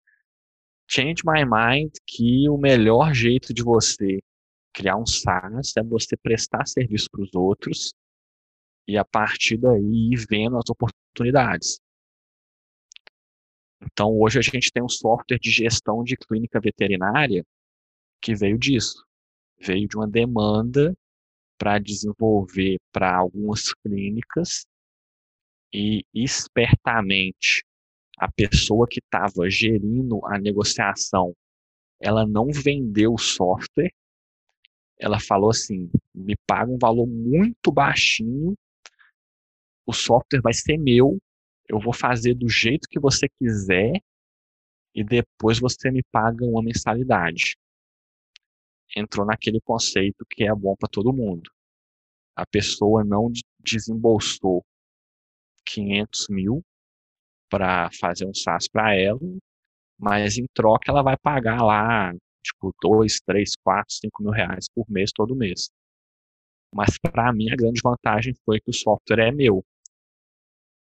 Change 0.88 1.22
My 1.26 1.44
Mind 1.44 1.92
que 2.06 2.48
o 2.48 2.56
melhor 2.56 3.12
jeito 3.12 3.52
de 3.52 3.62
você 3.62 4.18
criar 4.72 4.96
um 4.96 5.04
SaaS 5.04 5.76
é 5.76 5.82
você 5.82 6.16
prestar 6.16 6.66
serviço 6.66 7.08
para 7.10 7.22
os 7.22 7.34
outros 7.34 7.92
e 8.88 8.96
a 8.96 9.04
partir 9.04 9.58
daí 9.58 10.12
ir 10.12 10.26
vendo 10.28 10.56
as 10.56 10.64
oportunidades. 10.70 11.78
Então, 13.82 14.18
hoje 14.18 14.38
a 14.38 14.42
gente 14.42 14.72
tem 14.72 14.82
um 14.82 14.88
software 14.88 15.38
de 15.38 15.50
gestão 15.50 16.02
de 16.02 16.16
clínica 16.16 16.58
veterinária 16.58 17.44
que 18.20 18.34
veio 18.34 18.58
disso. 18.58 19.04
Veio 19.60 19.86
de 19.86 19.96
uma 19.96 20.08
demanda 20.08 20.96
para 21.58 21.78
desenvolver 21.78 22.78
para 22.90 23.14
algumas 23.14 23.74
clínicas 23.74 24.66
e 25.72 26.02
espertamente 26.14 27.64
a 28.18 28.30
pessoa 28.30 28.86
que 28.88 29.00
estava 29.00 29.50
gerindo 29.50 30.24
a 30.24 30.38
negociação, 30.38 31.34
ela 32.00 32.26
não 32.26 32.46
vendeu 32.50 33.14
o 33.14 33.18
software, 33.18 33.92
ela 34.98 35.20
falou 35.20 35.50
assim, 35.50 35.90
me 36.14 36.34
paga 36.46 36.70
um 36.70 36.78
valor 36.78 37.06
muito 37.06 37.70
baixinho, 37.70 38.56
o 39.88 39.92
software 39.94 40.42
vai 40.42 40.52
ser 40.52 40.76
meu, 40.76 41.18
eu 41.66 41.80
vou 41.80 41.94
fazer 41.94 42.34
do 42.34 42.46
jeito 42.46 42.86
que 42.90 43.00
você 43.00 43.26
quiser 43.26 44.02
e 44.94 45.02
depois 45.02 45.58
você 45.58 45.90
me 45.90 46.02
paga 46.12 46.44
uma 46.44 46.62
mensalidade. 46.62 47.56
Entrou 48.94 49.24
naquele 49.24 49.60
conceito 49.62 50.26
que 50.28 50.44
é 50.44 50.54
bom 50.54 50.76
para 50.76 50.90
todo 50.90 51.10
mundo. 51.10 51.50
A 52.36 52.44
pessoa 52.46 53.02
não 53.02 53.32
desembolsou 53.60 54.62
500 55.64 56.26
mil 56.28 56.62
para 57.50 57.90
fazer 57.98 58.26
um 58.26 58.34
SaaS 58.34 58.68
para 58.68 58.94
ela, 58.94 59.18
mas 59.98 60.36
em 60.36 60.46
troca 60.52 60.90
ela 60.90 61.02
vai 61.02 61.16
pagar 61.16 61.62
lá, 61.62 62.12
tipo, 62.42 62.74
2, 62.82 63.20
3, 63.20 63.52
4, 63.64 63.94
5 63.94 64.22
mil 64.22 64.32
reais 64.32 64.66
por 64.74 64.84
mês, 64.90 65.10
todo 65.14 65.34
mês. 65.34 65.70
Mas 66.74 66.98
para 66.98 67.32
mim 67.32 67.50
a 67.50 67.56
grande 67.56 67.80
vantagem 67.82 68.34
foi 68.44 68.60
que 68.60 68.70
o 68.70 68.74
software 68.74 69.28
é 69.28 69.32
meu. 69.32 69.64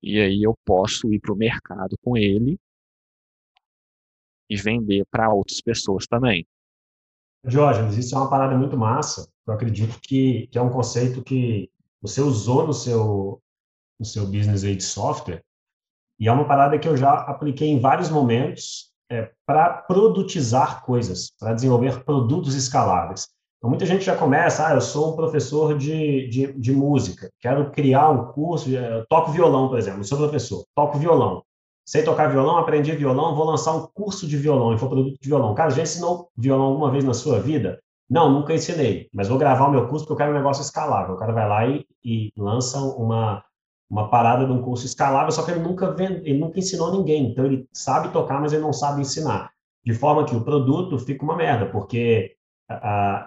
E 0.02 0.20
aí 0.20 0.44
eu 0.44 0.56
posso 0.66 1.12
ir 1.12 1.20
para 1.20 1.34
o 1.34 1.38
mercado 1.38 1.98
com 2.04 2.16
ele 2.16 2.60
e 4.50 4.56
vender 4.56 5.06
para 5.12 5.34
outras 5.34 5.62
pessoas 5.62 6.06
também. 6.08 6.46
Jorge, 7.46 8.00
isso 8.00 8.16
é 8.16 8.18
uma 8.18 8.30
parada 8.30 8.58
muito 8.58 8.78
massa. 8.78 9.30
Eu 9.46 9.54
acredito 9.54 10.00
que, 10.02 10.48
que 10.48 10.58
é 10.58 10.62
um 10.62 10.70
conceito 10.70 11.24
que 11.24 11.70
você 12.02 12.22
usou 12.22 12.68
no 12.68 12.74
seu, 12.74 13.42
no 14.00 14.06
seu 14.06 14.26
business 14.26 14.64
aí 14.64 14.76
de 14.76 14.84
software 14.84 15.44
e 16.20 16.28
é 16.28 16.32
uma 16.32 16.48
parada 16.48 16.80
que 16.80 16.88
eu 16.88 16.98
já 16.98 17.14
apliquei 17.14 17.70
em 17.70 17.80
vários 17.80 18.10
momentos 18.10 18.92
é, 19.10 19.32
para 19.46 19.70
produtizar 19.70 20.84
coisas, 20.84 21.32
para 21.40 21.54
desenvolver 21.54 22.04
produtos 22.04 22.56
escaláveis. 22.56 23.30
Então, 23.58 23.70
muita 23.70 23.86
gente 23.86 24.06
já 24.06 24.16
começa, 24.16 24.68
ah, 24.68 24.76
eu 24.76 24.82
sou 24.82 25.14
um 25.14 25.16
professor 25.16 25.78
de, 25.78 26.28
de, 26.30 26.54
de 26.54 26.72
música, 26.72 27.30
quero 27.40 27.72
criar 27.72 28.10
um 28.10 28.32
curso, 28.32 28.70
eu 28.70 29.06
toco 29.08 29.32
violão, 29.32 29.68
por 29.68 29.80
exemplo, 29.80 30.04
sou 30.04 30.18
professor, 30.18 30.64
toco 30.76 30.98
violão. 30.98 31.44
Sei 31.84 32.04
tocar 32.04 32.28
violão, 32.28 32.58
aprendi 32.58 32.92
violão, 32.92 33.34
vou 33.34 33.46
lançar 33.46 33.74
um 33.74 33.88
curso 33.94 34.28
de 34.28 34.38
violão, 34.38 34.74
infoproduto 34.74 35.18
de 35.20 35.28
violão. 35.28 35.56
Cara, 35.56 35.70
já 35.72 35.82
ensinou 35.82 36.30
violão 36.38 36.66
alguma 36.66 36.92
vez 36.92 37.04
na 37.04 37.14
sua 37.14 37.40
vida? 37.40 37.80
Não, 38.10 38.30
nunca 38.32 38.54
ensinei, 38.54 39.10
mas 39.14 39.28
vou 39.28 39.38
gravar 39.38 39.68
o 39.68 39.72
meu 39.72 39.88
curso 39.88 40.06
porque 40.06 40.14
eu 40.14 40.18
quero 40.18 40.32
um 40.32 40.38
negócio 40.38 40.62
escalável. 40.62 41.16
O 41.16 41.18
cara 41.18 41.34
vai 41.34 41.48
lá 41.48 41.68
e, 41.68 41.86
e 42.04 42.32
lança 42.38 42.80
uma, 42.80 43.44
uma 43.90 44.10
parada 44.10 44.46
de 44.46 44.52
um 44.52 44.62
curso 44.62 44.86
escalável, 44.86 45.32
só 45.32 45.44
que 45.44 45.52
ele 45.52 45.62
nunca, 45.62 45.92
vende, 45.92 46.30
ele 46.30 46.40
nunca 46.40 46.60
ensinou 46.60 46.92
ninguém. 46.92 47.32
Então, 47.32 47.46
ele 47.46 47.68
sabe 47.74 48.10
tocar, 48.10 48.40
mas 48.40 48.54
ele 48.54 48.62
não 48.62 48.74
sabe 48.74 49.02
ensinar. 49.02 49.52
De 49.86 49.94
forma 49.94 50.26
que 50.26 50.36
o 50.36 50.44
produto 50.44 51.00
fica 51.00 51.24
uma 51.24 51.36
merda, 51.36 51.66
porque 51.66 52.37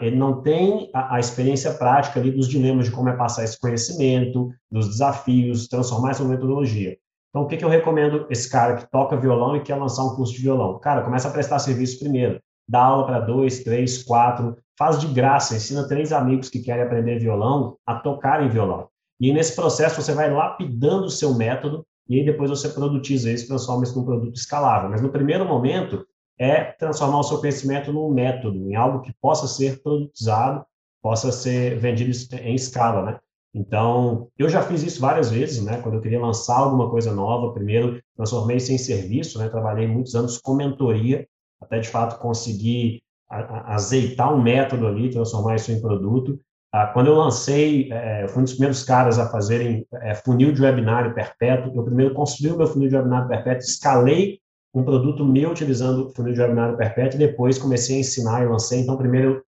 Ele 0.00 0.16
não 0.16 0.42
tem 0.42 0.90
a, 0.94 1.16
a, 1.16 1.20
experiência 1.20 1.72
prática 1.72 2.20
ali 2.20 2.30
dos 2.30 2.46
dilemas 2.46 2.86
de 2.86 2.92
como 2.92 3.08
é 3.08 3.16
passar 3.16 3.44
esse 3.44 3.58
conhecimento, 3.58 4.50
dos 4.70 4.88
desafios, 4.88 5.66
transformar 5.66 6.10
essa 6.10 6.24
metodologia. 6.24 6.96
Então, 7.30 7.42
o 7.42 7.46
que, 7.46 7.56
que 7.56 7.64
eu 7.64 7.68
recomendo 7.68 8.26
esse 8.28 8.50
cara 8.50 8.76
que 8.76 8.90
toca 8.90 9.16
violão 9.16 9.56
e 9.56 9.62
quer 9.62 9.76
lançar 9.76 10.04
um 10.04 10.14
curso 10.14 10.34
de 10.34 10.42
violão? 10.42 10.78
Cara, 10.78 11.02
começa 11.02 11.28
a 11.28 11.30
prestar 11.30 11.58
serviço 11.58 11.98
primeiro. 11.98 12.40
Dá 12.68 12.82
aula 12.82 13.06
para 13.06 13.20
dois, 13.20 13.64
três, 13.64 14.02
quatro, 14.02 14.56
faz 14.78 14.98
de 14.98 15.06
graça, 15.06 15.56
ensina 15.56 15.88
três 15.88 16.12
amigos 16.12 16.48
que 16.48 16.60
querem 16.60 16.84
aprender 16.84 17.18
violão 17.18 17.76
a 17.86 17.94
tocarem 17.94 18.48
violão. 18.48 18.88
E 19.18 19.32
nesse 19.32 19.54
processo 19.54 20.00
você 20.00 20.12
vai 20.12 20.30
lapidando 20.30 21.06
o 21.06 21.10
seu 21.10 21.34
método 21.34 21.84
e 22.08 22.18
aí 22.18 22.24
depois 22.24 22.50
você 22.50 22.68
produtiza 22.68 23.30
isso, 23.30 23.46
transforma 23.46 23.84
isso 23.84 23.98
num 23.98 24.04
produto 24.04 24.34
escalável. 24.34 24.90
Mas 24.90 25.00
no 25.00 25.10
primeiro 25.10 25.44
momento, 25.44 26.04
é 26.40 26.72
transformar 26.72 27.20
o 27.20 27.22
seu 27.22 27.38
conhecimento 27.38 27.92
num 27.92 28.08
método, 28.08 28.56
em 28.70 28.74
algo 28.74 29.02
que 29.02 29.12
possa 29.20 29.46
ser 29.46 29.82
produtizado, 29.82 30.64
possa 31.02 31.30
ser 31.30 31.78
vendido 31.78 32.10
em 32.40 32.54
escala, 32.54 33.02
né? 33.02 33.18
Então, 33.54 34.28
eu 34.38 34.48
já 34.48 34.62
fiz 34.62 34.82
isso 34.82 35.00
várias 35.00 35.30
vezes, 35.30 35.62
né? 35.62 35.82
Quando 35.82 35.96
eu 35.96 36.00
queria 36.00 36.20
lançar 36.20 36.56
alguma 36.56 36.88
coisa 36.88 37.12
nova, 37.12 37.52
primeiro 37.52 38.00
transformei 38.16 38.56
isso 38.56 38.72
em 38.72 38.78
serviço, 38.78 39.38
né? 39.38 39.50
Trabalhei 39.50 39.86
muitos 39.86 40.14
anos 40.14 40.38
com 40.38 40.54
mentoria, 40.54 41.26
até 41.60 41.78
de 41.78 41.88
fato 41.88 42.18
conseguir 42.18 43.02
azeitar 43.28 44.32
um 44.32 44.40
método 44.40 44.86
ali, 44.86 45.10
transformar 45.10 45.56
isso 45.56 45.70
em 45.70 45.80
produto. 45.80 46.40
Ah, 46.72 46.86
quando 46.86 47.08
eu 47.08 47.16
lancei, 47.16 47.92
é, 47.92 48.26
fui 48.28 48.40
um 48.40 48.44
dos 48.44 48.54
primeiros 48.54 48.82
caras 48.82 49.18
a 49.18 49.28
fazerem 49.28 49.86
é, 49.94 50.14
funil 50.14 50.52
de 50.52 50.62
webinário 50.62 51.14
perpétuo. 51.14 51.72
Eu 51.74 51.84
primeiro 51.84 52.14
construí 52.14 52.50
o 52.50 52.56
meu 52.56 52.66
funil 52.66 52.88
de 52.88 52.96
webinário 52.96 53.28
perpétuo, 53.28 53.62
escalei 53.62 54.40
um 54.72 54.84
produto 54.84 55.24
meu 55.24 55.50
utilizando 55.50 56.06
o 56.06 56.10
funil 56.10 56.32
de 56.32 56.40
webinário 56.40 56.76
perpétuo 56.76 57.16
e 57.16 57.26
depois 57.26 57.58
comecei 57.58 57.96
a 57.96 58.00
ensinar 58.00 58.42
e 58.42 58.48
lancei. 58.48 58.80
Então, 58.80 58.96
primeiro 58.96 59.36
eu 59.36 59.42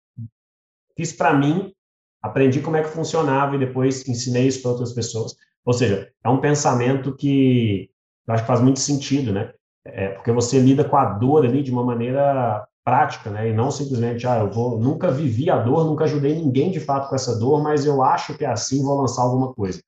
fiz 0.97 1.13
para 1.13 1.33
mim, 1.33 1.73
aprendi 2.21 2.59
como 2.59 2.77
é 2.77 2.83
que 2.83 2.89
funcionava 2.89 3.55
e 3.55 3.59
depois 3.59 4.07
ensinei 4.07 4.47
isso 4.47 4.61
para 4.61 4.71
outras 4.71 4.93
pessoas. 4.93 5.35
Ou 5.65 5.73
seja, 5.73 6.09
é 6.23 6.29
um 6.29 6.41
pensamento 6.41 7.15
que 7.15 7.89
eu 8.27 8.33
acho 8.33 8.43
que 8.43 8.47
faz 8.47 8.61
muito 8.61 8.79
sentido, 8.79 9.31
né? 9.31 9.51
É, 9.85 10.09
porque 10.09 10.31
você 10.31 10.59
lida 10.59 10.83
com 10.83 10.95
a 10.95 11.05
dor 11.05 11.45
ali 11.45 11.61
de 11.61 11.71
uma 11.71 11.83
maneira 11.83 12.65
prática, 12.83 13.29
né? 13.29 13.49
E 13.49 13.53
não 13.53 13.71
simplesmente, 13.71 14.27
ah, 14.27 14.39
eu 14.39 14.51
vou, 14.51 14.79
nunca 14.79 15.09
vivi 15.09 15.49
a 15.49 15.57
dor, 15.57 15.85
nunca 15.85 16.03
ajudei 16.03 16.35
ninguém 16.35 16.71
de 16.71 16.79
fato 16.79 17.09
com 17.09 17.15
essa 17.15 17.37
dor, 17.37 17.61
mas 17.61 17.85
eu 17.85 18.03
acho 18.03 18.37
que 18.37 18.43
é 18.43 18.49
assim, 18.49 18.83
vou 18.83 18.99
lançar 18.99 19.21
alguma 19.21 19.53
coisa. 19.53 19.81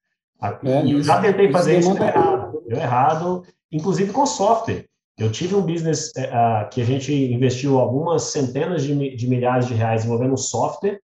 É, 0.64 0.86
e 0.86 0.92
eu 0.94 1.02
já 1.02 1.22
tentei 1.22 1.52
fazer 1.52 1.80
isso, 1.80 1.90
isso 1.90 2.00
deu 2.00 2.08
errado. 2.08 2.64
Deu 2.68 2.78
errado, 2.78 3.44
inclusive 3.72 4.12
com 4.12 4.26
software. 4.26 4.86
Eu 5.18 5.32
tive 5.32 5.56
um 5.56 5.66
business 5.66 6.12
uh, 6.18 6.70
que 6.70 6.82
a 6.82 6.86
gente 6.86 7.14
investiu 7.14 7.80
algumas 7.80 8.24
centenas 8.24 8.84
de, 8.84 9.16
de 9.16 9.28
milhares 9.28 9.68
de 9.68 9.74
reais 9.74 10.02
desenvolvendo 10.02 10.34
um 10.34 10.38
software 10.38 11.00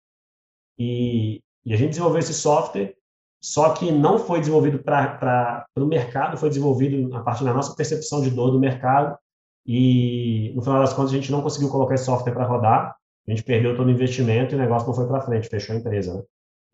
e, 0.78 1.42
e, 1.64 1.72
a 1.74 1.76
gente 1.76 1.90
desenvolveu 1.90 2.20
esse 2.20 2.34
software, 2.34 2.94
só 3.42 3.72
que 3.72 3.90
não 3.90 4.18
foi 4.18 4.38
desenvolvido 4.38 4.78
para 4.78 5.66
o 5.76 5.86
mercado, 5.86 6.36
foi 6.36 6.48
desenvolvido 6.48 7.14
a 7.16 7.20
partir 7.20 7.44
da 7.44 7.52
nossa 7.52 7.74
percepção 7.74 8.20
de 8.20 8.30
dor 8.30 8.50
do 8.50 8.60
mercado 8.60 9.18
e 9.66 10.52
no 10.54 10.62
final 10.62 10.80
das 10.80 10.92
contas 10.92 11.12
a 11.12 11.16
gente 11.16 11.32
não 11.32 11.42
conseguiu 11.42 11.68
colocar 11.68 11.94
esse 11.94 12.04
software 12.04 12.32
para 12.32 12.46
rodar, 12.46 12.96
a 13.26 13.30
gente 13.30 13.42
perdeu 13.42 13.76
todo 13.76 13.88
o 13.88 13.90
investimento 13.90 14.54
e 14.54 14.56
o 14.56 14.60
negócio 14.60 14.86
não 14.86 14.94
foi 14.94 15.08
para 15.08 15.20
frente, 15.20 15.48
fechou 15.48 15.74
a 15.74 15.78
empresa. 15.78 16.14
Né? 16.14 16.22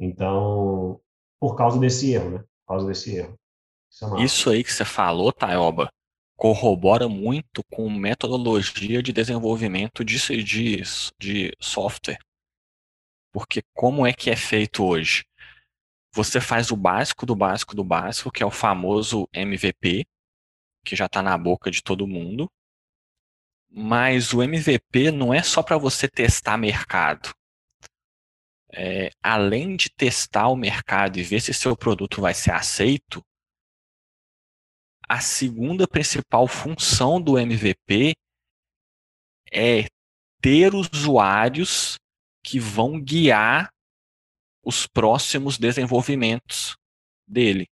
Então, 0.00 1.00
por 1.40 1.56
causa 1.56 1.78
desse 1.78 2.12
erro, 2.12 2.30
né? 2.30 2.38
Por 2.38 2.74
causa 2.74 2.86
desse 2.86 3.16
erro. 3.16 3.38
Isso, 3.90 4.16
é 4.16 4.22
Isso 4.22 4.50
aí 4.50 4.62
que 4.62 4.72
você 4.72 4.84
falou, 4.84 5.32
Taioba, 5.32 5.90
corrobora 6.42 7.08
muito 7.08 7.62
com 7.70 7.88
metodologia 7.88 9.00
de 9.00 9.12
desenvolvimento 9.12 10.04
de, 10.04 10.18
de, 10.42 10.82
de 11.16 11.56
software. 11.60 12.18
Porque 13.32 13.62
como 13.72 14.04
é 14.04 14.12
que 14.12 14.28
é 14.28 14.34
feito 14.34 14.84
hoje? 14.84 15.24
Você 16.12 16.40
faz 16.40 16.72
o 16.72 16.76
básico 16.76 17.24
do 17.24 17.36
básico 17.36 17.76
do 17.76 17.84
básico, 17.84 18.32
que 18.32 18.42
é 18.42 18.46
o 18.46 18.50
famoso 18.50 19.28
MVP, 19.32 20.04
que 20.84 20.96
já 20.96 21.06
está 21.06 21.22
na 21.22 21.38
boca 21.38 21.70
de 21.70 21.80
todo 21.80 22.08
mundo. 22.08 22.50
Mas 23.70 24.32
o 24.34 24.42
MVP 24.42 25.12
não 25.12 25.32
é 25.32 25.44
só 25.44 25.62
para 25.62 25.78
você 25.78 26.08
testar 26.08 26.56
mercado. 26.56 27.32
É, 28.72 29.10
além 29.22 29.76
de 29.76 29.88
testar 29.90 30.48
o 30.48 30.56
mercado 30.56 31.20
e 31.20 31.22
ver 31.22 31.40
se 31.40 31.54
seu 31.54 31.76
produto 31.76 32.20
vai 32.20 32.34
ser 32.34 32.50
aceito, 32.50 33.24
a 35.12 35.20
segunda 35.20 35.86
principal 35.86 36.48
função 36.48 37.20
do 37.20 37.38
MVP 37.38 38.14
é 39.52 39.84
ter 40.40 40.74
usuários 40.74 41.96
que 42.42 42.58
vão 42.58 42.98
guiar 42.98 43.68
os 44.64 44.86
próximos 44.86 45.58
desenvolvimentos 45.58 46.76
dele, 47.28 47.66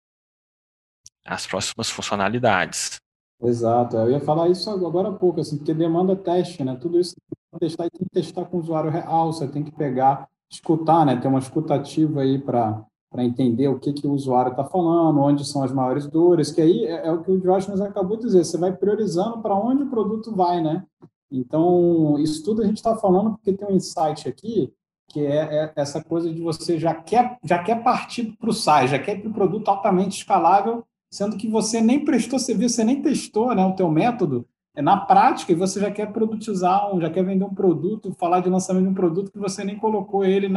as 1.25 1.47
próximas 1.47 1.89
funcionalidades. 1.89 2.97
Exato, 3.41 3.97
eu 3.99 4.11
ia 4.11 4.21
falar 4.21 4.49
isso 4.49 4.69
agora 4.69 5.11
há 5.11 5.13
pouco, 5.13 5.41
assim, 5.41 5.59
porque 5.59 5.73
demanda 5.73 6.17
teste, 6.17 6.65
né? 6.65 6.75
Tudo 6.75 6.99
isso 6.99 7.15
tem 7.15 7.39
que 7.53 7.59
testar 7.61 7.87
e 7.87 7.91
tem 7.91 8.01
que 8.01 8.15
testar 8.15 8.47
com 8.47 8.57
o 8.57 8.61
usuário 8.61 8.91
real, 8.91 9.33
você 9.33 9.47
tem 9.47 9.63
que 9.63 9.71
pegar, 9.71 10.29
escutar, 10.51 11.07
né? 11.07 11.15
Ter 11.15 11.29
uma 11.29 11.39
escutativa 11.39 12.23
aí 12.23 12.37
para 12.37 12.85
para 13.11 13.25
entender 13.25 13.69
o 13.69 13.79
que, 13.79 13.93
que 13.93 14.07
o 14.07 14.13
usuário 14.13 14.51
está 14.51 14.65
falando, 14.65 15.21
onde 15.21 15.47
são 15.47 15.63
as 15.63 15.73
maiores 15.73 16.07
dores, 16.07 16.51
que 16.51 16.61
aí 16.61 16.85
é, 16.85 17.07
é 17.07 17.13
o 17.13 17.23
que 17.23 17.31
o 17.31 17.39
nos 17.39 17.81
acabou 17.81 18.17
de 18.17 18.25
dizer, 18.25 18.45
você 18.45 18.59
vai 18.59 18.73
priorizando 18.73 19.41
para 19.41 19.55
onde 19.55 19.83
o 19.83 19.91
produto 19.91 20.35
vai, 20.35 20.63
né? 20.63 20.85
Então, 21.31 22.19
isso 22.19 22.45
tudo 22.45 22.63
a 22.63 22.67
gente 22.67 22.77
está 22.77 22.97
falando 22.97 23.33
porque 23.33 23.53
tem 23.53 23.69
um 23.69 23.77
insight 23.77 24.29
aqui, 24.29 24.73
que 25.09 25.25
é, 25.25 25.65
é, 25.65 25.73
essa 25.77 26.03
coisa 26.03 26.33
de 26.33 26.41
você 26.41 26.79
já 26.79 26.95
quer, 26.95 27.39
já 27.43 27.63
quer 27.63 27.83
partir 27.83 28.37
para 28.39 28.51
o 28.51 28.53
SaaS, 28.53 28.91
já 28.91 28.99
quer 28.99 29.21
para 29.21 29.31
o 29.31 29.35
produto 29.35 29.69
altamente 29.69 30.19
escalável, 30.19 30.85
sendo 31.11 31.37
que 31.37 31.49
você 31.49 31.81
nem 31.81 32.05
prestou 32.05 32.39
serviço, 32.39 32.77
você 32.77 32.85
nem 32.85 33.01
testou 33.01 33.55
né, 33.55 33.65
o 33.65 33.75
teu 33.75 33.91
método, 33.91 34.47
é 34.77 34.83
na 34.83 34.97
prática, 34.97 35.51
e 35.51 35.57
você 35.57 35.81
já 35.81 35.91
quer 35.91 36.13
produtizar, 36.13 36.95
um, 36.95 37.01
já 37.01 37.11
quer 37.11 37.25
vender 37.25 37.45
um 37.45 37.55
produto, 37.55 38.15
falar 38.19 38.41
de 38.41 38.51
lançamento 38.51 38.85
de 38.85 38.91
um 38.91 38.95
produto 38.95 39.33
que 39.33 39.39
você 39.39 39.65
nem 39.65 39.77
colocou 39.77 40.25
ele 40.25 40.49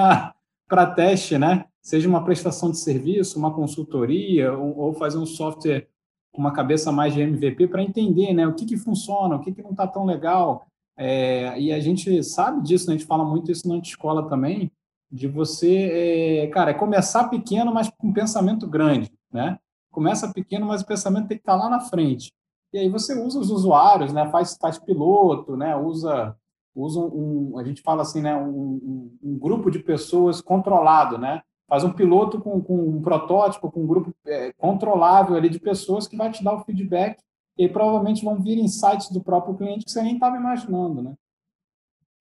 para 0.67 0.85
teste, 0.85 1.37
né? 1.37 1.65
Seja 1.81 2.07
uma 2.07 2.23
prestação 2.23 2.71
de 2.71 2.77
serviço, 2.77 3.39
uma 3.39 3.53
consultoria, 3.53 4.53
ou, 4.53 4.77
ou 4.77 4.93
fazer 4.93 5.17
um 5.17 5.25
software 5.25 5.87
com 6.31 6.41
uma 6.41 6.53
cabeça 6.53 6.91
mais 6.91 7.13
de 7.13 7.21
MVP 7.21 7.67
para 7.67 7.83
entender 7.83 8.33
né, 8.33 8.47
o 8.47 8.53
que, 8.53 8.65
que 8.65 8.77
funciona, 8.77 9.35
o 9.35 9.39
que, 9.39 9.51
que 9.51 9.61
não 9.61 9.71
está 9.71 9.87
tão 9.87 10.05
legal. 10.05 10.65
É, 10.97 11.59
e 11.59 11.73
a 11.73 11.79
gente 11.79 12.23
sabe 12.23 12.61
disso, 12.61 12.87
né, 12.87 12.95
a 12.95 12.97
gente 12.97 13.07
fala 13.07 13.25
muito 13.25 13.51
isso 13.51 13.67
na 13.67 13.77
escola 13.77 14.29
também, 14.29 14.71
de 15.11 15.27
você, 15.27 16.43
é, 16.43 16.47
cara, 16.47 16.71
é 16.71 16.73
começar 16.73 17.27
pequeno, 17.27 17.73
mas 17.73 17.89
com 17.89 18.13
pensamento 18.13 18.65
grande, 18.65 19.11
né? 19.31 19.59
Começa 19.91 20.31
pequeno, 20.31 20.65
mas 20.65 20.81
o 20.81 20.85
pensamento 20.85 21.27
tem 21.27 21.37
que 21.37 21.41
estar 21.41 21.57
tá 21.57 21.63
lá 21.63 21.69
na 21.69 21.81
frente. 21.81 22.31
E 22.71 22.77
aí 22.77 22.87
você 22.87 23.13
usa 23.19 23.37
os 23.37 23.49
usuários, 23.49 24.13
né? 24.13 24.29
Faz, 24.29 24.57
faz 24.59 24.79
piloto, 24.79 25.57
né? 25.57 25.75
Usa, 25.75 26.33
usa 26.73 27.01
um, 27.01 27.57
a 27.57 27.63
gente 27.65 27.81
fala 27.81 28.03
assim, 28.03 28.21
né? 28.21 28.33
Um, 28.33 28.47
um, 28.47 29.17
um 29.21 29.37
grupo 29.37 29.69
de 29.69 29.79
pessoas 29.79 30.39
controlado, 30.39 31.17
né? 31.17 31.41
Faz 31.71 31.85
um 31.85 31.93
piloto 31.93 32.41
com, 32.41 32.61
com 32.61 32.97
um 32.97 33.01
protótipo, 33.01 33.71
com 33.71 33.83
um 33.83 33.87
grupo 33.87 34.13
é, 34.25 34.51
controlável 34.57 35.37
ali 35.37 35.47
de 35.47 35.57
pessoas 35.57 36.05
que 36.05 36.17
vai 36.17 36.29
te 36.29 36.43
dar 36.43 36.53
o 36.53 36.65
feedback 36.65 37.17
e 37.57 37.69
provavelmente 37.69 38.25
vão 38.25 38.37
vir 38.43 38.57
insights 38.57 39.09
do 39.09 39.23
próprio 39.23 39.55
cliente 39.55 39.85
que 39.85 39.91
você 39.91 40.01
nem 40.01 40.15
estava 40.15 40.35
imaginando, 40.35 41.01
né? 41.01 41.15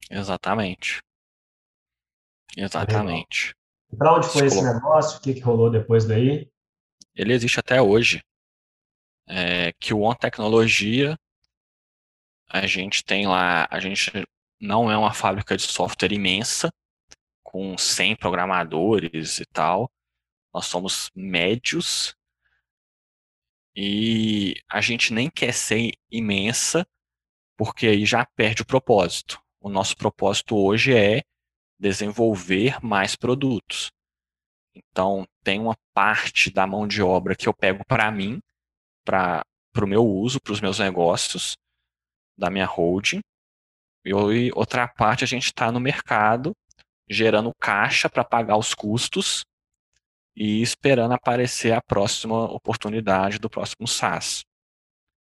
Exatamente. 0.09 1.03
Exatamente. 2.57 3.53
Para 3.98 4.14
onde 4.14 4.28
foi 4.28 4.46
esse 4.46 4.62
negócio? 4.62 5.18
O 5.18 5.20
que, 5.20 5.34
que 5.34 5.40
rolou 5.40 5.68
depois 5.68 6.05
daí? 6.05 6.48
Ele 7.12 7.32
existe 7.32 7.59
até 7.59 7.82
hoje. 7.82 8.22
É, 9.28 9.72
que 9.80 9.92
o 9.92 10.03
On 10.03 10.14
Tecnologia, 10.14 11.18
a 12.48 12.66
gente 12.68 13.03
tem 13.03 13.26
lá, 13.26 13.66
a 13.68 13.80
gente 13.80 14.12
não 14.61 14.88
é 14.88 14.96
uma 14.96 15.12
fábrica 15.12 15.57
de 15.57 15.62
software 15.62 16.12
imensa, 16.12 16.70
com 17.51 17.76
100 17.76 18.14
programadores 18.14 19.40
e 19.40 19.44
tal. 19.44 19.90
Nós 20.55 20.66
somos 20.66 21.11
médios 21.16 22.14
e 23.74 24.55
a 24.70 24.80
gente 24.80 25.12
nem 25.12 25.28
quer 25.28 25.53
ser 25.53 25.94
imensa, 26.09 26.86
porque 27.57 27.88
aí 27.88 28.07
já 28.07 28.24
perde 28.24 28.62
o 28.62 28.66
propósito. 28.66 29.42
O 29.61 29.68
nosso 29.68 29.96
propósito 29.96 30.57
hoje 30.57 30.96
é 30.96 31.22
desenvolver 31.76 32.78
mais 32.84 33.16
produtos. 33.16 33.90
Então, 34.72 35.26
tem 35.42 35.59
uma 35.59 35.76
parte 35.92 36.53
da 36.53 36.68
mão 36.68 36.86
de 36.86 37.03
obra 37.03 37.34
que 37.34 37.48
eu 37.48 37.53
pego 37.55 37.84
para 37.84 38.12
mim, 38.12 38.40
para 39.05 39.44
o 39.82 39.86
meu 39.88 40.07
uso, 40.07 40.40
para 40.40 40.53
os 40.53 40.61
meus 40.61 40.78
negócios, 40.78 41.57
da 42.38 42.48
minha 42.48 42.64
holding, 42.64 43.20
e 44.05 44.12
outra 44.55 44.86
parte 44.86 45.24
a 45.24 45.26
gente 45.26 45.46
está 45.46 45.72
no 45.72 45.80
mercado 45.80 46.55
gerando 47.11 47.53
caixa 47.59 48.09
para 48.09 48.23
pagar 48.23 48.57
os 48.57 48.73
custos 48.73 49.45
e 50.37 50.63
esperando 50.63 51.13
aparecer 51.13 51.73
a 51.73 51.83
próxima 51.83 52.45
oportunidade 52.45 53.41
do 53.41 53.51
próximo 53.51 53.89
SaaS. 53.89 54.45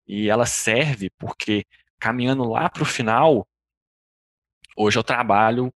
E 0.07 0.27
ela 0.27 0.47
serve 0.47 1.11
porque, 1.11 1.63
caminhando 1.99 2.43
lá 2.43 2.69
para 2.69 2.81
o 2.81 2.87
final, 2.87 3.47
hoje 4.75 4.97
eu 4.97 5.03
trabalho 5.03 5.71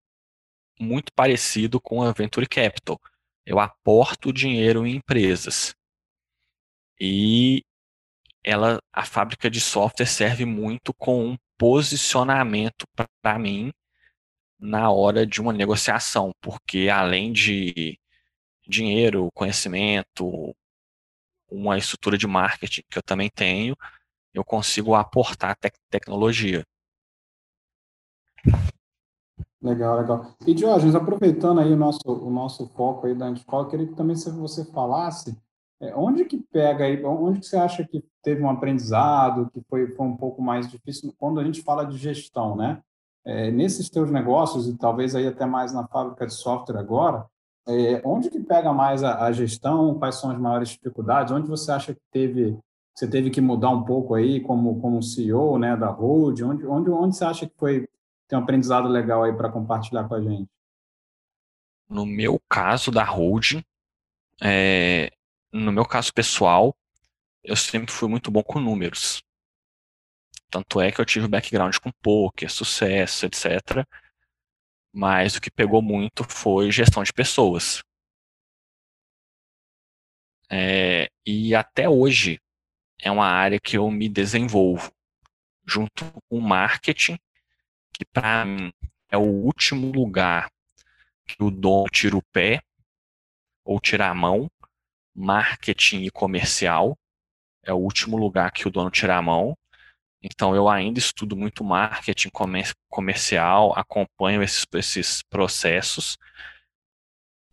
muito 0.79 1.13
parecido 1.13 1.79
com 1.79 2.01
a 2.01 2.11
Venture 2.11 2.47
Capital. 2.47 2.99
Eu 3.45 3.59
aporto 3.59 4.33
dinheiro 4.33 4.87
em 4.87 4.95
empresas. 4.95 5.75
E 6.99 7.63
ela, 8.43 8.79
a 8.91 9.05
fábrica 9.05 9.49
de 9.49 9.61
software 9.61 10.07
serve 10.07 10.43
muito 10.43 10.91
com 10.93 11.29
um 11.29 11.37
posicionamento 11.57 12.87
para 13.21 13.37
mim 13.37 13.71
na 14.59 14.91
hora 14.91 15.25
de 15.25 15.41
uma 15.41 15.53
negociação, 15.53 16.31
porque 16.41 16.89
além 16.89 17.31
de 17.31 17.97
dinheiro, 18.67 19.29
conhecimento, 19.33 20.53
uma 21.49 21.77
estrutura 21.77 22.17
de 22.17 22.27
marketing 22.27 22.83
que 22.89 22.97
eu 22.97 23.03
também 23.03 23.29
tenho, 23.29 23.75
eu 24.33 24.43
consigo 24.43 24.93
aportar 24.93 25.55
te 25.55 25.71
tecnologia. 25.89 26.63
Legal, 29.61 29.99
legal. 29.99 30.35
E 30.45 30.53
Diógenes, 30.53 30.95
aproveitando 30.95 31.59
aí 31.59 31.71
o 31.73 31.77
nosso, 31.77 32.01
o 32.05 32.29
nosso 32.29 32.67
foco 32.69 33.07
aí 33.07 33.15
da 33.15 33.29
escola, 33.31 33.69
queria 33.69 33.87
que 33.87 33.95
também 33.95 34.15
você 34.15 34.63
falasse 34.71 35.37
é, 35.81 35.95
onde 35.95 36.25
que 36.25 36.37
pega 36.37 36.85
aí, 36.85 37.03
onde 37.03 37.39
que 37.39 37.45
você 37.45 37.57
acha 37.57 37.85
que 37.85 38.03
teve 38.21 38.41
um 38.41 38.49
aprendizado, 38.49 39.49
que 39.51 39.61
foi, 39.69 39.87
foi 39.95 40.05
um 40.05 40.15
pouco 40.15 40.41
mais 40.41 40.69
difícil 40.69 41.13
quando 41.17 41.39
a 41.39 41.43
gente 41.43 41.61
fala 41.61 41.85
de 41.85 41.97
gestão, 41.97 42.55
né? 42.55 42.81
É, 43.29 43.51
nesses 43.51 43.91
teus 43.91 44.09
negócios, 44.09 44.67
e 44.67 44.75
talvez 44.75 45.13
aí 45.13 45.27
até 45.27 45.45
mais 45.45 45.71
na 45.71 45.87
fábrica 45.87 46.25
de 46.25 46.33
software 46.33 46.79
agora, 46.79 47.27
é, 47.67 48.01
onde 48.03 48.27
que 48.27 48.39
pega 48.39 48.73
mais 48.73 49.03
a, 49.03 49.23
a, 49.25 49.31
gestão, 49.31 49.99
quais 49.99 50.15
são 50.15 50.31
as 50.31 50.39
maiores 50.39 50.69
dificuldades, 50.69 51.31
onde 51.31 51.47
você 51.47 51.71
acha 51.71 51.93
que 51.93 52.01
teve, 52.11 52.57
você 52.95 53.07
teve 53.07 53.29
que 53.29 53.39
mudar 53.39 53.69
um 53.69 53.83
pouco 53.83 54.15
aí 54.15 54.39
como, 54.39 54.81
como 54.81 55.03
CEO 55.03 55.59
né, 55.59 55.77
da 55.77 55.89
Road, 55.89 56.43
onde, 56.43 56.65
onde, 56.65 56.89
onde 56.89 57.15
você 57.15 57.23
acha 57.23 57.45
que 57.45 57.53
foi, 57.55 57.87
tem 58.27 58.39
um 58.39 58.41
aprendizado 58.41 58.87
legal 58.87 59.23
aí 59.23 59.31
para 59.31 59.51
compartilhar 59.51 60.07
com 60.07 60.15
a 60.15 60.21
gente? 60.21 60.49
No 61.87 62.07
meu 62.07 62.41
caso 62.49 62.89
da 62.89 63.03
Road, 63.03 63.63
é, 64.41 65.11
no 65.53 65.71
meu 65.71 65.85
caso 65.85 66.11
pessoal, 66.11 66.75
eu 67.43 67.55
sempre 67.55 67.91
fui 67.91 68.09
muito 68.09 68.31
bom 68.31 68.41
com 68.41 68.59
números. 68.59 69.23
Tanto 70.49 70.81
é 70.81 70.91
que 70.91 70.99
eu 70.99 71.05
tive 71.05 71.27
background 71.27 71.75
com 71.77 71.91
poker, 72.01 72.49
sucesso, 72.51 73.25
etc. 73.25 73.85
Mas 74.93 75.35
o 75.35 75.41
que 75.41 75.51
pegou 75.51 75.81
muito 75.81 76.23
foi 76.23 76.71
gestão 76.71 77.03
de 77.03 77.13
pessoas. 77.13 77.83
É, 80.51 81.09
e 81.25 81.53
até 81.53 81.87
hoje 81.87 82.39
é 82.99 83.11
uma 83.11 83.27
área 83.27 83.59
que 83.59 83.77
eu 83.77 83.89
me 83.91 84.09
desenvolvo 84.09 84.91
junto 85.65 86.11
com 86.27 86.39
marketing, 86.39 87.17
que 87.93 88.03
para 88.05 88.43
mim 88.45 88.73
é 89.11 89.17
o 89.17 89.21
último 89.21 89.91
lugar 89.91 90.49
que 91.27 91.43
o 91.43 91.51
dono 91.51 91.87
tira 91.89 92.17
o 92.17 92.23
pé 92.33 92.61
ou 93.63 93.79
tira 93.79 94.09
a 94.09 94.15
mão, 94.15 94.49
marketing 95.13 96.01
e 96.03 96.09
comercial 96.09 96.97
é 97.63 97.73
o 97.73 97.77
último 97.77 98.17
lugar 98.17 98.51
que 98.51 98.67
o 98.67 98.71
dono 98.71 98.89
tira 98.89 99.17
a 99.17 99.21
mão. 99.21 99.55
Então 100.21 100.55
eu 100.55 100.67
ainda 100.67 100.99
estudo 100.99 101.35
muito 101.35 101.63
marketing 101.63 102.29
comercial, 102.89 103.73
acompanho 103.77 104.43
esses, 104.43 104.65
esses 104.73 105.23
processos 105.23 106.17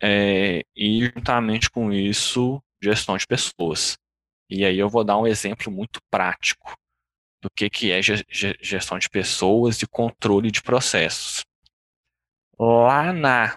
é, 0.03 0.63
e 0.75 1.05
juntamente 1.05 1.71
com 1.71 1.93
isso 1.93 2.61
gestão 2.83 3.17
de 3.17 3.27
pessoas. 3.27 3.97
E 4.51 4.65
aí 4.65 4.79
eu 4.79 4.89
vou 4.89 5.05
dar 5.05 5.19
um 5.19 5.27
exemplo 5.27 5.73
muito 5.73 6.01
prático 6.11 6.75
do 7.43 7.51
que, 7.51 7.71
que 7.71 7.93
é 7.93 8.01
gestão 8.03 8.99
de 8.99 9.09
pessoas 9.09 9.81
e 9.83 9.87
controle 9.87 10.51
de 10.51 10.63
processos. 10.63 11.45
Lá 12.59 13.13
na 13.13 13.57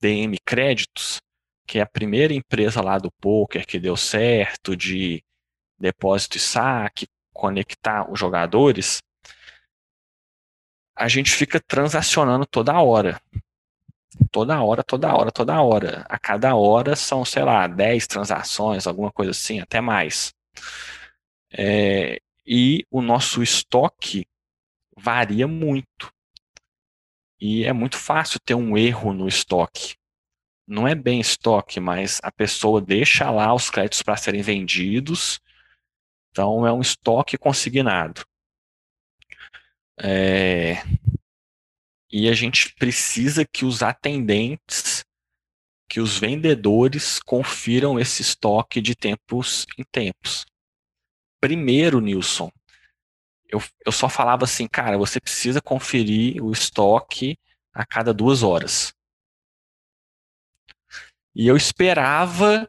DM 0.00 0.36
Créditos, 0.44 1.18
que 1.66 1.78
é 1.78 1.82
a 1.82 1.86
primeira 1.86 2.32
empresa 2.32 2.80
lá 2.80 2.98
do 2.98 3.10
poker 3.20 3.66
que 3.66 3.78
deu 3.78 3.96
certo 3.96 4.76
de 4.76 5.22
depósito 5.78 6.36
e 6.36 6.40
saque, 6.40 7.06
conectar 7.38 8.10
os 8.10 8.18
jogadores, 8.18 8.98
a 10.96 11.06
gente 11.06 11.30
fica 11.30 11.60
transacionando 11.60 12.44
toda 12.44 12.80
hora. 12.80 13.20
Toda 14.32 14.60
hora, 14.60 14.82
toda 14.82 15.14
hora, 15.14 15.30
toda 15.30 15.62
hora. 15.62 16.04
A 16.08 16.18
cada 16.18 16.56
hora 16.56 16.96
são, 16.96 17.24
sei 17.24 17.44
lá, 17.44 17.68
10 17.68 18.08
transações, 18.08 18.88
alguma 18.88 19.12
coisa 19.12 19.30
assim, 19.30 19.60
até 19.60 19.80
mais. 19.80 20.34
É, 21.52 22.20
e 22.44 22.84
o 22.90 23.00
nosso 23.00 23.40
estoque 23.40 24.26
varia 24.96 25.46
muito. 25.46 26.12
E 27.40 27.64
é 27.64 27.72
muito 27.72 27.96
fácil 27.96 28.40
ter 28.40 28.56
um 28.56 28.76
erro 28.76 29.12
no 29.12 29.28
estoque. 29.28 29.94
Não 30.66 30.88
é 30.88 30.94
bem 30.96 31.20
estoque, 31.20 31.78
mas 31.78 32.18
a 32.20 32.32
pessoa 32.32 32.80
deixa 32.80 33.30
lá 33.30 33.54
os 33.54 33.70
créditos 33.70 34.02
para 34.02 34.16
serem 34.16 34.42
vendidos. 34.42 35.38
Então 36.30 36.66
é 36.66 36.72
um 36.72 36.80
estoque 36.80 37.36
consignado. 37.36 38.24
É... 40.00 40.74
E 42.10 42.28
a 42.28 42.34
gente 42.34 42.74
precisa 42.74 43.44
que 43.44 43.64
os 43.64 43.82
atendentes, 43.82 45.04
que 45.88 46.00
os 46.00 46.18
vendedores 46.18 47.18
confiram 47.20 47.98
esse 47.98 48.22
estoque 48.22 48.80
de 48.80 48.94
tempos 48.94 49.66
em 49.76 49.84
tempos 49.84 50.46
primeiro, 51.40 52.00
Nilson, 52.00 52.50
eu, 53.48 53.62
eu 53.84 53.92
só 53.92 54.08
falava 54.08 54.44
assim, 54.44 54.66
cara, 54.66 54.98
você 54.98 55.20
precisa 55.20 55.60
conferir 55.60 56.42
o 56.42 56.52
estoque 56.52 57.38
a 57.72 57.86
cada 57.86 58.12
duas 58.12 58.42
horas. 58.42 58.92
E 61.34 61.46
eu 61.46 61.56
esperava 61.56 62.68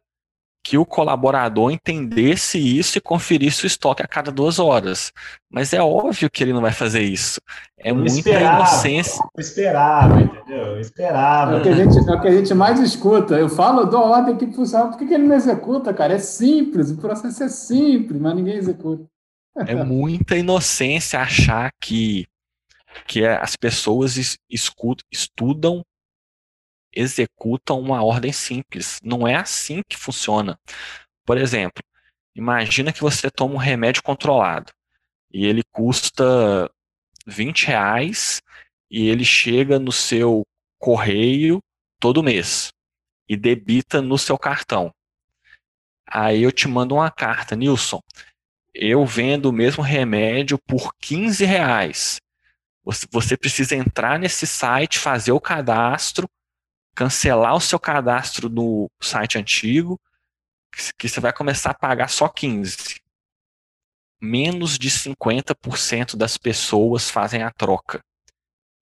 que 0.63 0.77
o 0.77 0.85
colaborador 0.85 1.71
entendesse 1.71 2.57
isso 2.59 2.97
e 2.97 3.01
conferisse 3.01 3.63
o 3.63 3.67
estoque 3.67 4.03
a 4.03 4.07
cada 4.07 4.31
duas 4.31 4.59
horas. 4.59 5.11
Mas 5.49 5.73
é 5.73 5.81
óbvio 5.81 6.29
que 6.29 6.43
ele 6.43 6.53
não 6.53 6.61
vai 6.61 6.71
fazer 6.71 7.01
isso. 7.01 7.41
É 7.77 7.91
eu 7.91 7.95
muita 7.95 8.11
esperava, 8.11 8.57
inocência. 8.57 9.23
Eu 9.35 9.41
esperava, 9.41 10.21
entendeu? 10.21 10.57
Eu 10.57 10.79
esperava. 10.79 11.55
É 11.55 11.59
o, 11.59 11.63
que 11.63 11.69
a 11.69 11.75
gente, 11.75 11.97
é 11.97 12.13
o 12.13 12.21
que 12.21 12.27
a 12.27 12.31
gente 12.31 12.53
mais 12.53 12.79
escuta. 12.79 13.35
Eu 13.35 13.49
falo, 13.49 13.85
dou 13.85 14.01
ordem 14.01 14.37
que 14.37 14.51
funciona. 14.51 14.89
Por 14.89 14.97
que, 14.97 15.07
que 15.07 15.13
ele 15.13 15.27
não 15.27 15.35
executa, 15.35 15.93
cara? 15.93 16.13
É 16.13 16.19
simples, 16.19 16.91
o 16.91 16.97
processo 16.97 17.43
é 17.43 17.49
simples, 17.49 18.19
mas 18.19 18.35
ninguém 18.35 18.55
executa. 18.55 19.05
É 19.67 19.75
muita 19.83 20.37
inocência 20.37 21.19
achar 21.19 21.71
que, 21.81 22.25
que 23.07 23.25
as 23.25 23.55
pessoas 23.55 24.37
escutam, 24.49 25.05
estudam 25.11 25.83
executam 26.99 27.79
uma 27.79 28.03
ordem 28.03 28.31
simples. 28.31 28.99
Não 29.03 29.27
é 29.27 29.35
assim 29.35 29.81
que 29.87 29.97
funciona. 29.97 30.59
Por 31.25 31.37
exemplo, 31.37 31.83
imagina 32.35 32.91
que 32.91 33.01
você 33.01 33.29
toma 33.29 33.55
um 33.55 33.57
remédio 33.57 34.03
controlado 34.03 34.71
e 35.31 35.45
ele 35.45 35.63
custa 35.71 36.69
20 37.25 37.67
reais 37.67 38.41
e 38.89 39.07
ele 39.07 39.23
chega 39.23 39.79
no 39.79 39.91
seu 39.91 40.43
correio 40.77 41.59
todo 41.99 42.23
mês 42.23 42.69
e 43.27 43.37
debita 43.37 44.01
no 44.01 44.17
seu 44.17 44.37
cartão. 44.37 44.91
Aí 46.07 46.41
eu 46.41 46.51
te 46.51 46.67
mando 46.67 46.95
uma 46.95 47.11
carta, 47.11 47.55
Nilson, 47.55 48.01
eu 48.73 49.05
vendo 49.05 49.47
o 49.47 49.53
mesmo 49.53 49.83
remédio 49.83 50.57
por 50.57 50.91
15 50.99 51.45
reais. 51.45 52.19
Você 53.11 53.37
precisa 53.37 53.75
entrar 53.75 54.17
nesse 54.17 54.47
site, 54.47 54.97
fazer 54.97 55.31
o 55.31 55.39
cadastro, 55.39 56.27
cancelar 56.99 57.55
o 57.55 57.61
seu 57.61 57.79
cadastro 57.79 58.49
no 58.49 58.91
site 59.01 59.37
antigo, 59.37 59.97
que 60.97 61.07
você 61.07 61.21
vai 61.21 61.31
começar 61.31 61.71
a 61.71 61.73
pagar 61.73 62.09
só 62.09 62.27
15. 62.27 62.99
Menos 64.19 64.77
de 64.77 64.89
50% 64.89 66.17
das 66.17 66.37
pessoas 66.37 67.09
fazem 67.09 67.41
a 67.41 67.51
troca. 67.51 68.03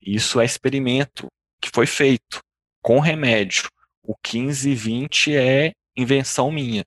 Isso 0.02 0.42
é 0.42 0.46
experimento 0.46 1.28
que 1.62 1.70
foi 1.72 1.86
feito 1.86 2.40
com 2.82 3.00
remédio. 3.00 3.70
O 4.02 4.16
15 4.16 4.68
e 4.68 4.74
20 4.74 5.36
é 5.36 5.74
invenção 5.96 6.52
minha. 6.52 6.84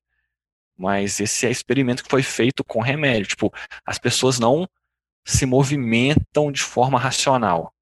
Mas 0.76 1.20
esse 1.20 1.46
é 1.46 1.50
experimento 1.50 2.02
que 2.02 2.10
foi 2.10 2.24
feito 2.24 2.64
com 2.64 2.80
remédio. 2.80 3.28
Tipo, 3.28 3.54
as 3.86 4.00
pessoas 4.00 4.40
não 4.40 4.68
se 5.24 5.46
movimentam 5.46 6.50
de 6.50 6.62
forma 6.62 6.98
racional. 6.98 7.72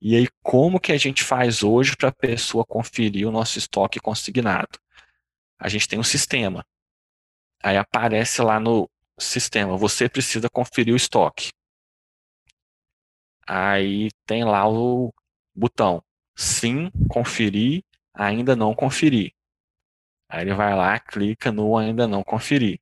E 0.00 0.14
aí, 0.14 0.28
como 0.42 0.78
que 0.78 0.92
a 0.92 0.98
gente 0.98 1.24
faz 1.24 1.62
hoje 1.62 1.96
para 1.96 2.10
a 2.10 2.14
pessoa 2.14 2.64
conferir 2.64 3.26
o 3.26 3.32
nosso 3.32 3.58
estoque 3.58 3.98
consignado? 3.98 4.78
A 5.58 5.68
gente 5.68 5.88
tem 5.88 5.98
um 5.98 6.04
sistema. 6.04 6.64
Aí 7.62 7.76
aparece 7.76 8.42
lá 8.42 8.60
no 8.60 8.88
sistema, 9.18 9.76
você 9.76 10.08
precisa 10.08 10.48
conferir 10.50 10.92
o 10.92 10.96
estoque. 10.96 11.50
Aí 13.46 14.10
tem 14.26 14.44
lá 14.44 14.68
o 14.68 15.12
botão, 15.54 16.02
sim, 16.36 16.90
conferir, 17.08 17.82
ainda 18.12 18.54
não 18.54 18.74
conferir. 18.74 19.32
Aí 20.28 20.42
ele 20.42 20.54
vai 20.54 20.74
lá, 20.74 20.98
clica 20.98 21.52
no 21.52 21.76
ainda 21.76 22.06
não 22.06 22.22
conferir. 22.22 22.80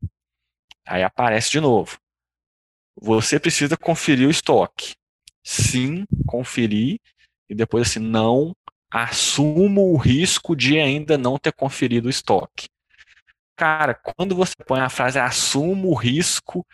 Aí 0.87 1.03
aparece 1.03 1.51
de 1.51 1.61
novo. 1.61 1.99
Você 3.01 3.39
precisa 3.39 3.77
conferir 3.77 4.27
o 4.27 4.31
estoque. 4.31 4.95
Sim, 5.45 6.07
conferir 6.26 6.99
e 7.49 7.55
depois 7.55 7.88
assim, 7.88 8.01
não 8.01 8.57
assumo 8.90 9.92
o 9.92 9.97
risco 9.97 10.57
de 10.57 10.78
ainda 10.78 11.18
não 11.18 11.38
ter 11.38 11.53
conferido 11.53 12.07
o 12.07 12.11
estoque. 12.11 12.68
Cara, 13.57 13.95
quando 13.95 14.34
você 14.34 14.55
põe 14.66 14.80
a 14.80 14.88
frase 14.88 15.18
assumo 15.18 15.88
o 15.88 15.95
risco 15.95 16.66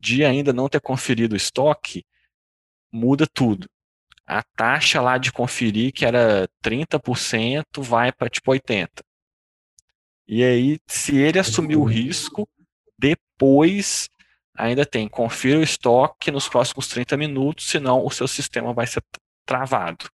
de 0.00 0.24
ainda 0.24 0.52
não 0.52 0.68
ter 0.68 0.80
conferido 0.80 1.34
o 1.34 1.36
estoque, 1.36 2.04
muda 2.92 3.26
tudo. 3.26 3.68
A 4.26 4.42
taxa 4.56 5.00
lá 5.00 5.18
de 5.18 5.32
conferir, 5.32 5.92
que 5.92 6.06
era 6.06 6.48
30%, 6.62 7.82
vai 7.82 8.10
para 8.10 8.30
tipo 8.30 8.52
80%. 8.52 8.88
E 10.26 10.42
aí, 10.42 10.78
se 10.86 11.16
ele 11.16 11.38
assumir 11.38 11.76
o 11.76 11.84
risco, 11.84 12.48
depois 12.98 14.08
ainda 14.56 14.86
tem 14.86 15.08
confira 15.08 15.58
o 15.58 15.62
estoque 15.62 16.30
nos 16.30 16.48
próximos 16.48 16.88
30 16.88 17.16
minutos, 17.16 17.68
senão 17.68 18.04
o 18.04 18.10
seu 18.10 18.28
sistema 18.28 18.72
vai 18.72 18.86
ser 18.86 19.02
travado. 19.46 20.06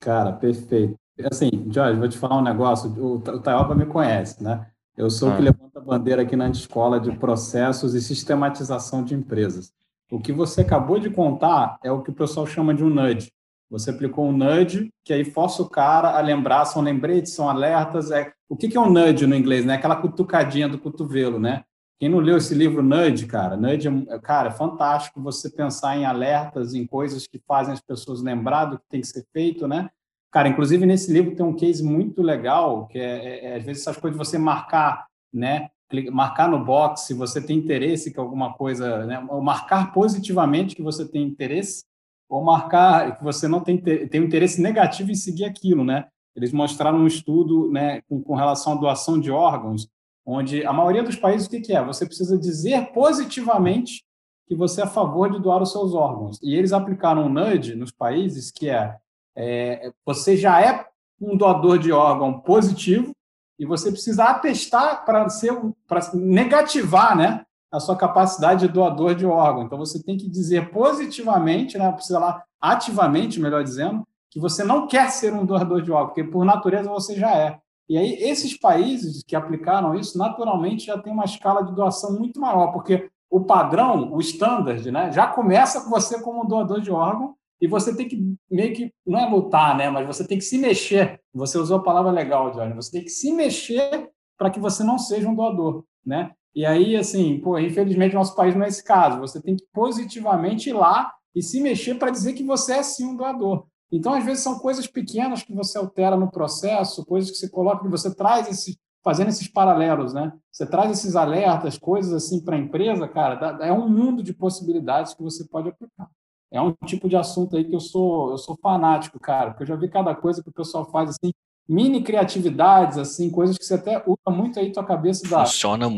Cara, 0.00 0.32
perfeito. 0.32 0.96
Assim, 1.30 1.50
Jorge, 1.70 1.98
vou 1.98 2.08
te 2.08 2.18
falar 2.18 2.38
um 2.38 2.42
negócio. 2.42 2.90
O, 2.90 3.16
o 3.16 3.40
Taioba 3.40 3.74
me 3.74 3.86
conhece, 3.86 4.42
né? 4.42 4.66
Eu 4.96 5.10
sou 5.10 5.30
o 5.30 5.32
que 5.32 5.38
ah. 5.38 5.44
levanta 5.44 5.78
a 5.78 5.82
bandeira 5.82 6.22
aqui 6.22 6.36
na 6.36 6.48
escola 6.48 7.00
de 7.00 7.12
processos 7.12 7.94
e 7.94 8.00
sistematização 8.00 9.04
de 9.04 9.14
empresas. 9.14 9.72
O 10.10 10.20
que 10.20 10.32
você 10.32 10.60
acabou 10.60 10.98
de 10.98 11.08
contar 11.08 11.78
é 11.82 11.90
o 11.90 12.02
que 12.02 12.10
o 12.10 12.14
pessoal 12.14 12.46
chama 12.46 12.74
de 12.74 12.84
um 12.84 12.90
nudge. 12.90 13.32
Você 13.70 13.90
aplicou 13.90 14.26
um 14.28 14.36
nudge, 14.36 14.90
que 15.02 15.14
aí 15.14 15.24
força 15.24 15.62
o 15.62 15.68
cara 15.68 16.10
a 16.10 16.20
lembrar, 16.20 16.66
são 16.66 16.82
lembretes, 16.82 17.32
são 17.32 17.48
alertas. 17.48 18.10
É... 18.10 18.30
O 18.46 18.54
que 18.54 18.76
é 18.76 18.80
um 18.80 18.90
nudge 18.90 19.26
no 19.26 19.34
inglês? 19.34 19.64
Né? 19.64 19.74
Aquela 19.74 19.96
cutucadinha 19.96 20.68
do 20.68 20.78
cotovelo, 20.78 21.38
né? 21.38 21.64
Quem 22.02 22.08
não 22.08 22.18
leu 22.18 22.36
esse 22.36 22.52
livro 22.52 22.82
Nudge, 22.82 23.26
cara, 23.26 23.56
Nudge, 23.56 23.86
é, 23.86 24.18
cara, 24.18 24.48
é 24.48 24.50
fantástico 24.50 25.22
você 25.22 25.48
pensar 25.48 25.96
em 25.96 26.04
alertas, 26.04 26.74
em 26.74 26.84
coisas 26.84 27.28
que 27.28 27.38
fazem 27.46 27.72
as 27.72 27.80
pessoas 27.80 28.20
lembrar 28.20 28.64
do 28.64 28.76
que 28.76 28.84
tem 28.88 29.00
que 29.00 29.06
ser 29.06 29.24
feito, 29.32 29.68
né? 29.68 29.88
Cara, 30.28 30.48
inclusive 30.48 30.84
nesse 30.84 31.12
livro 31.12 31.36
tem 31.36 31.46
um 31.46 31.54
case 31.54 31.80
muito 31.80 32.20
legal, 32.20 32.88
que 32.88 32.98
é, 32.98 33.04
é, 33.04 33.44
é 33.44 33.56
às 33.56 33.62
vezes 33.62 33.82
essas 33.82 33.98
coisas 33.98 34.18
você 34.18 34.36
marcar, 34.36 35.06
né? 35.32 35.68
Marcar 36.10 36.48
no 36.48 36.64
box 36.64 37.02
se 37.02 37.14
você 37.14 37.40
tem 37.40 37.56
interesse 37.56 38.12
que 38.12 38.18
alguma 38.18 38.52
coisa, 38.52 39.06
né? 39.06 39.24
Ou 39.28 39.40
marcar 39.40 39.92
positivamente 39.92 40.74
que 40.74 40.82
você 40.82 41.06
tem 41.06 41.22
interesse, 41.22 41.84
ou 42.28 42.42
marcar 42.42 43.16
que 43.16 43.22
você 43.22 43.46
não 43.46 43.60
tem, 43.60 43.78
tem 43.78 44.20
um 44.20 44.24
interesse 44.24 44.60
negativo 44.60 45.12
em 45.12 45.14
seguir 45.14 45.44
aquilo, 45.44 45.84
né? 45.84 46.08
Eles 46.34 46.52
mostraram 46.52 46.98
um 46.98 47.06
estudo 47.06 47.70
né, 47.70 48.02
com, 48.08 48.20
com 48.20 48.34
relação 48.34 48.72
à 48.72 48.76
doação 48.76 49.20
de 49.20 49.30
órgãos, 49.30 49.86
onde 50.24 50.64
a 50.64 50.72
maioria 50.72 51.02
dos 51.02 51.16
países, 51.16 51.46
o 51.46 51.50
que, 51.50 51.74
é? 51.74 51.84
Você 51.84 52.06
precisa 52.06 52.38
dizer 52.38 52.92
positivamente 52.92 54.04
que 54.46 54.54
você 54.54 54.80
é 54.80 54.84
a 54.84 54.88
favor 54.88 55.30
de 55.30 55.40
doar 55.40 55.62
os 55.62 55.72
seus 55.72 55.94
órgãos. 55.94 56.38
E 56.42 56.54
eles 56.54 56.72
aplicaram 56.72 57.26
um 57.26 57.28
nudge 57.28 57.74
nos 57.74 57.90
países 57.90 58.50
que 58.50 58.68
é, 58.68 58.96
é 59.36 59.90
você 60.04 60.36
já 60.36 60.60
é 60.60 60.86
um 61.20 61.36
doador 61.36 61.78
de 61.78 61.92
órgão 61.92 62.40
positivo 62.40 63.12
e 63.58 63.64
você 63.64 63.90
precisa 63.90 64.24
atestar 64.24 65.04
para 65.04 65.28
ser 65.28 65.52
para 65.86 66.00
negativar, 66.14 67.16
né, 67.16 67.44
a 67.70 67.80
sua 67.80 67.96
capacidade 67.96 68.66
de 68.66 68.72
doador 68.72 69.14
de 69.14 69.24
órgão. 69.24 69.64
Então 69.64 69.78
você 69.78 70.02
tem 70.02 70.16
que 70.16 70.28
dizer 70.28 70.70
positivamente, 70.70 71.78
né, 71.78 71.90
precisa 71.92 72.18
lá 72.18 72.42
ativamente, 72.60 73.40
melhor 73.40 73.62
dizendo, 73.62 74.06
que 74.30 74.40
você 74.40 74.64
não 74.64 74.86
quer 74.86 75.10
ser 75.10 75.32
um 75.32 75.46
doador 75.46 75.80
de 75.80 75.90
órgão, 75.92 76.08
porque 76.08 76.24
por 76.24 76.44
natureza 76.44 76.90
você 76.90 77.14
já 77.14 77.34
é. 77.34 77.58
E 77.92 77.98
aí, 77.98 78.14
esses 78.22 78.56
países 78.56 79.22
que 79.22 79.36
aplicaram 79.36 79.94
isso, 79.94 80.16
naturalmente, 80.16 80.86
já 80.86 80.96
tem 80.96 81.12
uma 81.12 81.26
escala 81.26 81.62
de 81.62 81.74
doação 81.74 82.18
muito 82.18 82.40
maior, 82.40 82.72
porque 82.72 83.10
o 83.30 83.44
padrão, 83.44 84.10
o 84.14 84.18
standard, 84.20 84.90
né, 84.90 85.12
já 85.12 85.26
começa 85.26 85.82
com 85.82 85.90
você 85.90 86.18
como 86.22 86.46
doador 86.46 86.80
de 86.80 86.90
órgão, 86.90 87.34
e 87.60 87.68
você 87.68 87.94
tem 87.94 88.08
que 88.08 88.34
meio 88.50 88.74
que, 88.74 88.90
não 89.06 89.18
é 89.18 89.28
lutar, 89.28 89.76
né, 89.76 89.90
mas 89.90 90.06
você 90.06 90.26
tem 90.26 90.38
que 90.38 90.44
se 90.44 90.56
mexer. 90.56 91.20
Você 91.34 91.58
usou 91.58 91.76
a 91.76 91.82
palavra 91.82 92.10
legal, 92.10 92.50
Johnny. 92.52 92.72
Você 92.72 92.92
tem 92.92 93.02
que 93.02 93.10
se 93.10 93.30
mexer 93.30 94.08
para 94.38 94.48
que 94.48 94.58
você 94.58 94.82
não 94.82 94.96
seja 94.96 95.28
um 95.28 95.34
doador, 95.34 95.84
né? 96.02 96.30
E 96.54 96.64
aí, 96.64 96.96
assim, 96.96 97.40
pô, 97.40 97.58
infelizmente, 97.58 98.14
nosso 98.14 98.34
país 98.34 98.54
não 98.54 98.64
é 98.64 98.68
esse 98.68 98.82
caso. 98.82 99.20
Você 99.20 99.38
tem 99.38 99.54
que 99.54 99.66
positivamente 99.70 100.70
ir 100.70 100.72
lá 100.72 101.12
e 101.34 101.42
se 101.42 101.60
mexer 101.60 101.96
para 101.96 102.10
dizer 102.10 102.32
que 102.32 102.42
você 102.42 102.72
é 102.72 102.82
sim 102.82 103.04
um 103.04 103.16
doador. 103.16 103.66
Então, 103.92 104.14
às 104.14 104.24
vezes, 104.24 104.42
são 104.42 104.58
coisas 104.58 104.86
pequenas 104.86 105.42
que 105.42 105.54
você 105.54 105.76
altera 105.76 106.16
no 106.16 106.30
processo, 106.30 107.04
coisas 107.04 107.30
que 107.30 107.36
você 107.36 107.48
coloca, 107.50 107.82
que 107.84 107.90
você 107.90 108.12
traz 108.14 108.48
esse, 108.48 108.78
fazendo 109.04 109.28
esses 109.28 109.46
paralelos, 109.46 110.14
né? 110.14 110.32
Você 110.50 110.64
traz 110.64 110.90
esses 110.90 111.14
alertas, 111.14 111.78
coisas 111.78 112.12
assim 112.12 112.42
para 112.42 112.56
a 112.56 112.58
empresa, 112.58 113.06
cara, 113.06 113.58
é 113.60 113.70
um 113.70 113.86
mundo 113.88 114.22
de 114.22 114.32
possibilidades 114.32 115.12
que 115.12 115.22
você 115.22 115.46
pode 115.46 115.68
aplicar. 115.68 116.08
É 116.50 116.60
um 116.60 116.72
tipo 116.86 117.08
de 117.08 117.16
assunto 117.16 117.56
aí 117.56 117.64
que 117.64 117.74
eu 117.74 117.80
sou, 117.80 118.30
eu 118.30 118.38
sou 118.38 118.56
fanático, 118.62 119.20
cara, 119.20 119.50
porque 119.50 119.64
eu 119.64 119.68
já 119.68 119.76
vi 119.76 119.88
cada 119.88 120.14
coisa 120.14 120.42
que 120.42 120.48
o 120.48 120.54
pessoal 120.54 120.84
faz 120.90 121.10
assim, 121.10 121.32
mini 121.68 122.02
criatividades, 122.02 122.98
assim, 122.98 123.30
coisas 123.30 123.58
que 123.58 123.64
você 123.64 123.74
até 123.74 124.02
usa 124.06 124.36
muito 124.36 124.58
aí 124.58 124.72
tua 124.72 124.84
cabeça 124.84 125.28
da. 125.28 125.44
Funciona 125.46 125.88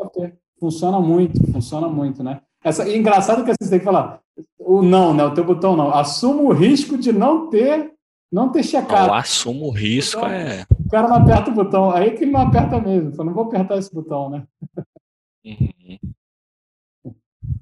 muito, 0.00 0.20
né? 0.20 0.32
Funciona 0.58 1.00
muito, 1.00 1.52
funciona 1.52 1.88
muito, 1.88 2.22
né? 2.22 2.40
Essa, 2.62 2.88
e 2.88 2.96
engraçado 2.96 3.44
que 3.44 3.52
você 3.60 3.70
tem 3.70 3.78
que 3.78 3.84
falar, 3.84 4.20
o 4.58 4.82
não, 4.82 5.12
né? 5.12 5.24
O 5.24 5.34
teu 5.34 5.44
botão 5.44 5.76
não. 5.76 5.92
Assumo 5.94 6.48
o 6.48 6.52
risco 6.52 6.96
de 6.96 7.12
não 7.12 7.50
ter, 7.50 7.92
não 8.30 8.50
ter 8.50 8.62
checado. 8.62 9.08
Não, 9.08 9.14
assumo 9.14 9.66
o 9.66 9.70
risco 9.70 10.18
então, 10.18 10.30
é. 10.30 10.66
O 10.78 10.88
cara 10.90 11.08
não 11.08 11.16
aperta 11.16 11.50
o 11.50 11.54
botão, 11.54 11.90
aí 11.90 12.12
que 12.12 12.24
ele 12.24 12.32
não 12.32 12.40
aperta 12.40 12.80
mesmo. 12.80 13.12
Fala, 13.12 13.26
não 13.26 13.34
vou 13.34 13.44
apertar 13.44 13.78
esse 13.78 13.92
botão, 13.92 14.30
né? 14.30 14.46
Uhum. 15.44 15.98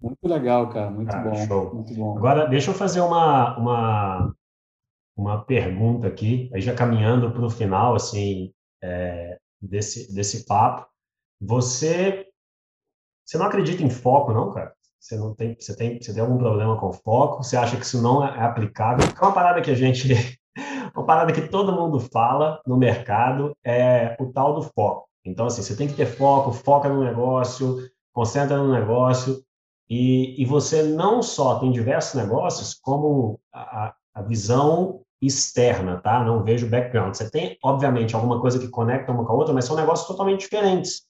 Muito 0.03 0.29
legal, 0.29 0.69
cara. 0.71 0.91
Muito 0.91 1.17
bom. 1.17 1.47
Show. 1.47 1.75
Muito 1.75 1.95
bom. 1.95 2.17
Agora, 2.17 2.47
deixa 2.47 2.71
eu 2.71 2.75
fazer 2.75 3.01
uma, 3.01 3.57
uma, 3.59 4.35
uma 5.17 5.45
pergunta 5.45 6.07
aqui, 6.07 6.51
aí 6.53 6.61
já 6.61 6.75
caminhando 6.75 7.31
para 7.33 7.45
o 7.45 7.51
final, 7.51 7.95
assim, 7.95 8.53
é, 8.83 9.39
desse, 9.61 10.15
desse 10.15 10.47
papo. 10.47 10.87
Você, 11.41 12.27
você 13.25 13.39
não 13.39 13.47
acredita 13.47 13.83
em 13.83 13.91
foco, 13.91 14.33
não, 14.33 14.53
cara? 14.53 14.75
Você 15.01 15.17
não 15.17 15.35
tem, 15.35 15.57
você 15.59 15.75
tem, 15.75 16.01
você 16.01 16.13
tem 16.13 16.23
algum 16.23 16.37
problema 16.37 16.79
com 16.79 16.93
foco? 16.93 17.43
Você 17.43 17.57
acha 17.57 17.77
que 17.77 17.85
isso 17.85 18.03
não 18.03 18.23
é 18.25 18.45
aplicável? 18.45 19.07
É 19.07 19.25
uma 19.25 19.33
parada 19.33 19.63
que 19.63 19.71
a 19.71 19.75
gente, 19.75 20.09
uma 20.95 21.07
parada 21.07 21.33
que 21.33 21.49
todo 21.49 21.73
mundo 21.73 21.99
fala 21.99 22.61
no 22.67 22.77
mercado 22.77 23.57
é 23.65 24.15
o 24.21 24.31
tal 24.31 24.55
do 24.55 24.63
foco. 24.63 25.09
Então, 25.25 25.47
assim, 25.47 25.63
você 25.63 25.75
tem 25.75 25.89
que 25.89 25.95
ter 25.95 26.07
foco, 26.07 26.53
foca 26.53 26.89
no 26.89 27.03
negócio, 27.03 27.79
concentra 28.13 28.59
no 28.59 28.71
negócio, 28.71 29.43
e, 29.89 30.41
e 30.41 30.45
você 30.45 30.83
não 30.83 31.23
só 31.23 31.59
tem 31.59 31.73
diversos 31.73 32.15
negócios, 32.15 32.75
como 32.75 33.41
a, 33.53 33.95
a 34.15 34.23
visão 34.23 35.01
externa, 35.21 35.99
tá? 36.01 36.23
Não 36.23 36.45
vejo 36.45 36.69
background. 36.69 37.15
Você 37.15 37.31
tem, 37.31 37.59
obviamente, 37.63 38.15
alguma 38.15 38.41
coisa 38.41 38.59
que 38.59 38.69
conecta 38.69 39.13
uma 39.13 39.25
com 39.25 39.33
a 39.33 39.37
outra, 39.37 39.55
mas 39.55 39.65
são 39.65 39.77
negócios 39.77 40.07
totalmente 40.07 40.41
diferentes, 40.41 41.03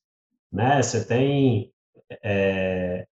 né? 0.51 0.81
Você 0.83 1.05
tem 1.05 1.73
é, 2.23 3.07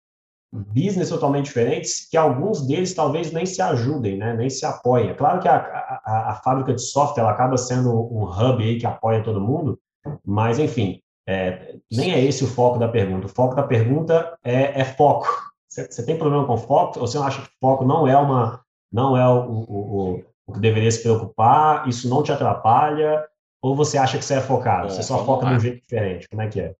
business 0.56 1.08
totalmente 1.08 1.46
diferentes, 1.46 2.08
que 2.08 2.16
alguns 2.16 2.66
deles 2.66 2.94
talvez 2.94 3.32
nem 3.32 3.46
se 3.46 3.60
ajudem, 3.60 4.16
né? 4.16 4.34
nem 4.34 4.48
se 4.48 4.64
apoiem. 4.64 5.10
É 5.10 5.14
claro 5.14 5.40
que 5.40 5.48
a, 5.48 5.56
a, 5.56 6.30
a 6.30 6.34
fábrica 6.44 6.74
de 6.74 6.82
software 6.82 7.22
ela 7.22 7.32
acaba 7.32 7.56
sendo 7.56 7.90
um 7.92 8.24
hub 8.24 8.62
aí 8.62 8.78
que 8.78 8.86
apoia 8.86 9.22
todo 9.22 9.40
mundo, 9.40 9.78
mas, 10.24 10.58
enfim, 10.58 11.00
é, 11.28 11.76
nem 11.90 12.12
é 12.12 12.24
esse 12.24 12.44
o 12.44 12.46
foco 12.46 12.78
da 12.78 12.88
pergunta. 12.88 13.26
O 13.26 13.30
foco 13.30 13.54
da 13.54 13.62
pergunta 13.62 14.38
é, 14.44 14.80
é 14.80 14.84
foco. 14.84 15.26
Você, 15.68 16.06
tem 16.06 16.16
problema 16.16 16.46
com 16.46 16.56
foco? 16.56 17.00
Ou 17.00 17.06
você 17.06 17.18
acha 17.18 17.42
que 17.42 17.48
foco 17.60 17.84
não 17.84 18.06
é 18.06 18.16
uma, 18.16 18.60
não 18.92 19.16
é 19.16 19.28
o, 19.28 19.44
o, 19.44 20.14
o, 20.14 20.24
o 20.46 20.52
que 20.52 20.60
deveria 20.60 20.90
se 20.90 21.02
preocupar? 21.02 21.88
Isso 21.88 22.08
não 22.08 22.22
te 22.22 22.32
atrapalha? 22.32 23.24
Ou 23.60 23.74
você 23.74 23.98
acha 23.98 24.16
que 24.16 24.24
você 24.24 24.34
é 24.34 24.40
focado? 24.40 24.90
Você 24.90 25.02
só 25.02 25.24
foca 25.24 25.46
de 25.46 25.54
um 25.54 25.60
jeito 25.60 25.80
diferente? 25.80 26.28
Como 26.28 26.42
é 26.42 26.48
que 26.48 26.60
é? 26.60 26.74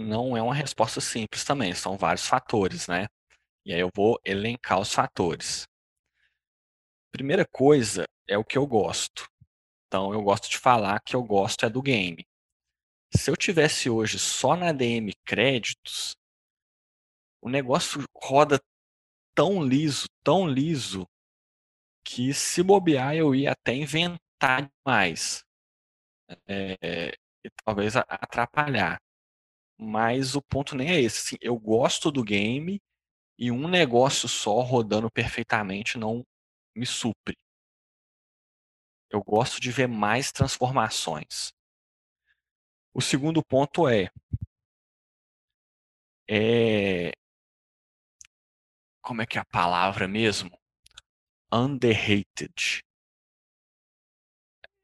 Não 0.00 0.36
é 0.36 0.42
uma 0.42 0.54
resposta 0.54 1.00
simples 1.00 1.44
também, 1.44 1.74
são 1.74 1.96
vários 1.96 2.26
fatores, 2.26 2.88
né? 2.88 3.06
E 3.64 3.74
aí 3.74 3.80
eu 3.80 3.90
vou 3.94 4.18
elencar 4.24 4.80
os 4.80 4.92
fatores. 4.92 5.64
Primeira 7.12 7.46
coisa 7.46 8.04
é 8.28 8.38
o 8.38 8.44
que 8.44 8.56
eu 8.58 8.66
gosto. 8.66 9.28
Então 9.86 10.12
eu 10.12 10.22
gosto 10.22 10.48
de 10.48 10.58
falar 10.58 11.00
que 11.00 11.14
eu 11.14 11.22
gosto 11.22 11.66
é 11.66 11.70
do 11.70 11.82
game. 11.82 12.24
Se 13.14 13.30
eu 13.30 13.36
tivesse 13.36 13.90
hoje 13.90 14.18
só 14.18 14.56
na 14.56 14.72
DM 14.72 15.12
créditos, 15.24 16.14
o 17.42 17.48
negócio 17.48 18.04
roda 18.14 18.60
tão 19.34 19.62
liso, 19.62 20.06
tão 20.22 20.46
liso, 20.46 21.06
que 22.04 22.32
se 22.32 22.62
bobear 22.62 23.14
eu 23.14 23.34
ia 23.34 23.52
até 23.52 23.74
inventar 23.74 24.70
mais. 24.86 25.44
É, 26.46 27.12
e 27.44 27.50
talvez 27.64 27.96
atrapalhar. 27.96 29.00
Mas 29.82 30.34
o 30.34 30.42
ponto 30.42 30.76
nem 30.76 30.90
é 30.90 31.00
esse. 31.00 31.18
Assim, 31.20 31.36
eu 31.40 31.58
gosto 31.58 32.12
do 32.12 32.22
game 32.22 32.82
e 33.38 33.50
um 33.50 33.66
negócio 33.66 34.28
só 34.28 34.60
rodando 34.60 35.10
perfeitamente 35.10 35.96
não 35.96 36.22
me 36.76 36.84
supre. 36.84 37.34
Eu 39.08 39.22
gosto 39.24 39.58
de 39.58 39.72
ver 39.72 39.88
mais 39.88 40.30
transformações. 40.30 41.54
O 42.92 43.00
segundo 43.00 43.42
ponto 43.42 43.88
é, 43.88 44.10
é 46.28 47.12
como 49.00 49.22
é 49.22 49.26
que 49.26 49.38
é 49.38 49.40
a 49.40 49.46
palavra 49.46 50.06
mesmo? 50.06 50.50
Underrated. 51.50 52.82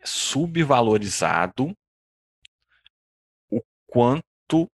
Subvalorizado 0.03 1.77
o 3.51 3.61
quanto 3.87 4.71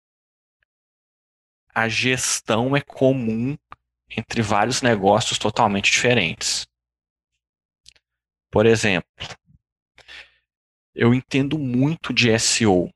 a 1.73 1.87
gestão 1.87 2.75
é 2.75 2.81
comum 2.81 3.57
entre 4.09 4.41
vários 4.41 4.81
negócios 4.81 5.37
totalmente 5.37 5.91
diferentes. 5.91 6.67
Por 8.49 8.65
exemplo, 8.65 9.09
eu 10.93 11.13
entendo 11.13 11.57
muito 11.57 12.13
de 12.13 12.37
SEO. 12.37 12.93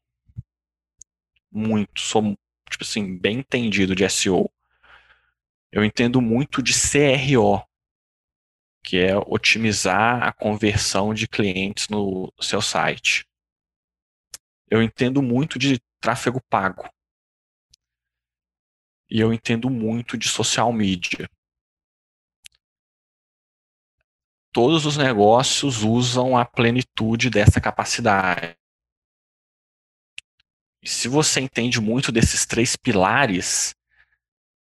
Muito, 1.51 2.01
sou 2.01 2.37
tipo 2.69 2.83
assim, 2.83 3.17
bem 3.17 3.39
entendido 3.39 3.95
de 3.95 4.07
SEO. 4.09 4.51
Eu 5.71 5.83
entendo 5.83 6.21
muito 6.21 6.61
de 6.61 6.73
CRO, 6.73 7.63
que 8.83 8.97
é 8.97 9.17
otimizar 9.17 10.23
a 10.23 10.33
conversão 10.33 11.13
de 11.13 11.27
clientes 11.27 11.87
no 11.87 12.31
seu 12.41 12.61
site. 12.61 13.25
Eu 14.69 14.81
entendo 14.83 15.21
muito 15.21 15.57
de 15.57 15.79
tráfego 16.01 16.41
pago 16.49 16.89
e 19.09 19.19
eu 19.19 19.33
entendo 19.33 19.69
muito 19.69 20.17
de 20.17 20.27
social 20.27 20.71
media. 20.73 21.29
Todos 24.51 24.85
os 24.85 24.95
negócios 24.95 25.83
usam 25.83 26.37
a 26.37 26.45
plenitude 26.45 27.29
dessa 27.29 27.59
capacidade. 27.59 28.55
E 30.81 30.87
se 30.87 31.07
você 31.07 31.41
entende 31.41 31.81
muito 31.81 32.11
desses 32.11 32.45
três 32.45 32.75
pilares, 32.75 33.75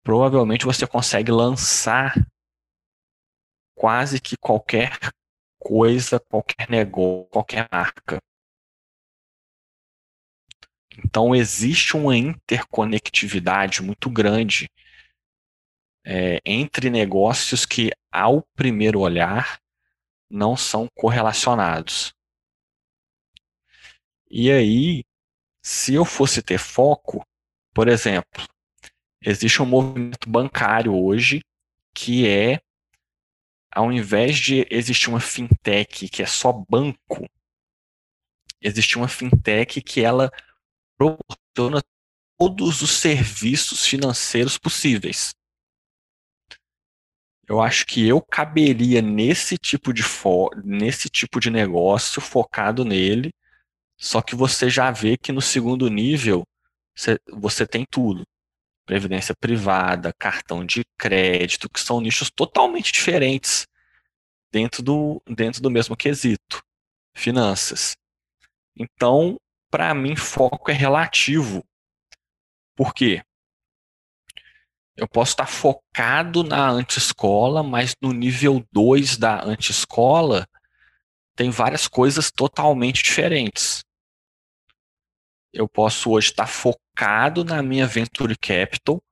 provavelmente 0.02 0.64
você 0.64 0.86
consegue 0.86 1.32
lançar 1.32 2.14
quase 3.74 4.20
que 4.20 4.36
qualquer 4.36 4.98
coisa, 5.58 6.20
qualquer 6.20 6.68
negócio, 6.68 7.26
qualquer 7.30 7.68
marca. 7.72 8.18
Então, 11.04 11.34
existe 11.34 11.96
uma 11.96 12.16
interconectividade 12.16 13.82
muito 13.82 14.10
grande 14.10 14.70
é, 16.04 16.40
entre 16.44 16.90
negócios 16.90 17.64
que, 17.64 17.90
ao 18.10 18.42
primeiro 18.54 19.00
olhar, 19.00 19.60
não 20.28 20.56
são 20.56 20.88
correlacionados. 20.94 22.12
E 24.30 24.50
aí, 24.50 25.04
se 25.62 25.94
eu 25.94 26.04
fosse 26.04 26.42
ter 26.42 26.58
foco, 26.58 27.24
por 27.74 27.88
exemplo, 27.88 28.46
existe 29.22 29.60
um 29.60 29.66
movimento 29.66 30.28
bancário 30.28 30.94
hoje 30.94 31.40
que 31.94 32.28
é, 32.28 32.60
ao 33.72 33.92
invés 33.92 34.38
de 34.38 34.66
existir 34.70 35.08
uma 35.08 35.20
fintech 35.20 36.08
que 36.08 36.22
é 36.22 36.26
só 36.26 36.52
banco, 36.52 37.28
existe 38.60 38.96
uma 38.96 39.08
fintech 39.08 39.80
que 39.82 40.00
ela 40.00 40.30
proporciona 41.00 41.80
todos 42.38 42.82
os 42.82 42.90
serviços 42.90 43.86
financeiros 43.86 44.58
possíveis. 44.58 45.30
Eu 47.48 47.60
acho 47.60 47.86
que 47.86 48.06
eu 48.06 48.20
caberia 48.20 49.00
nesse 49.00 49.56
tipo 49.56 49.94
de 49.94 50.02
nesse 50.62 51.08
tipo 51.08 51.40
de 51.40 51.50
negócio 51.50 52.20
focado 52.20 52.84
nele, 52.84 53.32
só 53.98 54.20
que 54.20 54.36
você 54.36 54.68
já 54.68 54.90
vê 54.90 55.16
que 55.16 55.32
no 55.32 55.40
segundo 55.40 55.88
nível 55.88 56.44
você, 56.94 57.18
você 57.28 57.66
tem 57.66 57.86
tudo. 57.90 58.22
Previdência 58.84 59.34
privada, 59.34 60.12
cartão 60.18 60.64
de 60.66 60.82
crédito, 60.98 61.68
que 61.68 61.80
são 61.80 62.00
nichos 62.00 62.30
totalmente 62.30 62.92
diferentes 62.92 63.66
dentro 64.52 64.82
do, 64.82 65.22
dentro 65.26 65.62
do 65.62 65.70
mesmo 65.70 65.96
quesito. 65.96 66.62
Finanças. 67.16 67.96
Então, 68.76 69.38
para 69.70 69.94
mim, 69.94 70.16
foco 70.16 70.70
é 70.70 70.74
relativo. 70.74 71.64
Por 72.76 72.92
quê? 72.92 73.22
Eu 74.96 75.08
posso 75.08 75.32
estar 75.32 75.46
focado 75.46 76.42
na 76.42 76.68
anti-escola, 76.68 77.62
mas 77.62 77.94
no 78.02 78.12
nível 78.12 78.66
2 78.72 79.16
da 79.16 79.42
anti-escola 79.42 80.46
tem 81.34 81.50
várias 81.50 81.88
coisas 81.88 82.30
totalmente 82.30 83.02
diferentes. 83.02 83.82
Eu 85.52 85.68
posso 85.68 86.10
hoje 86.10 86.30
estar 86.30 86.46
focado 86.46 87.44
na 87.44 87.62
minha 87.62 87.86
Venture 87.86 88.36
Capital, 88.36 89.02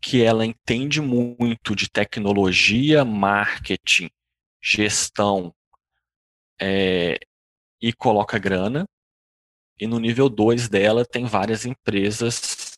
que 0.00 0.22
ela 0.22 0.46
entende 0.46 1.00
muito 1.00 1.74
de 1.74 1.90
tecnologia, 1.90 3.04
marketing, 3.04 4.10
gestão 4.62 5.52
é, 6.60 7.18
e 7.80 7.92
coloca 7.92 8.38
grana. 8.38 8.86
E 9.80 9.86
no 9.86 9.98
nível 9.98 10.28
2 10.28 10.68
dela 10.68 11.04
tem 11.04 11.24
várias 11.24 11.64
empresas 11.64 12.72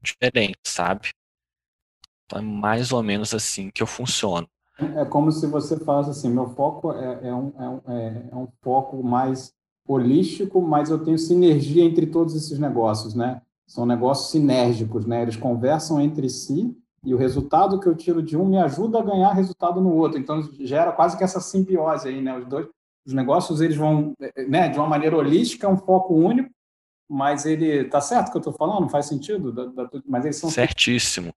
diferentes, 0.00 0.72
sabe? 0.72 1.10
Então 2.26 2.38
é 2.38 2.42
mais 2.42 2.92
ou 2.92 3.02
menos 3.02 3.34
assim 3.34 3.70
que 3.70 3.82
eu 3.82 3.86
funciono. 3.86 4.46
É 4.78 5.04
como 5.04 5.30
se 5.30 5.46
você 5.46 5.78
falasse 5.78 6.10
assim, 6.10 6.30
meu 6.30 6.48
foco 6.54 6.92
é, 6.92 7.28
é, 7.28 7.34
um, 7.34 7.52
é, 7.58 7.68
um, 7.68 7.80
é, 7.88 8.28
é 8.32 8.36
um 8.36 8.48
foco 8.62 9.02
mais 9.02 9.52
holístico, 9.86 10.60
mas 10.60 10.90
eu 10.90 11.04
tenho 11.04 11.18
sinergia 11.18 11.84
entre 11.84 12.06
todos 12.06 12.34
esses 12.34 12.58
negócios, 12.58 13.14
né? 13.14 13.40
São 13.66 13.86
negócios 13.86 14.30
sinérgicos, 14.30 15.06
né? 15.06 15.22
Eles 15.22 15.36
conversam 15.36 16.00
entre 16.00 16.28
si 16.28 16.76
e 17.04 17.14
o 17.14 17.18
resultado 17.18 17.78
que 17.78 17.86
eu 17.86 17.94
tiro 17.94 18.22
de 18.22 18.36
um 18.36 18.46
me 18.46 18.58
ajuda 18.58 18.98
a 18.98 19.04
ganhar 19.04 19.32
resultado 19.32 19.80
no 19.80 19.94
outro. 19.94 20.18
Então 20.18 20.42
gera 20.60 20.92
quase 20.92 21.16
que 21.16 21.24
essa 21.24 21.40
simbiose 21.40 22.08
aí, 22.08 22.20
né? 22.20 22.36
Os 22.36 22.46
dois, 22.46 22.66
os 23.06 23.12
negócios 23.12 23.60
eles 23.60 23.76
vão, 23.76 24.14
né? 24.48 24.68
De 24.68 24.78
uma 24.78 24.86
maneira 24.86 25.16
holística, 25.16 25.66
é 25.66 25.70
um 25.70 25.76
foco 25.76 26.14
único, 26.14 26.50
mas 27.08 27.44
ele 27.44 27.84
tá 27.84 28.00
certo 28.00 28.30
que 28.30 28.36
eu 28.36 28.40
estou 28.40 28.52
falando? 28.52 28.88
Faz 28.88 29.06
sentido? 29.06 29.52
Da, 29.52 29.66
da, 29.66 29.90
mas 30.06 30.24
eles 30.24 30.36
são 30.36 30.50
certíssimo. 30.50 31.34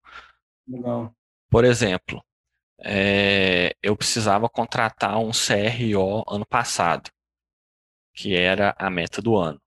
Legal. 0.67 1.13
Por 1.49 1.65
exemplo, 1.65 2.23
é, 2.79 3.75
eu 3.81 3.95
precisava 3.95 4.49
contratar 4.49 5.17
um 5.19 5.31
CRO 5.31 6.23
ano 6.27 6.45
passado, 6.45 7.09
que 8.13 8.35
era 8.35 8.75
a 8.77 8.89
meta 8.89 9.21
do 9.21 9.35
ano. 9.35 9.59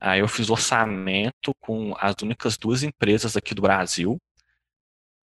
Aí 0.00 0.20
eu 0.20 0.28
fiz 0.28 0.48
orçamento 0.48 1.52
com 1.58 1.94
as 1.98 2.14
únicas 2.22 2.56
duas 2.56 2.82
empresas 2.82 3.36
aqui 3.36 3.54
do 3.54 3.62
Brasil 3.62 4.16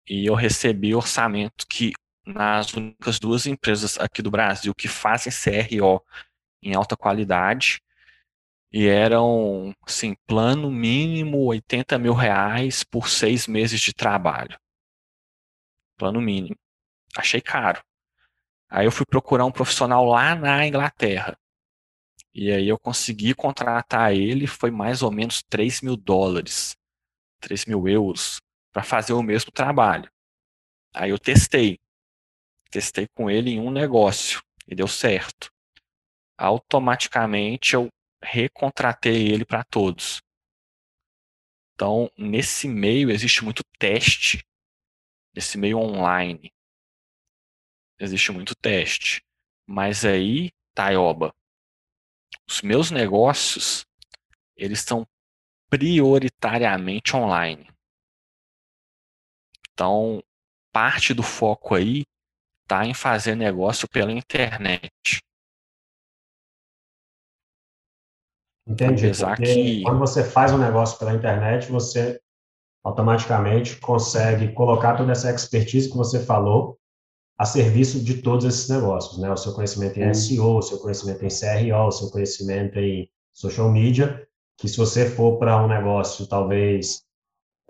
e 0.08 0.26
eu 0.26 0.36
recebi 0.36 0.94
orçamento 0.94 1.66
que 1.68 1.94
nas 2.26 2.74
únicas 2.74 3.20
duas 3.20 3.46
empresas 3.46 3.98
aqui 4.00 4.22
do 4.22 4.32
Brasil 4.32 4.74
que 4.76 4.88
fazem 4.88 5.32
CRO 5.32 6.04
em 6.62 6.76
alta 6.76 6.96
qualidade 6.96 7.82
e 8.72 8.88
eram, 8.88 9.74
assim, 9.86 10.16
plano 10.28 10.70
mínimo 10.70 11.46
80 11.46 11.98
mil 11.98 12.14
reais 12.14 12.84
por 12.84 13.10
seis 13.10 13.48
meses 13.48 13.80
de 13.82 13.94
trabalho. 13.94 14.60
Plano 15.98 16.22
mínimo. 16.22 16.56
Achei 17.18 17.42
caro. 17.42 17.84
Aí 18.70 18.86
eu 18.86 18.92
fui 18.92 19.06
procurar 19.06 19.46
um 19.46 19.52
profissional 19.52 20.06
lá 20.06 20.36
na 20.36 20.66
Inglaterra. 20.66 21.38
E 22.34 22.52
aí 22.52 22.68
eu 22.68 22.78
consegui 22.78 23.34
contratar 23.34 24.14
ele, 24.14 24.46
foi 24.46 24.70
mais 24.70 25.02
ou 25.02 25.12
menos 25.12 25.42
3 25.50 25.82
mil 25.82 25.98
dólares, 25.98 26.76
3 27.42 27.66
mil 27.66 27.88
euros, 27.88 28.40
para 28.72 28.84
fazer 28.84 29.14
o 29.14 29.24
mesmo 29.24 29.52
trabalho. 29.52 30.10
Aí 30.94 31.10
eu 31.10 31.18
testei. 31.18 31.80
Testei 32.70 33.08
com 33.16 33.30
ele 33.30 33.52
em 33.52 33.60
um 33.60 33.72
negócio 33.72 34.42
e 34.68 34.76
deu 34.76 34.88
certo. 34.88 35.52
Automaticamente 36.38 37.74
eu 37.74 37.90
recontratei 38.22 39.32
ele 39.32 39.44
para 39.44 39.64
todos. 39.64 40.22
Então, 41.74 42.12
nesse 42.18 42.68
meio 42.68 43.10
existe 43.10 43.44
muito 43.44 43.64
teste, 43.80 44.46
nesse 45.34 45.58
meio 45.58 45.78
online. 45.78 46.52
Existe 47.98 48.32
muito 48.32 48.54
teste. 48.56 49.22
Mas 49.66 50.06
aí, 50.06 50.52
Taioba, 50.74 51.34
os 52.48 52.62
meus 52.62 52.92
negócios, 52.92 53.86
eles 54.56 54.82
são 54.82 55.08
prioritariamente 55.70 57.16
online. 57.16 57.70
Então, 59.72 60.22
parte 60.72 61.14
do 61.14 61.24
foco 61.24 61.76
aí 61.76 62.04
está 62.70 62.86
em 62.86 62.94
fazer 62.94 63.36
negócio 63.36 63.90
pela 63.90 64.12
internet. 64.12 64.92
Entendi. 68.68 69.08
Apesar 69.08 69.36
que... 69.36 69.82
Quando 69.82 69.98
você 69.98 70.24
faz 70.24 70.54
um 70.54 70.60
negócio 70.60 71.00
pela 71.00 71.16
internet, 71.16 71.72
você 71.72 72.22
automaticamente 72.84 73.76
consegue 73.78 74.54
colocar 74.54 74.96
toda 74.96 75.12
essa 75.12 75.32
expertise 75.32 75.90
que 75.90 75.98
você 75.98 76.24
falou 76.24 76.78
a 77.38 77.46
serviço 77.46 78.04
de 78.04 78.22
todos 78.22 78.46
esses 78.46 78.70
negócios, 78.70 79.20
né? 79.20 79.32
O 79.32 79.38
seu 79.38 79.54
conhecimento 79.54 79.98
em 80.00 80.14
SEO, 80.14 80.58
o 80.58 80.62
seu 80.62 80.78
conhecimento 80.78 81.26
em 81.26 81.30
CRO, 81.30 81.88
o 81.88 81.92
seu 81.92 82.12
conhecimento 82.12 82.78
em 82.78 83.10
social 83.34 83.72
media, 83.72 84.28
que 84.58 84.68
se 84.68 84.78
você 84.78 85.10
for 85.10 85.40
para 85.40 85.64
um 85.64 85.68
negócio 85.68 86.28
talvez 86.28 87.02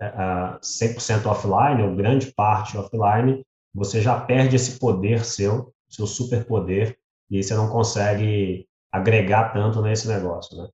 uh, 0.02 0.58
100% 0.60 1.24
offline, 1.26 1.82
ou 1.82 1.94
grande 1.94 2.32
parte 2.32 2.76
offline, 2.76 3.44
você 3.74 4.00
já 4.00 4.20
perde 4.20 4.56
esse 4.56 4.78
poder 4.78 5.24
seu, 5.24 5.72
seu 5.88 6.06
superpoder, 6.06 6.96
e 7.30 7.42
você 7.42 7.54
não 7.54 7.68
consegue 7.68 8.66
agregar 8.90 9.52
tanto 9.52 9.80
nesse 9.80 10.08
negócio, 10.08 10.56
né? 10.56 10.68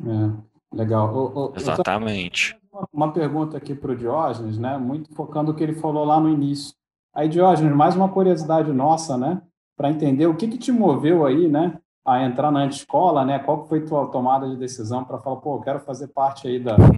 É, 0.00 0.76
legal. 0.76 1.14
O, 1.14 1.50
o, 1.50 1.52
Exatamente. 1.54 2.58
Uma 2.92 3.12
pergunta 3.12 3.56
aqui 3.56 3.74
para 3.74 3.92
o 3.92 3.96
Diógenes, 3.96 4.58
né? 4.58 4.78
Muito 4.78 5.12
focando 5.14 5.52
o 5.52 5.54
que 5.54 5.62
ele 5.62 5.74
falou 5.74 6.04
lá 6.04 6.18
no 6.18 6.28
início. 6.28 6.74
Aí, 7.14 7.28
Diógenes, 7.28 7.74
mais 7.74 7.94
uma 7.96 8.08
curiosidade 8.08 8.72
nossa, 8.72 9.18
né? 9.18 9.42
Para 9.76 9.90
entender 9.90 10.26
o 10.26 10.36
que, 10.36 10.48
que 10.48 10.58
te 10.58 10.72
moveu 10.72 11.26
aí, 11.26 11.48
né? 11.48 11.78
A 12.06 12.24
entrar 12.24 12.50
na 12.50 12.66
escola, 12.66 13.24
né? 13.24 13.38
Qual 13.38 13.66
foi 13.66 13.84
tua 13.84 14.06
tomada 14.08 14.48
de 14.48 14.56
decisão 14.56 15.04
para 15.04 15.18
falar, 15.18 15.36
pô, 15.36 15.56
eu 15.56 15.60
quero 15.60 15.80
fazer 15.80 16.08
parte 16.08 16.48
aí 16.48 16.58
da, 16.58 16.76
do 16.76 16.96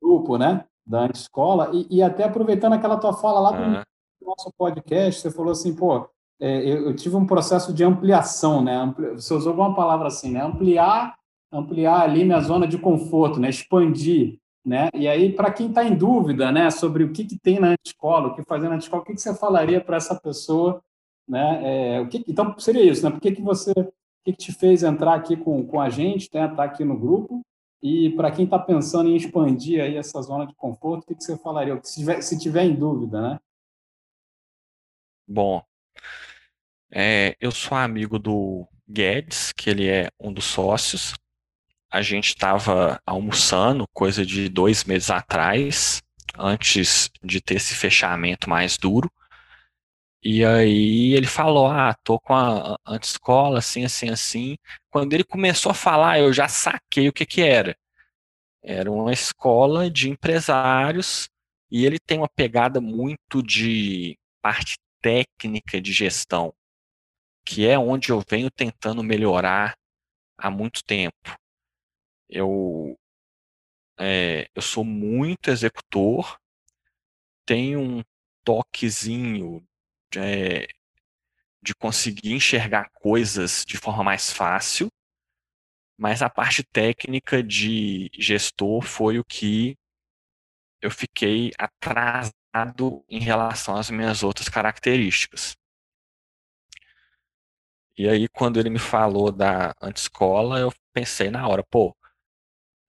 grupo, 0.00 0.38
né? 0.38 0.64
Da 0.86 1.06
escola 1.06 1.70
e, 1.74 1.86
e 1.90 2.02
até 2.02 2.24
aproveitando 2.24 2.74
aquela 2.74 2.96
tua 2.96 3.12
fala 3.12 3.40
lá 3.40 3.50
do 3.50 3.62
uhum. 3.62 3.82
Nosso 4.26 4.52
podcast, 4.58 5.22
você 5.22 5.30
falou 5.30 5.52
assim, 5.52 5.74
pô, 5.74 6.08
é, 6.40 6.58
eu, 6.58 6.88
eu, 6.88 6.96
tive 6.96 7.16
um 7.16 7.26
processo 7.26 7.72
de 7.72 7.82
ampliação, 7.82 8.62
né? 8.62 8.76
Ampli, 8.76 9.10
você 9.10 9.32
usou 9.32 9.50
alguma 9.50 9.74
palavra 9.74 10.08
assim, 10.08 10.30
né? 10.30 10.42
Ampliar 10.42 11.16
ampliar 11.52 12.02
ali 12.02 12.24
minha 12.24 12.40
zona 12.40 12.66
de 12.66 12.78
conforto, 12.78 13.40
né? 13.40 13.48
expandir. 13.48 14.38
Né? 14.64 14.88
E 14.94 15.06
aí, 15.06 15.32
para 15.32 15.52
quem 15.52 15.68
está 15.68 15.84
em 15.84 15.94
dúvida 15.94 16.50
né, 16.50 16.70
sobre 16.72 17.04
o 17.04 17.12
que, 17.12 17.24
que 17.24 17.38
tem 17.38 17.60
na 17.60 17.76
escola, 17.86 18.28
o 18.28 18.34
que 18.34 18.42
fazer 18.42 18.68
na 18.68 18.76
escola, 18.76 19.02
o 19.02 19.04
que, 19.04 19.14
que 19.14 19.20
você 19.20 19.32
falaria 19.32 19.80
para 19.80 19.96
essa 19.96 20.16
pessoa? 20.16 20.82
Né? 21.28 21.60
É, 21.96 22.00
o 22.00 22.08
que, 22.08 22.24
então, 22.26 22.58
seria 22.58 22.82
isso, 22.82 23.04
né? 23.04 23.10
Por 23.10 23.20
que, 23.20 23.30
que 23.30 23.42
você, 23.42 23.70
o 23.70 23.92
que, 24.24 24.32
que 24.32 24.38
te 24.38 24.52
fez 24.52 24.82
entrar 24.82 25.14
aqui 25.14 25.36
com, 25.36 25.64
com 25.64 25.80
a 25.80 25.88
gente, 25.88 26.28
né? 26.34 26.48
Tá 26.48 26.64
aqui 26.64 26.84
no 26.84 26.98
grupo? 26.98 27.42
E 27.80 28.10
para 28.10 28.32
quem 28.32 28.44
está 28.44 28.58
pensando 28.58 29.08
em 29.08 29.14
expandir 29.14 29.80
aí 29.80 29.96
essa 29.96 30.20
zona 30.20 30.44
de 30.44 30.54
conforto, 30.56 31.04
o 31.04 31.06
que, 31.06 31.14
que 31.14 31.22
você 31.22 31.36
falaria? 31.36 31.78
Se 31.84 32.00
tiver, 32.00 32.20
se 32.20 32.36
tiver 32.36 32.64
em 32.64 32.74
dúvida, 32.74 33.20
né? 33.20 33.38
Bom, 35.26 35.64
é, 36.92 37.36
eu 37.40 37.50
sou 37.50 37.76
amigo 37.76 38.18
do 38.18 38.66
Guedes, 38.88 39.52
que 39.52 39.70
ele 39.70 39.88
é 39.88 40.10
um 40.20 40.32
dos 40.32 40.44
sócios, 40.44 41.14
a 41.90 42.02
gente 42.02 42.28
estava 42.28 43.00
almoçando, 43.06 43.86
coisa 43.94 44.26
de 44.26 44.48
dois 44.48 44.84
meses 44.84 45.10
atrás, 45.10 46.02
antes 46.38 47.10
de 47.24 47.40
ter 47.40 47.56
esse 47.56 47.74
fechamento 47.74 48.50
mais 48.50 48.78
duro. 48.78 49.10
E 50.22 50.44
aí 50.44 51.12
ele 51.14 51.26
falou: 51.26 51.68
Ah, 51.68 51.94
tô 52.02 52.18
com 52.18 52.34
a 52.34 52.76
antescola, 52.86 53.58
assim, 53.58 53.84
assim, 53.84 54.08
assim. 54.10 54.56
Quando 54.90 55.12
ele 55.12 55.24
começou 55.24 55.70
a 55.70 55.74
falar, 55.74 56.18
eu 56.20 56.32
já 56.32 56.48
saquei 56.48 57.08
o 57.08 57.12
que 57.12 57.24
que 57.26 57.42
era. 57.42 57.76
Era 58.62 58.90
uma 58.92 59.12
escola 59.12 59.90
de 59.90 60.10
empresários, 60.10 61.28
E 61.70 61.86
ele 61.86 61.98
tem 62.00 62.18
uma 62.18 62.28
pegada 62.28 62.80
muito 62.80 63.42
de 63.42 64.18
parte 64.42 64.76
técnica 65.06 65.80
de 65.80 65.92
gestão, 65.92 66.52
que 67.44 67.64
é 67.64 67.78
onde 67.78 68.10
eu 68.10 68.20
venho 68.28 68.50
tentando 68.50 69.04
melhorar 69.04 69.78
há 70.36 70.50
muito 70.50 70.82
tempo. 70.82 71.38
Eu, 72.28 72.98
é, 73.96 74.50
eu 74.52 74.60
sou 74.60 74.84
muito 74.84 75.48
executor, 75.48 76.36
tenho 77.46 77.80
um 77.80 78.02
toquezinho 78.42 79.64
é, 80.16 80.66
de 81.62 81.72
conseguir 81.76 82.32
enxergar 82.32 82.90
coisas 82.90 83.64
de 83.64 83.76
forma 83.76 84.02
mais 84.02 84.32
fácil, 84.32 84.88
mas 85.96 86.20
a 86.20 86.28
parte 86.28 86.64
técnica 86.64 87.44
de 87.44 88.10
gestor 88.12 88.82
foi 88.82 89.20
o 89.20 89.24
que 89.24 89.76
eu 90.82 90.90
fiquei 90.90 91.52
em 93.08 93.18
relação 93.18 93.76
às 93.76 93.90
minhas 93.90 94.22
outras 94.22 94.48
características. 94.48 95.56
E 97.98 98.08
aí, 98.08 98.28
quando 98.28 98.60
ele 98.60 98.68
me 98.68 98.78
falou 98.78 99.32
da 99.32 99.74
antescola, 99.80 100.58
eu 100.58 100.72
pensei 100.92 101.30
na 101.30 101.48
hora, 101.48 101.64
pô, 101.64 101.96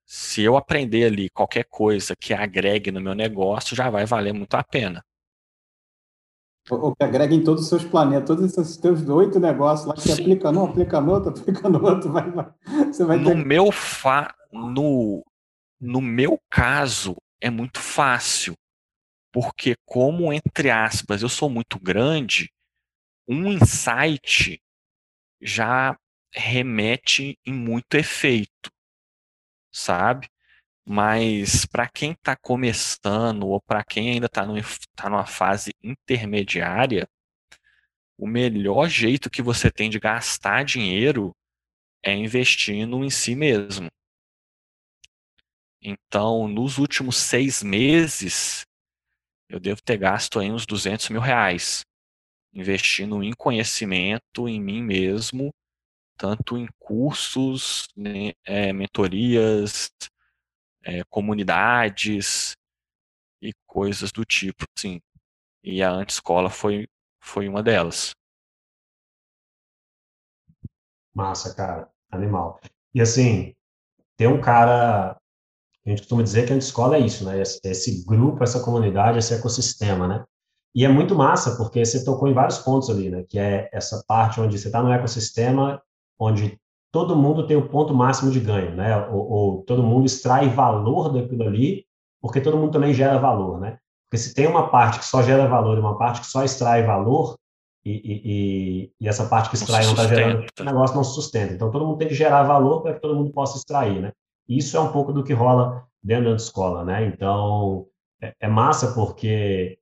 se 0.06 0.42
eu 0.42 0.58
aprender 0.58 1.06
ali 1.06 1.30
qualquer 1.30 1.66
coisa 1.66 2.16
que 2.16 2.34
agregue 2.34 2.92
no 2.92 3.02
meu 3.02 3.14
negócio, 3.14 3.76
já 3.76 3.90
vai 3.90 4.06
valer 4.06 4.34
muito 4.34 4.56
a 4.56 4.64
pena. 4.64 5.04
Ou 6.70 6.94
que 6.94 7.04
agrega 7.04 7.34
em 7.34 7.44
todos 7.44 7.64
os 7.64 7.70
seus 7.70 7.86
planetas, 7.86 8.28
todos 8.28 8.44
esses 8.44 8.76
teus 8.78 9.08
oito 9.08 9.40
negócios 9.40 9.88
lá 9.88 9.94
que 9.94 10.02
você 10.02 10.22
aplica 10.22 10.52
num, 10.52 10.66
aplica 10.66 11.00
no 11.00 11.12
outro, 11.14 11.30
aplica 11.40 11.70
no 11.70 11.84
outro, 11.84 12.12
vai, 12.12 12.30
vai, 12.30 12.54
você 12.92 13.06
vai 13.06 13.18
no 13.18 13.30
ter... 13.30 13.46
meu 13.46 13.72
fa... 13.72 14.34
no, 14.52 15.24
no 15.80 16.02
meu 16.02 16.38
caso, 16.50 17.16
é 17.40 17.50
muito 17.50 17.80
fácil. 17.80 18.54
Porque 19.40 19.76
como, 19.86 20.34
entre 20.34 20.72
aspas, 20.72 21.22
eu 21.22 21.30
sou 21.30 21.48
muito 21.48 21.80
grande, 21.80 22.52
um 23.28 23.52
insight 23.52 24.60
já 25.40 25.96
remete 26.34 27.38
em 27.46 27.54
muito 27.54 27.94
efeito, 27.94 28.72
sabe? 29.72 30.28
Mas 30.84 31.68
para 31.68 31.88
quem 31.88 32.14
está 32.14 32.36
começando 32.36 33.48
ou 33.48 33.62
para 33.62 33.84
quem 33.84 34.10
ainda 34.10 34.26
está 34.26 34.44
tá 34.96 35.08
numa 35.08 35.28
fase 35.28 35.72
intermediária, 35.84 37.08
o 38.18 38.26
melhor 38.26 38.90
jeito 38.90 39.30
que 39.30 39.44
você 39.44 39.70
tem 39.70 39.88
de 39.88 40.00
gastar 40.00 40.66
dinheiro 40.66 41.32
é 42.02 42.12
investindo 42.12 43.06
em 43.06 43.12
si 43.12 43.36
mesmo. 43.36 43.88
Então, 45.80 46.48
nos 46.48 46.80
últimos 46.80 47.18
seis 47.18 47.62
meses, 47.62 48.67
eu 49.50 49.60
devo 49.60 49.82
ter 49.82 49.98
gasto 49.98 50.40
aí 50.40 50.52
uns 50.52 50.66
200 50.66 51.10
mil 51.10 51.22
reais, 51.22 51.86
investindo 52.54 53.24
em 53.24 53.34
conhecimento, 53.34 54.48
em 54.48 54.62
mim 54.62 54.82
mesmo, 54.82 55.54
tanto 56.18 56.58
em 56.58 56.68
cursos, 56.80 57.88
né, 57.96 58.34
é, 58.44 58.74
mentorias, 58.74 59.90
é, 60.84 61.04
comunidades 61.10 62.56
e 63.42 63.54
coisas 63.66 64.12
do 64.12 64.26
tipo, 64.26 64.66
assim. 64.78 65.00
E 65.64 65.84
a 65.84 65.92
antescola 65.92 66.50
foi, 66.50 66.88
foi 67.22 67.48
uma 67.48 67.62
delas. 67.62 68.16
Massa, 71.14 71.54
cara. 71.56 71.92
Animal. 72.12 72.60
E 72.94 73.02
assim, 73.02 73.54
tem 74.16 74.28
um 74.28 74.40
cara. 74.40 75.20
A 75.88 75.90
gente 75.90 76.02
costuma 76.02 76.22
dizer 76.22 76.46
que 76.46 76.52
a 76.52 76.56
antescola 76.58 76.98
é 76.98 77.00
isso, 77.00 77.24
né? 77.24 77.42
Esse, 77.42 77.62
esse 77.64 78.06
grupo, 78.06 78.44
essa 78.44 78.60
comunidade, 78.60 79.20
esse 79.20 79.34
ecossistema, 79.34 80.06
né? 80.06 80.24
E 80.76 80.84
é 80.84 80.90
muito 80.90 81.16
massa, 81.16 81.56
porque 81.56 81.84
você 81.84 82.04
tocou 82.04 82.28
em 82.28 82.34
vários 82.34 82.58
pontos 82.58 82.90
ali, 82.90 83.10
né? 83.10 83.24
Que 83.28 83.40
é 83.40 83.70
essa 83.72 84.04
parte 84.06 84.42
onde 84.42 84.60
você 84.60 84.68
está 84.68 84.84
no 84.84 84.92
ecossistema, 84.92 85.82
onde 86.20 86.60
todo 86.92 87.16
mundo 87.16 87.48
tem 87.48 87.56
o 87.56 87.70
ponto 87.70 87.94
máximo 87.94 88.30
de 88.32 88.42
ganho, 88.42 88.76
né? 88.76 88.98
Ou, 89.08 89.32
ou, 89.32 89.64
todo 89.64 89.82
mundo 89.82 90.06
extrai 90.06 90.50
valor 90.50 91.10
daquilo 91.10 91.44
ali, 91.44 91.86
porque 92.22 92.42
todo 92.42 92.58
mundo 92.58 92.74
também 92.74 92.94
gera 92.94 93.18
valor, 93.18 93.58
né? 93.58 93.78
Porque 94.10 94.22
se 94.22 94.34
tem 94.34 94.46
uma 94.46 94.70
parte 94.70 95.00
que 95.00 95.06
só 95.06 95.24
gera 95.24 95.48
valor 95.48 95.78
e 95.78 95.80
uma 95.80 95.98
parte 95.98 96.20
que 96.20 96.28
só 96.28 96.44
extrai 96.44 96.84
valor, 96.84 97.38
e, 97.86 98.02
e, 98.04 98.92
e 99.00 99.08
essa 99.08 99.26
parte 99.26 99.50
que 99.50 99.56
extrai 99.56 99.86
não 99.86 99.92
está 99.92 100.06
gerando, 100.06 100.46
o 100.60 100.64
negócio 100.66 100.96
não 100.98 101.04
se 101.06 101.14
sustenta. 101.14 101.54
Então, 101.54 101.72
todo 101.72 101.86
mundo 101.86 101.98
tem 101.98 102.10
que 102.10 102.14
gerar 102.14 102.44
valor 102.44 102.82
para 102.82 102.94
que 102.94 103.00
todo 103.00 103.16
mundo 103.16 103.32
possa 103.32 103.58
extrair, 103.58 104.02
né? 104.02 104.12
Isso 104.48 104.78
é 104.78 104.80
um 104.80 104.92
pouco 104.92 105.12
do 105.14 105.24
que 105.24 105.34
rola 105.34 105.86
dentro 106.04 106.30
da 106.30 106.36
escola, 106.36 106.86
né? 106.86 107.06
Então, 107.06 107.88
é, 108.22 108.34
é 108.42 108.48
massa 108.48 108.94
porque 108.94 109.80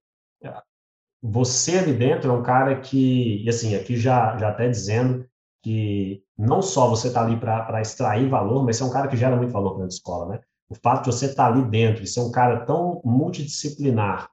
você 1.22 1.80
ali 1.80 1.94
dentro 1.94 2.30
é 2.30 2.34
um 2.34 2.44
cara 2.44 2.80
que, 2.80 3.44
e 3.44 3.50
assim, 3.50 3.76
aqui 3.76 3.98
já, 3.98 4.38
já 4.38 4.50
até 4.50 4.70
dizendo, 4.70 5.28
que 5.64 6.24
não 6.38 6.62
só 6.62 6.88
você 6.88 7.08
está 7.08 7.24
ali 7.24 7.40
para 7.40 7.82
extrair 7.82 8.30
valor, 8.30 8.64
mas 8.64 8.78
você 8.78 8.84
é 8.84 8.86
um 8.86 8.92
cara 8.92 9.08
que 9.08 9.18
gera 9.18 9.36
muito 9.36 9.52
valor 9.52 9.76
para 9.76 9.86
a 9.86 9.88
escola, 9.88 10.34
né? 10.34 10.40
O 10.70 10.76
fato 10.76 11.06
de 11.06 11.16
você 11.16 11.26
estar 11.26 11.48
tá 11.48 11.52
ali 11.52 11.68
dentro 11.68 12.04
e 12.04 12.08
ser 12.08 12.20
um 12.20 12.32
cara 12.32 12.66
tão 12.66 13.02
multidisciplinar 13.04 14.30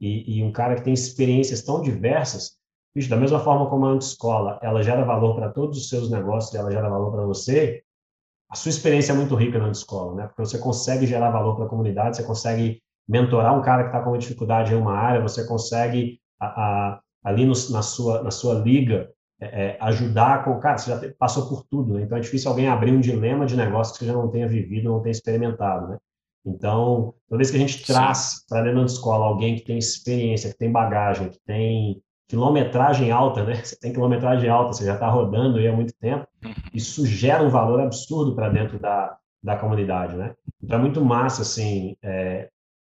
e, 0.00 0.38
e 0.38 0.42
um 0.42 0.50
cara 0.50 0.76
que 0.76 0.82
tem 0.82 0.94
experiências 0.94 1.62
tão 1.62 1.82
diversas, 1.82 2.56
bicho, 2.94 3.10
da 3.10 3.16
mesma 3.16 3.40
forma 3.40 3.68
como 3.68 3.86
a 3.86 3.96
escola, 3.96 4.58
ela 4.62 4.82
gera 4.82 5.04
valor 5.04 5.34
para 5.34 5.50
todos 5.50 5.76
os 5.76 5.88
seus 5.90 6.10
negócios, 6.10 6.54
ela 6.54 6.70
gera 6.70 6.88
valor 6.88 7.12
para 7.12 7.26
você, 7.26 7.82
a 8.50 8.56
sua 8.56 8.70
experiência 8.70 9.12
é 9.12 9.14
muito 9.14 9.34
rica 9.36 9.58
na 9.58 9.70
escola, 9.70 10.14
né? 10.16 10.26
Porque 10.26 10.44
você 10.44 10.58
consegue 10.58 11.06
gerar 11.06 11.30
valor 11.30 11.54
para 11.54 11.66
a 11.66 11.68
comunidade, 11.68 12.16
você 12.16 12.24
consegue 12.24 12.82
mentorar 13.08 13.56
um 13.56 13.62
cara 13.62 13.84
que 13.84 13.88
está 13.90 14.02
com 14.02 14.10
uma 14.10 14.18
dificuldade 14.18 14.72
em 14.72 14.76
uma 14.76 14.92
área, 14.92 15.22
você 15.22 15.46
consegue 15.46 16.20
a, 16.40 16.46
a, 16.46 17.00
ali 17.24 17.44
no, 17.44 17.52
na 17.70 17.82
sua 17.82 18.22
na 18.22 18.30
sua 18.30 18.54
liga 18.54 19.08
é, 19.40 19.46
é, 19.46 19.78
ajudar 19.80 20.44
com. 20.44 20.58
Cara, 20.58 20.78
você 20.78 20.90
já 20.90 21.12
passou 21.18 21.48
por 21.48 21.64
tudo, 21.64 21.94
né? 21.94 22.02
então 22.02 22.18
é 22.18 22.20
difícil 22.20 22.50
alguém 22.50 22.68
abrir 22.68 22.92
um 22.92 23.00
dilema 23.00 23.46
de 23.46 23.56
negócio 23.56 23.92
que 23.92 24.00
você 24.00 24.06
já 24.06 24.12
não 24.12 24.28
tenha 24.28 24.48
vivido, 24.48 24.90
não 24.90 25.00
tenha 25.00 25.12
experimentado, 25.12 25.88
né? 25.88 25.98
Então, 26.44 27.14
toda 27.28 27.38
vez 27.38 27.50
que 27.50 27.56
a 27.56 27.60
gente 27.60 27.86
traz 27.86 28.44
para 28.48 28.62
dentro 28.62 28.80
da 28.80 28.86
escola 28.86 29.26
alguém 29.26 29.56
que 29.56 29.64
tem 29.64 29.78
experiência, 29.78 30.50
que 30.50 30.58
tem 30.58 30.72
bagagem, 30.72 31.28
que 31.28 31.38
tem 31.46 32.02
quilometragem 32.30 33.10
alta, 33.10 33.44
né? 33.44 33.56
Você 33.62 33.76
tem 33.76 33.92
quilometragem 33.92 34.48
alta, 34.48 34.72
você 34.72 34.84
já 34.84 34.94
está 34.94 35.08
rodando 35.10 35.58
aí 35.58 35.66
há 35.66 35.72
muito 35.72 35.92
tempo, 35.94 36.26
uhum. 36.44 36.54
isso 36.72 37.04
gera 37.04 37.42
um 37.42 37.50
valor 37.50 37.80
absurdo 37.80 38.34
para 38.34 38.48
dentro 38.48 38.78
da, 38.78 39.18
da 39.42 39.56
comunidade, 39.56 40.16
né? 40.16 40.34
Então 40.62 40.78
é 40.78 40.80
muito 40.80 41.04
massa, 41.04 41.42
assim, 41.42 41.96
é, 42.02 42.48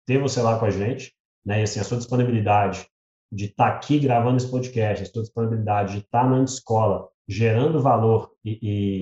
ter 0.07 0.19
você 0.19 0.41
lá 0.41 0.59
com 0.59 0.65
a 0.67 0.71
gente, 0.71 1.13
né? 1.45 1.61
E 1.61 1.63
assim, 1.65 1.81
a 1.81 1.85
sua 1.85 1.99
disponibilidade 1.99 2.87
de 3.31 3.47
estar 3.47 3.71
tá 3.71 3.77
aqui 3.77 3.99
gravando 3.99 4.37
esse 4.37 4.49
podcast, 4.49 5.03
a 5.03 5.07
sua 5.07 5.23
disponibilidade 5.23 5.95
de 5.95 5.99
estar 5.99 6.23
tá 6.23 6.29
na 6.29 6.45
escola, 6.45 7.09
gerando 7.27 7.83
valor 7.83 8.31
e, 8.45 8.59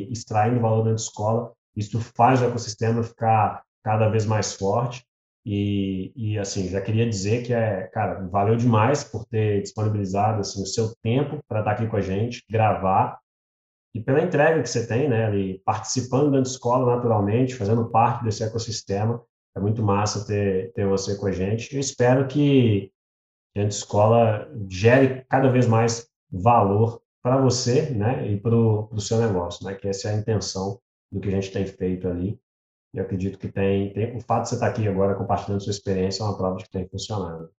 e 0.09 0.13
extraindo 0.13 0.61
valor 0.61 0.85
da 0.85 0.95
escola, 0.95 1.53
isso 1.77 2.01
faz 2.01 2.41
o 2.41 2.47
ecossistema 2.47 3.03
ficar 3.03 3.63
cada 3.85 4.09
vez 4.09 4.25
mais 4.25 4.55
forte. 4.55 5.05
E, 5.45 6.13
e, 6.15 6.39
assim, 6.39 6.69
já 6.69 6.81
queria 6.81 7.09
dizer 7.09 7.43
que 7.43 7.53
é, 7.53 7.89
cara, 7.89 8.27
valeu 8.29 8.57
demais 8.57 9.03
por 9.03 9.25
ter 9.27 9.61
disponibilizado 9.61 10.41
assim, 10.41 10.63
o 10.63 10.67
seu 10.67 10.95
tempo 11.03 11.41
para 11.49 11.61
estar 11.61 11.75
tá 11.75 11.77
aqui 11.77 11.91
com 11.91 11.97
a 11.97 12.01
gente, 12.01 12.45
gravar, 12.49 13.19
e 13.95 14.01
pela 14.01 14.23
entrega 14.23 14.63
que 14.63 14.69
você 14.69 14.87
tem, 14.87 15.09
né, 15.09 15.27
ali, 15.27 15.61
participando 15.65 16.31
da 16.31 16.41
escola 16.41 16.97
naturalmente, 16.97 17.55
fazendo 17.55 17.91
parte 17.91 18.25
desse 18.25 18.43
ecossistema. 18.43 19.23
É 19.55 19.61
muito 19.61 19.83
massa 19.83 20.27
ter, 20.27 20.73
ter 20.73 20.87
você 20.87 21.17
com 21.17 21.27
a 21.27 21.33
gente. 21.33 21.75
Eu 21.75 21.81
espero 21.81 22.27
que 22.27 22.91
a 23.55 23.61
escola 23.61 24.51
gere 24.71 25.27
cada 25.29 25.51
vez 25.51 25.67
mais 25.67 26.09
valor 26.31 27.03
para 27.23 27.37
você 27.37 27.91
né, 27.91 28.27
e 28.33 28.41
para 28.41 28.57
o 28.57 28.99
seu 28.99 29.21
negócio, 29.21 29.67
né, 29.67 29.75
que 29.75 29.87
essa 29.87 30.09
é 30.09 30.15
a 30.15 30.17
intenção 30.17 30.81
do 31.11 31.21
que 31.21 31.29
a 31.29 31.33
gente 31.33 31.53
tem 31.53 31.67
feito 31.67 32.09
ali. 32.09 32.41
E 32.95 32.99
eu 32.99 33.05
acredito 33.05 33.39
que 33.39 33.49
tem, 33.49 33.93
tem, 33.93 34.17
o 34.17 34.21
fato 34.21 34.43
de 34.43 34.51
você 34.51 34.55
estar 34.57 34.69
aqui 34.69 34.87
agora 34.87 35.15
compartilhando 35.15 35.63
sua 35.63 35.71
experiência 35.71 36.23
é 36.23 36.27
uma 36.27 36.37
prova 36.37 36.57
de 36.57 36.65
que 36.65 36.71
tem 36.71 36.89
funcionado. 36.89 37.51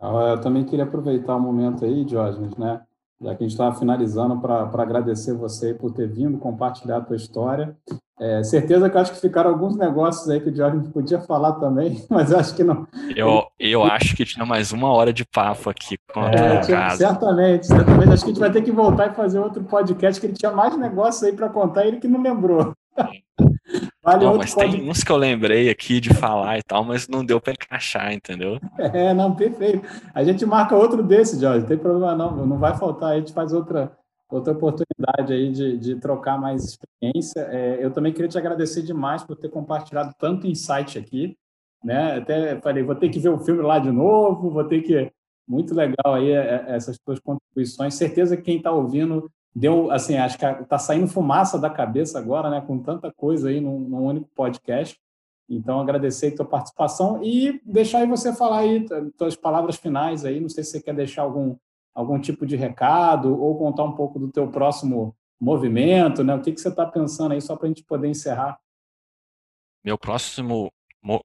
Ah, 0.00 0.34
eu 0.36 0.40
também 0.40 0.64
queria 0.64 0.84
aproveitar 0.84 1.36
o 1.36 1.40
momento 1.40 1.84
aí, 1.84 2.04
Diógenes, 2.04 2.56
né? 2.56 2.84
já 3.20 3.34
que 3.34 3.42
a 3.42 3.46
gente 3.46 3.52
estava 3.52 3.76
finalizando, 3.76 4.40
para 4.40 4.70
agradecer 4.80 5.34
você 5.34 5.74
por 5.74 5.92
ter 5.92 6.08
vindo 6.08 6.38
compartilhar 6.38 6.98
a 6.98 7.00
tua 7.00 7.16
história. 7.16 7.76
É, 8.20 8.42
certeza 8.42 8.90
que 8.90 8.96
eu 8.96 9.00
acho 9.00 9.12
que 9.12 9.20
ficaram 9.20 9.50
alguns 9.50 9.76
negócios 9.76 10.28
aí 10.28 10.40
que 10.40 10.50
o 10.50 10.54
Jordan 10.54 10.82
podia 10.90 11.20
falar 11.20 11.52
também, 11.52 12.04
mas 12.10 12.30
eu 12.30 12.38
acho 12.38 12.54
que 12.54 12.64
não. 12.64 12.86
Eu, 13.14 13.44
eu 13.58 13.84
acho 13.84 14.16
que 14.16 14.24
tinha 14.24 14.44
mais 14.44 14.72
uma 14.72 14.90
hora 14.90 15.12
de 15.12 15.24
papo 15.24 15.70
aqui 15.70 15.96
com 16.12 16.22
é, 16.22 16.60
tinha, 16.60 16.90
Certamente, 16.90 17.66
certamente. 17.66 18.12
Acho 18.12 18.24
que 18.24 18.30
a 18.30 18.34
gente 18.34 18.40
vai 18.40 18.52
ter 18.52 18.62
que 18.62 18.72
voltar 18.72 19.10
e 19.10 19.14
fazer 19.14 19.38
outro 19.38 19.62
podcast, 19.64 20.20
que 20.20 20.26
ele 20.26 20.34
tinha 20.34 20.52
mais 20.52 20.76
negócios 20.76 21.22
aí 21.22 21.32
para 21.32 21.48
contar 21.48 21.84
e 21.84 21.88
ele 21.88 21.98
que 21.98 22.08
não 22.08 22.22
lembrou. 22.22 22.72
Vale 24.08 24.24
não, 24.24 24.36
mas 24.38 24.54
pode... 24.54 24.72
tem 24.72 24.90
uns 24.90 25.04
que 25.04 25.12
eu 25.12 25.16
lembrei 25.16 25.68
aqui 25.68 26.00
de 26.00 26.14
falar 26.14 26.58
e 26.58 26.62
tal, 26.62 26.82
mas 26.82 27.06
não 27.08 27.22
deu 27.22 27.38
para 27.38 27.52
encaixar, 27.52 28.12
entendeu? 28.12 28.58
É, 28.78 29.12
não, 29.12 29.34
perfeito. 29.34 29.86
A 30.14 30.24
gente 30.24 30.46
marca 30.46 30.74
outro 30.74 31.02
desse, 31.02 31.38
Jorge, 31.38 31.60
não 31.60 31.68
tem 31.68 31.76
problema 31.76 32.14
não, 32.14 32.46
não 32.46 32.58
vai 32.58 32.74
faltar, 32.76 33.12
a 33.12 33.18
gente 33.18 33.34
faz 33.34 33.52
outra, 33.52 33.92
outra 34.30 34.54
oportunidade 34.54 35.32
aí 35.32 35.52
de, 35.52 35.76
de 35.76 35.96
trocar 35.96 36.40
mais 36.40 36.64
experiência. 36.64 37.40
É, 37.50 37.84
eu 37.84 37.90
também 37.90 38.12
queria 38.12 38.28
te 38.28 38.38
agradecer 38.38 38.82
demais 38.82 39.22
por 39.22 39.36
ter 39.36 39.50
compartilhado 39.50 40.14
tanto 40.18 40.46
insight 40.46 40.98
aqui. 40.98 41.36
né? 41.84 42.16
Até 42.16 42.58
falei, 42.60 42.82
vou 42.82 42.94
ter 42.94 43.10
que 43.10 43.18
ver 43.18 43.28
o 43.28 43.38
filme 43.38 43.62
lá 43.62 43.78
de 43.78 43.90
novo, 43.90 44.50
vou 44.50 44.64
ter 44.64 44.80
que. 44.82 45.12
Muito 45.46 45.74
legal 45.74 46.14
aí 46.14 46.30
é, 46.30 46.66
é, 46.66 46.76
essas 46.76 46.98
tuas 46.98 47.18
contribuições. 47.20 47.94
Certeza 47.94 48.36
que 48.36 48.42
quem 48.42 48.56
está 48.58 48.70
ouvindo 48.70 49.30
deu, 49.58 49.90
assim, 49.90 50.16
acho 50.16 50.38
que 50.38 50.44
está 50.44 50.78
saindo 50.78 51.08
fumaça 51.08 51.58
da 51.58 51.68
cabeça 51.68 52.18
agora, 52.18 52.48
né? 52.48 52.60
Com 52.60 52.78
tanta 52.78 53.12
coisa 53.12 53.48
aí 53.48 53.60
num, 53.60 53.80
num 53.80 54.04
único 54.04 54.28
podcast. 54.34 54.98
Então, 55.48 55.80
agradecer 55.80 56.28
a 56.28 56.36
tua 56.36 56.46
participação 56.46 57.22
e 57.24 57.60
deixar 57.64 57.98
aí 57.98 58.06
você 58.06 58.34
falar 58.34 58.58
aí 58.60 58.86
tuas 59.16 59.34
palavras 59.34 59.76
finais 59.76 60.24
aí. 60.24 60.40
Não 60.40 60.48
sei 60.48 60.62
se 60.62 60.72
você 60.72 60.82
quer 60.82 60.94
deixar 60.94 61.22
algum, 61.22 61.56
algum 61.94 62.20
tipo 62.20 62.46
de 62.46 62.54
recado 62.54 63.40
ou 63.40 63.58
contar 63.58 63.84
um 63.84 63.92
pouco 63.92 64.18
do 64.18 64.30
teu 64.30 64.48
próximo 64.50 65.16
movimento, 65.40 66.22
né? 66.22 66.34
O 66.34 66.42
que, 66.42 66.52
que 66.52 66.60
você 66.60 66.68
está 66.68 66.86
pensando 66.86 67.32
aí, 67.32 67.40
só 67.40 67.56
para 67.56 67.66
a 67.66 67.68
gente 67.68 67.84
poder 67.84 68.08
encerrar? 68.08 68.60
Meu 69.84 69.96
próximo 69.96 70.70
mo 71.02 71.20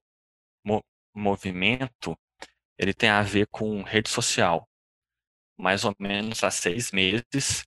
mo 0.64 0.82
movimento, 1.14 2.16
ele 2.78 2.94
tem 2.94 3.10
a 3.10 3.22
ver 3.22 3.46
com 3.48 3.82
rede 3.82 4.08
social. 4.08 4.66
Mais 5.58 5.84
ou 5.84 5.94
menos 6.00 6.42
há 6.42 6.50
seis 6.50 6.90
meses, 6.90 7.64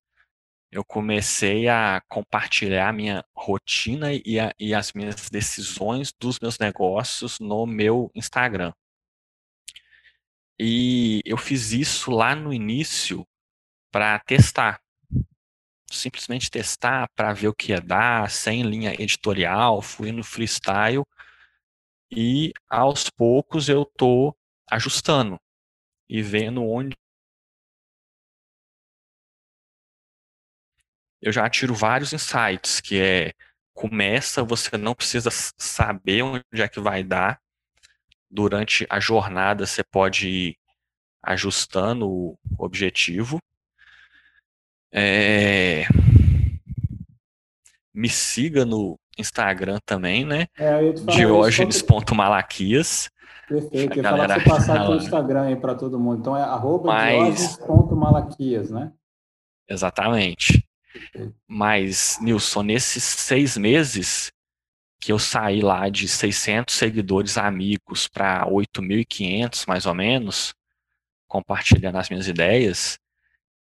eu 0.71 0.83
comecei 0.83 1.67
a 1.67 2.01
compartilhar 2.07 2.89
a 2.89 2.93
minha 2.93 3.23
rotina 3.35 4.09
e, 4.13 4.39
a, 4.39 4.53
e 4.59 4.73
as 4.73 4.93
minhas 4.93 5.29
decisões 5.29 6.11
dos 6.19 6.39
meus 6.39 6.57
negócios 6.59 7.39
no 7.39 7.65
meu 7.65 8.11
Instagram. 8.13 8.73
E 10.59 11.21
eu 11.25 11.37
fiz 11.37 11.71
isso 11.71 12.11
lá 12.11 12.35
no 12.35 12.53
início 12.53 13.25
para 13.91 14.19
testar. 14.19 14.81
Simplesmente 15.89 16.51
testar 16.51 17.07
para 17.15 17.31
ver 17.31 17.47
o 17.47 17.55
que 17.55 17.71
ia 17.71 17.79
dar, 17.79 18.29
sem 18.29 18.61
linha 18.63 18.93
editorial, 18.93 19.81
fui 19.81 20.11
no 20.11 20.23
freestyle 20.23 21.03
e 22.11 22.51
aos 22.69 23.09
poucos 23.09 23.69
eu 23.69 23.85
tô 23.85 24.35
ajustando 24.69 25.39
e 26.09 26.21
vendo 26.21 26.63
onde 26.63 26.95
eu 31.21 31.31
já 31.31 31.49
tiro 31.49 31.73
vários 31.73 32.13
insights, 32.13 32.79
que 32.79 32.99
é 32.99 33.33
começa, 33.73 34.43
você 34.43 34.75
não 34.75 34.95
precisa 34.95 35.29
saber 35.31 36.23
onde 36.23 36.61
é 36.61 36.67
que 36.67 36.79
vai 36.79 37.03
dar. 37.03 37.39
Durante 38.29 38.85
a 38.89 38.99
jornada 38.99 39.65
você 39.65 39.83
pode 39.83 40.27
ir 40.27 40.57
ajustando 41.21 42.09
o 42.09 42.37
objetivo. 42.57 43.39
É... 44.91 45.83
Me 47.93 48.09
siga 48.09 48.65
no 48.65 48.99
Instagram 49.17 49.79
também, 49.85 50.25
né? 50.25 50.47
É, 50.57 50.91
Diógenes.malaquias. 50.91 53.09
Perfeito, 53.47 53.93
eu 53.93 54.03
ia 54.03 54.09
falar 54.09 54.39
você 54.39 54.49
passar 54.49 54.89
o 54.89 54.95
Instagram 54.95 55.43
aí 55.43 55.55
para 55.55 55.75
todo 55.75 55.99
mundo. 55.99 56.19
Então 56.19 56.35
é 56.35 56.41
arroba 56.41 56.87
Mas... 56.87 57.57
Diógenes.malaquias, 57.57 58.71
né? 58.71 58.91
Exatamente. 59.69 60.66
Mas, 61.47 62.17
Nilson, 62.21 62.63
nesses 62.63 63.03
seis 63.03 63.57
meses 63.57 64.31
que 64.99 65.11
eu 65.11 65.19
saí 65.19 65.61
lá 65.61 65.89
de 65.89 66.07
600 66.07 66.73
seguidores 66.73 67.37
amigos 67.37 68.07
para 68.07 68.45
8.500, 68.45 69.65
mais 69.67 69.85
ou 69.85 69.93
menos, 69.93 70.53
compartilhando 71.27 71.97
as 71.97 72.09
minhas 72.09 72.27
ideias, 72.27 72.97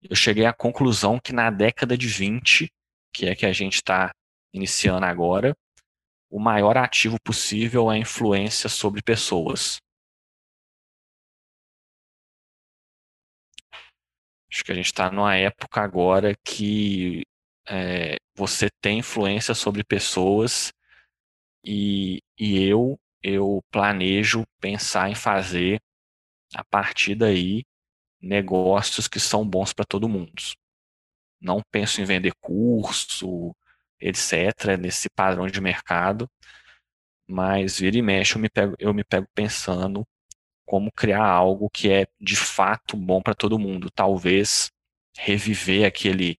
eu 0.02 0.16
cheguei 0.16 0.46
à 0.46 0.54
conclusão 0.54 1.20
que 1.20 1.34
na 1.34 1.50
década 1.50 1.98
de 1.98 2.08
20, 2.08 2.72
que 3.14 3.28
é 3.28 3.36
que 3.36 3.46
a 3.46 3.54
gente 3.54 3.76
está 3.76 4.12
iniciando 4.54 5.06
agora, 5.06 5.56
o 6.30 6.40
maior 6.40 6.78
ativo 6.78 7.18
possível 7.24 7.92
é 7.92 7.96
a 7.96 7.98
influência 7.98 8.70
sobre 8.70 9.02
pessoas. 9.02 9.80
Acho 14.52 14.64
que 14.64 14.72
a 14.72 14.76
gente 14.76 14.88
está 14.88 15.12
numa 15.12 15.36
época 15.36 15.82
agora 15.82 16.36
que 16.44 17.24
é, 17.68 18.18
você 18.36 18.70
tem 18.82 19.00
influência 19.00 19.54
sobre 19.54 19.84
pessoas 19.84 20.74
e, 21.64 22.22
e 22.38 22.64
eu, 22.64 23.00
eu 23.22 23.62
planejo 23.72 24.44
pensar 24.60 25.10
em 25.10 25.16
fazer, 25.16 25.80
a 26.56 26.64
partir 26.64 27.16
daí, 27.16 27.64
negócios 28.22 29.08
que 29.08 29.20
são 29.20 29.48
bons 29.48 29.74
para 29.74 29.86
todo 29.86 30.10
mundo. 30.10 30.42
Não 31.40 31.62
penso 31.72 32.02
em 32.02 32.06
vender 32.06 32.34
curso, 32.42 33.56
etc., 34.00 34.78
nesse 34.80 35.10
padrão 35.10 35.48
de 35.48 35.62
mercado, 35.62 36.30
mas 37.28 37.80
vira 37.80 37.98
e 37.98 38.02
mexe 38.02 38.36
eu 38.36 38.42
me 38.42 38.50
pego, 38.50 38.76
eu 38.80 38.94
me 38.94 39.04
pego 39.04 39.28
pensando 39.36 40.06
como 40.70 40.92
criar 40.92 41.26
algo 41.26 41.68
que 41.68 41.92
é 41.92 42.06
de 42.22 42.36
fato 42.36 42.96
bom 42.96 43.24
para 43.24 43.34
todo 43.34 43.58
mundo. 43.58 43.90
Talvez 43.90 44.70
reviver 45.18 45.88
aquele 45.88 46.38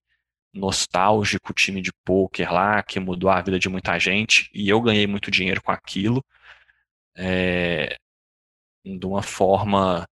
nostálgico 0.54 1.52
time 1.52 1.82
de 1.82 1.92
poker 2.04 2.52
lá 2.52 2.80
que 2.80 3.00
mudou 3.00 3.28
a 3.28 3.42
vida 3.42 3.58
de 3.58 3.68
muita 3.68 3.98
gente 3.98 4.48
e 4.54 4.68
eu 4.68 4.80
ganhei 4.80 5.04
muito 5.08 5.32
dinheiro 5.32 5.60
com 5.60 5.72
aquilo 5.72 6.24
é, 7.16 7.96
de 8.84 9.04
uma 9.04 9.20
forma 9.20 10.06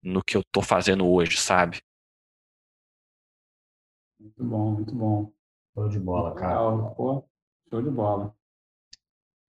no 0.00 0.22
que 0.22 0.36
eu 0.36 0.42
estou 0.42 0.62
fazendo 0.62 1.04
hoje, 1.08 1.36
sabe? 1.36 1.80
Muito 4.20 4.44
bom, 4.44 4.70
muito 4.70 4.94
bom. 4.94 5.32
Show 5.74 5.88
de 5.88 5.98
bola, 5.98 6.32
cara. 6.36 6.94
Pô, 6.94 7.28
show 7.68 7.82
de 7.82 7.90
bola. 7.90 8.32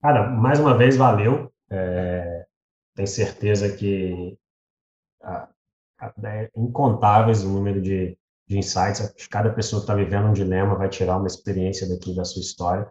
Cara, 0.02 0.28
mais 0.30 0.58
uma 0.58 0.76
vez, 0.76 0.96
valeu. 0.96 1.52
É, 1.70 2.49
tenho 2.94 3.08
certeza 3.08 3.74
que 3.74 4.36
a, 5.22 5.48
é 6.24 6.50
incontáveis 6.56 7.44
o 7.44 7.48
número 7.48 7.80
de, 7.80 8.16
de 8.48 8.58
insights. 8.58 9.14
Cada 9.28 9.50
pessoa 9.50 9.80
que 9.80 9.84
está 9.84 9.94
vivendo 9.94 10.28
um 10.28 10.32
dilema 10.32 10.74
vai 10.74 10.88
tirar 10.88 11.16
uma 11.16 11.26
experiência 11.26 11.88
daqui 11.88 12.14
da 12.14 12.24
sua 12.24 12.40
história. 12.40 12.90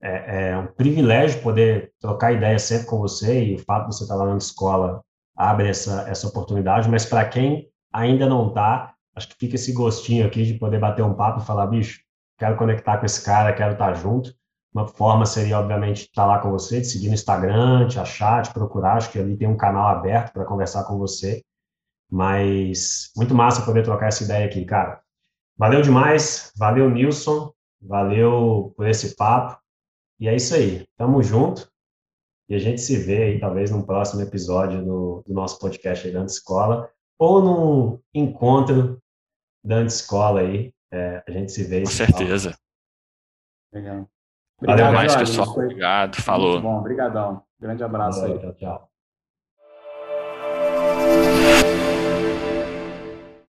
É, 0.00 0.50
é, 0.50 0.56
um 0.56 0.66
privilégio 0.66 1.42
poder 1.42 1.92
trocar 2.00 2.32
ideias 2.32 2.62
sempre 2.62 2.86
com 2.86 2.98
você 2.98 3.44
e 3.44 3.54
o 3.56 3.58
fato 3.58 3.88
de 3.88 3.96
você 3.96 4.04
estar 4.04 4.16
tá 4.16 4.22
lá 4.22 4.30
na 4.30 4.38
escola 4.38 5.02
abre 5.36 5.68
essa, 5.68 6.08
essa 6.08 6.26
oportunidade, 6.26 6.88
mas 6.88 7.04
para 7.04 7.28
quem 7.28 7.68
ainda 7.92 8.28
não 8.28 8.48
está, 8.48 8.94
acho 9.14 9.28
que 9.28 9.36
fica 9.38 9.54
esse 9.56 9.72
gostinho 9.72 10.26
aqui 10.26 10.44
de 10.44 10.54
poder 10.54 10.78
bater 10.78 11.04
um 11.04 11.14
papo 11.14 11.40
e 11.40 11.46
falar, 11.46 11.66
bicho, 11.66 12.00
quero 12.38 12.56
conectar 12.56 12.98
com 12.98 13.06
esse 13.06 13.24
cara, 13.24 13.52
quero 13.52 13.72
estar 13.72 13.92
tá 13.92 13.94
junto. 13.94 14.32
Uma 14.78 14.86
forma 14.86 15.26
seria, 15.26 15.58
obviamente, 15.58 16.02
estar 16.02 16.24
lá 16.24 16.38
com 16.38 16.52
você, 16.52 16.80
de 16.80 16.86
seguir 16.86 17.08
no 17.08 17.14
Instagram, 17.14 17.88
te 17.88 17.98
achar, 17.98 18.44
te 18.44 18.52
procurar. 18.52 18.96
Acho 18.96 19.10
que 19.10 19.18
ali 19.18 19.36
tem 19.36 19.48
um 19.48 19.56
canal 19.56 19.88
aberto 19.88 20.32
para 20.32 20.44
conversar 20.44 20.84
com 20.84 20.96
você. 20.96 21.42
Mas 22.08 23.10
muito 23.16 23.34
massa 23.34 23.64
poder 23.64 23.82
trocar 23.82 24.06
essa 24.06 24.22
ideia 24.22 24.46
aqui, 24.46 24.64
cara. 24.64 25.02
Valeu 25.56 25.82
demais. 25.82 26.52
Valeu, 26.56 26.88
Nilson. 26.88 27.52
Valeu 27.82 28.72
por 28.76 28.86
esse 28.86 29.16
papo. 29.16 29.60
E 30.20 30.28
é 30.28 30.36
isso 30.36 30.54
aí. 30.54 30.86
Tamo 30.96 31.24
junto. 31.24 31.68
E 32.48 32.54
a 32.54 32.58
gente 32.60 32.80
se 32.80 32.96
vê 32.96 33.24
aí, 33.24 33.40
talvez, 33.40 33.72
num 33.72 33.82
próximo 33.82 34.22
episódio 34.22 34.84
do, 34.84 35.24
do 35.26 35.34
nosso 35.34 35.58
podcast 35.58 36.06
aí 36.06 36.12
da 36.12 36.24
Escola 36.24 36.88
ou 37.18 37.42
num 37.42 38.00
encontro 38.14 39.02
da 39.64 39.82
Escola 39.82 40.38
aí. 40.38 40.72
É, 40.92 41.20
a 41.26 41.32
gente 41.32 41.50
se 41.50 41.64
vê. 41.64 41.80
Com 41.80 41.90
certeza. 41.90 42.56
Legal. 43.72 44.08
Obrigado, 44.60 44.78
Valeu 44.78 44.92
mais, 44.92 45.16
pessoal. 45.16 45.54
Foi... 45.54 45.64
Obrigado. 45.64 46.16
Falou. 46.16 46.52
Muito 46.52 46.62
bom. 46.62 46.78
Obrigadão. 46.78 47.42
Grande 47.60 47.84
abraço 47.84 48.20
Valeu, 48.20 48.34
aí. 48.34 48.40
Tchau, 48.40 48.54
tchau. 48.54 48.88